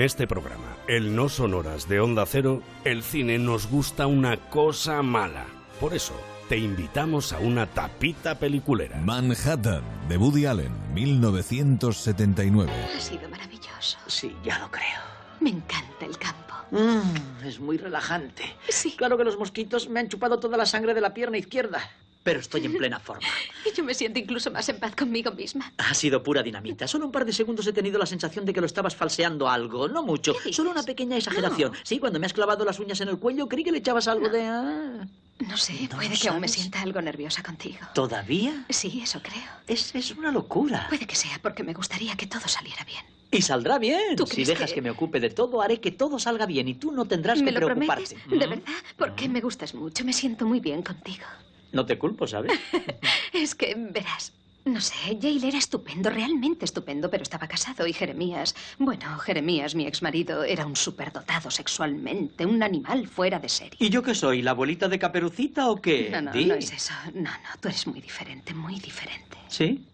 En 0.00 0.06
este 0.06 0.26
programa, 0.26 0.78
el 0.88 1.14
No 1.14 1.28
Sonoras 1.28 1.86
de 1.86 2.00
Onda 2.00 2.24
Cero, 2.24 2.62
el 2.84 3.02
cine 3.02 3.38
nos 3.38 3.66
gusta 3.68 4.06
una 4.06 4.38
cosa 4.38 5.02
mala. 5.02 5.44
Por 5.78 5.92
eso, 5.92 6.14
te 6.48 6.56
invitamos 6.56 7.34
a 7.34 7.38
una 7.38 7.66
tapita 7.66 8.38
peliculera. 8.38 8.96
Manhattan, 8.96 9.82
de 10.08 10.16
Woody 10.16 10.46
Allen, 10.46 10.72
1979. 10.94 12.72
Ha 12.96 12.98
sido 12.98 13.28
maravilloso. 13.28 13.98
Sí, 14.06 14.34
ya 14.42 14.58
lo 14.60 14.70
creo. 14.70 15.02
Me 15.38 15.50
encanta 15.50 16.06
el 16.06 16.16
campo. 16.16 16.54
Mm, 16.70 17.44
es 17.44 17.60
muy 17.60 17.76
relajante. 17.76 18.44
Sí. 18.70 18.94
Claro 18.96 19.18
que 19.18 19.24
los 19.24 19.38
mosquitos 19.38 19.90
me 19.90 20.00
han 20.00 20.08
chupado 20.08 20.40
toda 20.40 20.56
la 20.56 20.64
sangre 20.64 20.94
de 20.94 21.02
la 21.02 21.12
pierna 21.12 21.36
izquierda, 21.36 21.78
pero 22.22 22.40
estoy 22.40 22.64
en 22.66 22.76
plena 22.76 22.98
forma. 23.00 23.26
Y 23.70 23.76
yo 23.76 23.84
me 23.84 23.92
siento 23.94 24.18
incluso 24.18 24.50
más 24.50 24.68
en 24.70 24.78
paz 24.78 24.96
conmigo 24.96 25.32
misma. 25.32 25.72
Ha 25.78 25.92
sido 25.94 26.22
pura 26.22 26.42
dinamita. 26.42 26.88
Solo 26.88 27.04
un 27.06 27.12
par 27.12 27.24
de 27.26 27.32
segundos 27.32 27.66
he 27.66 27.72
tenido 27.74 27.98
la 27.98 28.06
sensación 28.06 28.44
de 28.46 28.52
que 28.54 28.60
lo 28.60 28.66
estabas 28.66 28.96
falseando 28.96 29.48
algo. 29.48 29.86
No 29.88 30.02
mucho. 30.02 30.34
Solo 30.50 30.70
una 30.70 30.82
pequeña 30.82 31.16
exageración. 31.18 31.72
Sí, 31.82 31.98
cuando 31.98 32.18
me 32.18 32.24
has 32.26 32.32
clavado 32.32 32.64
las 32.64 32.78
uñas 32.78 33.00
en 33.02 33.08
el 33.08 33.18
cuello, 33.18 33.48
creí 33.48 33.62
que 33.64 33.70
le 33.72 33.78
echabas 33.78 34.08
algo 34.08 34.28
de... 34.30 34.42
ah. 34.46 35.06
No 35.46 35.56
sé, 35.56 35.74
¿No 35.90 35.96
puede 35.96 36.18
que 36.18 36.28
aún 36.28 36.40
me 36.40 36.48
sienta 36.48 36.80
algo 36.82 37.00
nerviosa 37.00 37.42
contigo. 37.42 37.78
¿Todavía? 37.94 38.64
Sí, 38.70 39.00
eso 39.02 39.20
creo. 39.22 39.42
Es, 39.66 39.94
es 39.94 40.10
una 40.12 40.30
locura. 40.30 40.86
Puede 40.88 41.06
que 41.06 41.16
sea 41.16 41.38
porque 41.42 41.62
me 41.62 41.72
gustaría 41.74 42.14
que 42.16 42.26
todo 42.26 42.46
saliera 42.48 42.82
bien. 42.84 43.04
Y 43.30 43.42
saldrá 43.42 43.78
bien. 43.78 44.16
¿Tú 44.16 44.26
Si 44.26 44.44
dejas 44.44 44.70
que- 44.70 44.76
que... 44.76 44.82
me 44.82 44.90
ocupe 44.90 45.20
de 45.20 45.30
todo, 45.30 45.62
haré 45.62 45.80
que 45.80 45.90
todo 45.92 46.18
salga 46.18 46.44
bien 46.46 46.66
y 46.68 46.74
tú 46.74 46.92
no 46.92 47.04
tendrás 47.06 47.40
¿Me 47.40 47.46
que 47.46 47.52
lo 47.60 47.66
preocuparte. 47.66 48.14
prometes? 48.16 48.30
¿De 48.40 48.46
verdad? 48.46 48.72
Porque 48.96 49.28
me 49.28 49.40
gustas 49.40 49.74
mucho. 49.74 50.04
Me 50.04 50.12
siento 50.12 50.44
muy 50.46 50.60
bien 50.60 50.82
contigo. 50.82 51.24
No 51.72 51.86
te 51.86 51.98
culpo, 51.98 52.26
¿sabes? 52.26 52.52
Es 53.32 53.54
que, 53.54 53.74
verás, 53.76 54.32
no 54.64 54.80
sé, 54.80 55.18
Yale 55.18 55.48
era 55.48 55.58
estupendo, 55.58 56.10
realmente 56.10 56.64
estupendo, 56.64 57.08
pero 57.10 57.22
estaba 57.22 57.46
casado 57.46 57.86
y 57.86 57.92
Jeremías, 57.92 58.54
bueno, 58.78 59.18
Jeremías, 59.18 59.74
mi 59.74 59.86
exmarido, 59.86 60.44
era 60.44 60.66
un 60.66 60.76
superdotado 60.76 61.50
sexualmente, 61.50 62.44
un 62.44 62.62
animal 62.62 63.06
fuera 63.06 63.38
de 63.38 63.48
serie. 63.48 63.76
¿Y 63.78 63.88
yo 63.88 64.02
qué 64.02 64.14
soy? 64.14 64.42
¿La 64.42 64.50
abuelita 64.50 64.88
de 64.88 64.98
caperucita 64.98 65.70
o 65.70 65.80
qué? 65.80 66.10
No, 66.10 66.22
no, 66.22 66.32
Di. 66.32 66.46
no 66.46 66.54
es 66.54 66.72
eso. 66.72 66.92
No, 67.14 67.30
no, 67.30 67.60
tú 67.60 67.68
eres 67.68 67.86
muy 67.86 68.00
diferente, 68.00 68.52
muy 68.52 68.78
diferente. 68.80 69.38
¿Sí? 69.48 69.86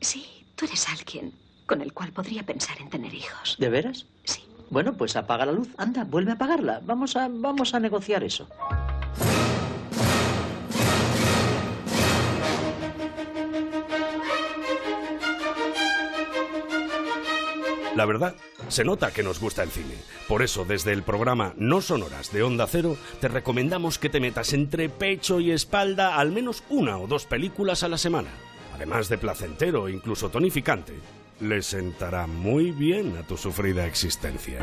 Sí, 0.00 0.26
tú 0.54 0.66
eres 0.66 0.88
alguien 0.88 1.32
con 1.66 1.80
el 1.80 1.92
cual 1.92 2.12
podría 2.12 2.44
pensar 2.44 2.80
en 2.80 2.88
tener 2.90 3.12
hijos. 3.14 3.56
¿De 3.58 3.68
veras? 3.68 4.06
Sí. 4.24 4.42
Bueno, 4.70 4.96
pues 4.96 5.16
apaga 5.16 5.46
la 5.46 5.52
luz. 5.52 5.68
Anda, 5.78 6.04
vuelve 6.04 6.30
a 6.30 6.34
apagarla. 6.34 6.80
Vamos 6.84 7.16
a, 7.16 7.28
vamos 7.28 7.74
a 7.74 7.80
negociar 7.80 8.22
eso. 8.22 8.48
La 17.98 18.06
verdad, 18.06 18.36
se 18.68 18.84
nota 18.84 19.10
que 19.10 19.24
nos 19.24 19.40
gusta 19.40 19.64
el 19.64 19.70
cine. 19.70 19.96
Por 20.28 20.42
eso, 20.42 20.64
desde 20.64 20.92
el 20.92 21.02
programa 21.02 21.54
No 21.56 21.80
Sonoras 21.80 22.30
de 22.32 22.44
Onda 22.44 22.68
Cero, 22.68 22.96
te 23.20 23.26
recomendamos 23.26 23.98
que 23.98 24.08
te 24.08 24.20
metas 24.20 24.52
entre 24.52 24.88
pecho 24.88 25.40
y 25.40 25.50
espalda 25.50 26.14
al 26.14 26.30
menos 26.30 26.62
una 26.68 26.96
o 26.98 27.08
dos 27.08 27.26
películas 27.26 27.82
a 27.82 27.88
la 27.88 27.98
semana. 27.98 28.30
Además 28.72 29.08
de 29.08 29.18
placentero 29.18 29.88
e 29.88 29.92
incluso 29.94 30.28
tonificante, 30.28 30.92
le 31.40 31.60
sentará 31.60 32.28
muy 32.28 32.70
bien 32.70 33.16
a 33.16 33.26
tu 33.26 33.36
sufrida 33.36 33.84
existencia. 33.84 34.60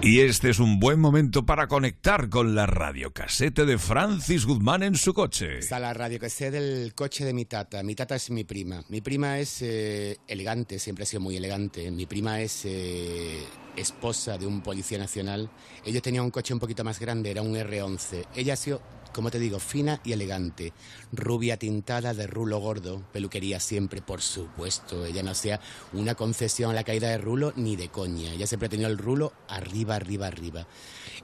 Y 0.00 0.20
este 0.20 0.50
es 0.50 0.60
un 0.60 0.78
buen 0.78 1.00
momento 1.00 1.44
para 1.44 1.66
conectar 1.66 2.28
con 2.28 2.54
la 2.54 2.66
radiocasete 2.66 3.66
de 3.66 3.78
Francis 3.78 4.46
Guzmán 4.46 4.84
en 4.84 4.94
su 4.94 5.12
coche. 5.12 5.58
Está 5.58 5.80
la 5.80 5.92
radio 5.92 6.20
que 6.20 6.30
sé 6.30 6.52
del 6.52 6.94
coche 6.94 7.24
de 7.24 7.32
mi 7.32 7.46
tata. 7.46 7.82
Mi 7.82 7.96
tata 7.96 8.14
es 8.14 8.30
mi 8.30 8.44
prima. 8.44 8.84
Mi 8.90 9.00
prima 9.00 9.40
es 9.40 9.60
eh, 9.60 10.18
elegante, 10.28 10.78
siempre 10.78 11.02
ha 11.02 11.06
sido 11.06 11.20
muy 11.20 11.36
elegante. 11.36 11.90
Mi 11.90 12.06
prima 12.06 12.40
es 12.40 12.64
eh, 12.64 13.42
esposa 13.76 14.38
de 14.38 14.46
un 14.46 14.62
policía 14.62 14.98
nacional. 14.98 15.50
Ella 15.84 16.00
tenía 16.00 16.22
un 16.22 16.30
coche 16.30 16.54
un 16.54 16.60
poquito 16.60 16.84
más 16.84 17.00
grande, 17.00 17.32
era 17.32 17.42
un 17.42 17.56
R11. 17.56 18.24
Ella 18.36 18.52
ha 18.52 18.56
sido, 18.56 18.80
como 19.12 19.30
te 19.30 19.38
digo, 19.38 19.58
fina 19.58 20.00
y 20.04 20.12
elegante. 20.12 20.72
Rubia 21.12 21.56
tintada 21.56 22.14
de 22.14 22.26
rulo 22.26 22.58
gordo. 22.58 23.02
Peluquería 23.12 23.60
siempre, 23.60 24.02
por 24.02 24.20
supuesto. 24.20 25.04
Ella 25.04 25.22
no 25.22 25.34
sea 25.34 25.60
una 25.92 26.14
concesión 26.14 26.70
a 26.70 26.74
la 26.74 26.84
caída 26.84 27.08
de 27.08 27.18
rulo 27.18 27.52
ni 27.56 27.76
de 27.76 27.88
coña. 27.88 28.32
Ella 28.32 28.46
siempre 28.46 28.68
tenido 28.68 28.88
el 28.88 28.98
rulo 28.98 29.32
arriba, 29.48 29.96
arriba, 29.96 30.26
arriba. 30.26 30.66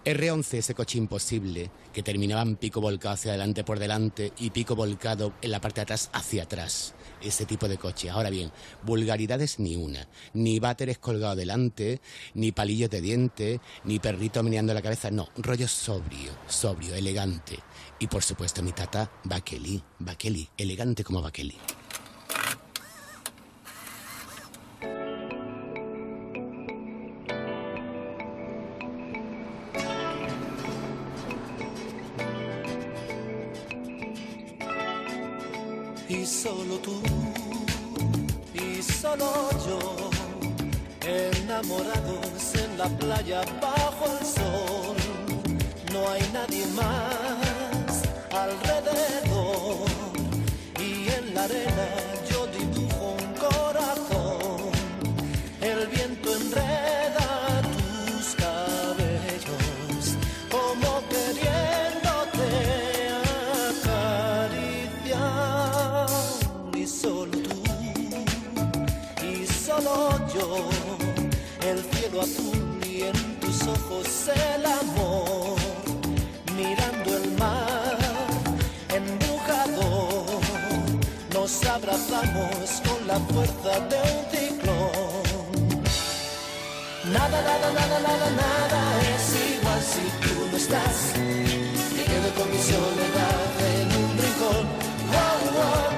R11, 0.05 0.59
ese 0.59 0.75
coche 0.75 0.99
imposible, 0.99 1.71
que 1.93 2.03
terminaba 2.03 2.43
en 2.43 2.57
pico 2.57 2.81
volcado 2.81 3.15
hacia 3.15 3.31
adelante 3.31 3.65
por 3.65 3.79
delante 3.79 4.33
y 4.39 4.51
pico 4.51 4.77
volcado 4.77 5.33
en 5.41 5.51
la 5.51 5.61
parte 5.61 5.81
de 5.81 5.83
atrás 5.85 6.11
hacia 6.13 6.43
atrás. 6.43 6.95
Ese 7.23 7.47
tipo 7.47 7.69
de 7.69 7.79
coche. 7.79 8.11
Ahora 8.11 8.29
bien, 8.29 8.53
vulgaridades 8.83 9.59
ni 9.59 9.77
una. 9.77 10.07
Ni 10.35 10.59
váteres 10.59 10.99
colgado 10.99 11.35
delante, 11.37 12.03
ni 12.35 12.53
palillos 12.53 12.91
de 12.91 13.01
diente, 13.01 13.61
ni 13.85 13.99
perrito 13.99 14.43
meneando 14.43 14.75
la 14.75 14.83
cabeza. 14.83 15.11
No, 15.11 15.29
rollo 15.37 15.69
sobrio, 15.69 16.33
sobrio, 16.49 16.95
elegante. 16.95 17.61
Y 18.05 18.07
por 18.07 18.23
supuesto 18.23 18.63
mi 18.63 18.73
tata, 18.73 19.11
Bakeli, 19.23 19.83
Bakeli, 19.99 20.47
elegante 20.59 21.03
como 21.03 21.23
Bakeli. 21.23 21.57
y 36.07 36.27
solo 36.27 36.77
tú 36.81 37.01
y 38.53 38.83
solo 38.83 39.49
yo 39.67 40.11
enamorados 41.01 42.55
en 42.55 42.77
la 42.77 42.89
playa 42.99 43.41
bajo 43.63 44.05
el 44.21 44.27
sol 44.27 44.97
no 45.91 46.07
hay 46.11 46.23
nadie 46.35 46.67
más 46.77 47.74
alrededor. 48.45 49.89
Y 50.79 51.09
en 51.19 51.25
la 51.35 51.45
arena 51.45 51.89
yo 52.31 52.47
dibujo 52.59 53.17
un 53.21 53.27
corazón. 53.47 54.59
El 55.61 55.81
viento 55.89 56.29
enreda 56.37 57.29
tus 57.77 58.25
cabellos 58.45 60.05
como 60.55 60.91
queriéndote 61.13 62.49
acariciar. 65.01 65.21
Y 66.77 66.85
solo 66.87 67.33
tú 67.47 67.57
y 69.33 69.47
solo 69.47 69.95
yo. 70.35 70.49
El 71.71 71.79
cielo 71.93 72.21
azul 72.21 72.81
y 72.87 72.95
en 73.05 73.19
tus 73.41 73.59
ojos 73.67 74.07
el 74.29 74.67
amor 74.67 75.54
abrazamos 82.15 82.83
con 82.87 83.07
la 83.07 83.19
fuerza 83.21 83.81
de 83.91 83.97
un 83.97 84.25
ciclón 84.31 84.93
nada 87.13 87.43
nada 87.43 87.73
nada 87.73 87.99
nada 88.01 88.31
nada 88.31 88.81
es 89.15 89.27
igual 89.59 89.83
si 89.83 90.05
tú 90.23 90.35
no 90.51 90.57
estás 90.57 90.99
me 91.97 92.03
quedo 92.05 92.29
con 92.39 92.51
mi 92.51 92.59
soledad 92.59 93.51
en 93.75 93.89
un 94.03 94.11
rincón 94.23 94.65
wow, 95.13 95.39
wow. 95.57 95.93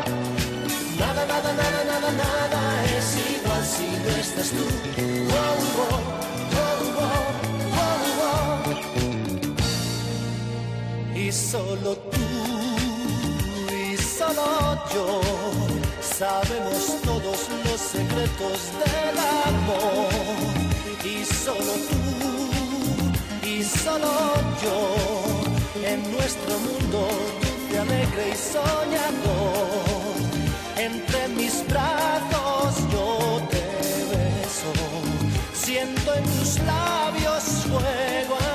Nada, 0.98 1.22
nada, 1.26 1.52
nada, 1.52 1.84
nada, 1.84 2.10
nada 2.12 2.84
es 2.84 3.16
igual 3.36 3.64
si 3.64 3.86
no 4.02 4.10
estás 4.16 4.48
tú. 4.50 4.64
Wow. 5.30 5.56
Y 11.14 11.32
solo 11.32 11.96
tú 11.96 12.20
y 13.74 13.96
solo 13.96 14.78
yo 14.92 15.65
sabemos 16.18 16.96
todos 17.04 17.48
los 17.64 17.80
secretos 17.80 18.58
del 18.82 19.18
amor. 19.44 20.08
Y 21.04 21.24
solo 21.24 21.72
tú 21.90 23.46
y 23.46 23.62
solo 23.62 24.12
yo 24.62 25.86
en 25.86 26.10
nuestro 26.12 26.58
mundo 26.58 27.08
dulce, 27.40 27.78
alegre 27.78 28.30
y 28.32 28.36
soñador 28.36 29.76
entre 30.78 31.28
mis 31.28 31.64
brazos 31.68 32.74
yo 32.92 33.40
te 33.50 33.64
beso, 34.10 34.72
siento 35.52 36.14
en 36.14 36.24
tus 36.24 36.58
labios 36.60 37.44
fuego 37.68 38.45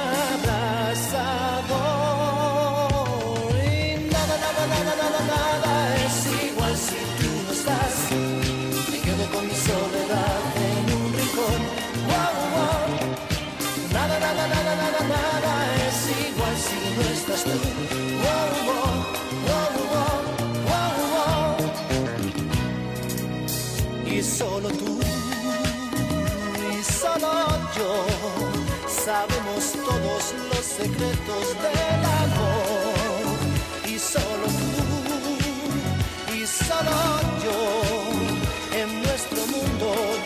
secretos 30.64 31.48
del 31.64 32.06
amor. 32.24 33.36
Y 33.88 33.98
solo 33.98 34.48
tú, 34.76 36.34
y 36.34 36.46
solo 36.46 36.92
yo, 37.44 38.78
en 38.78 39.02
nuestro 39.02 39.48
mundo. 39.48 40.21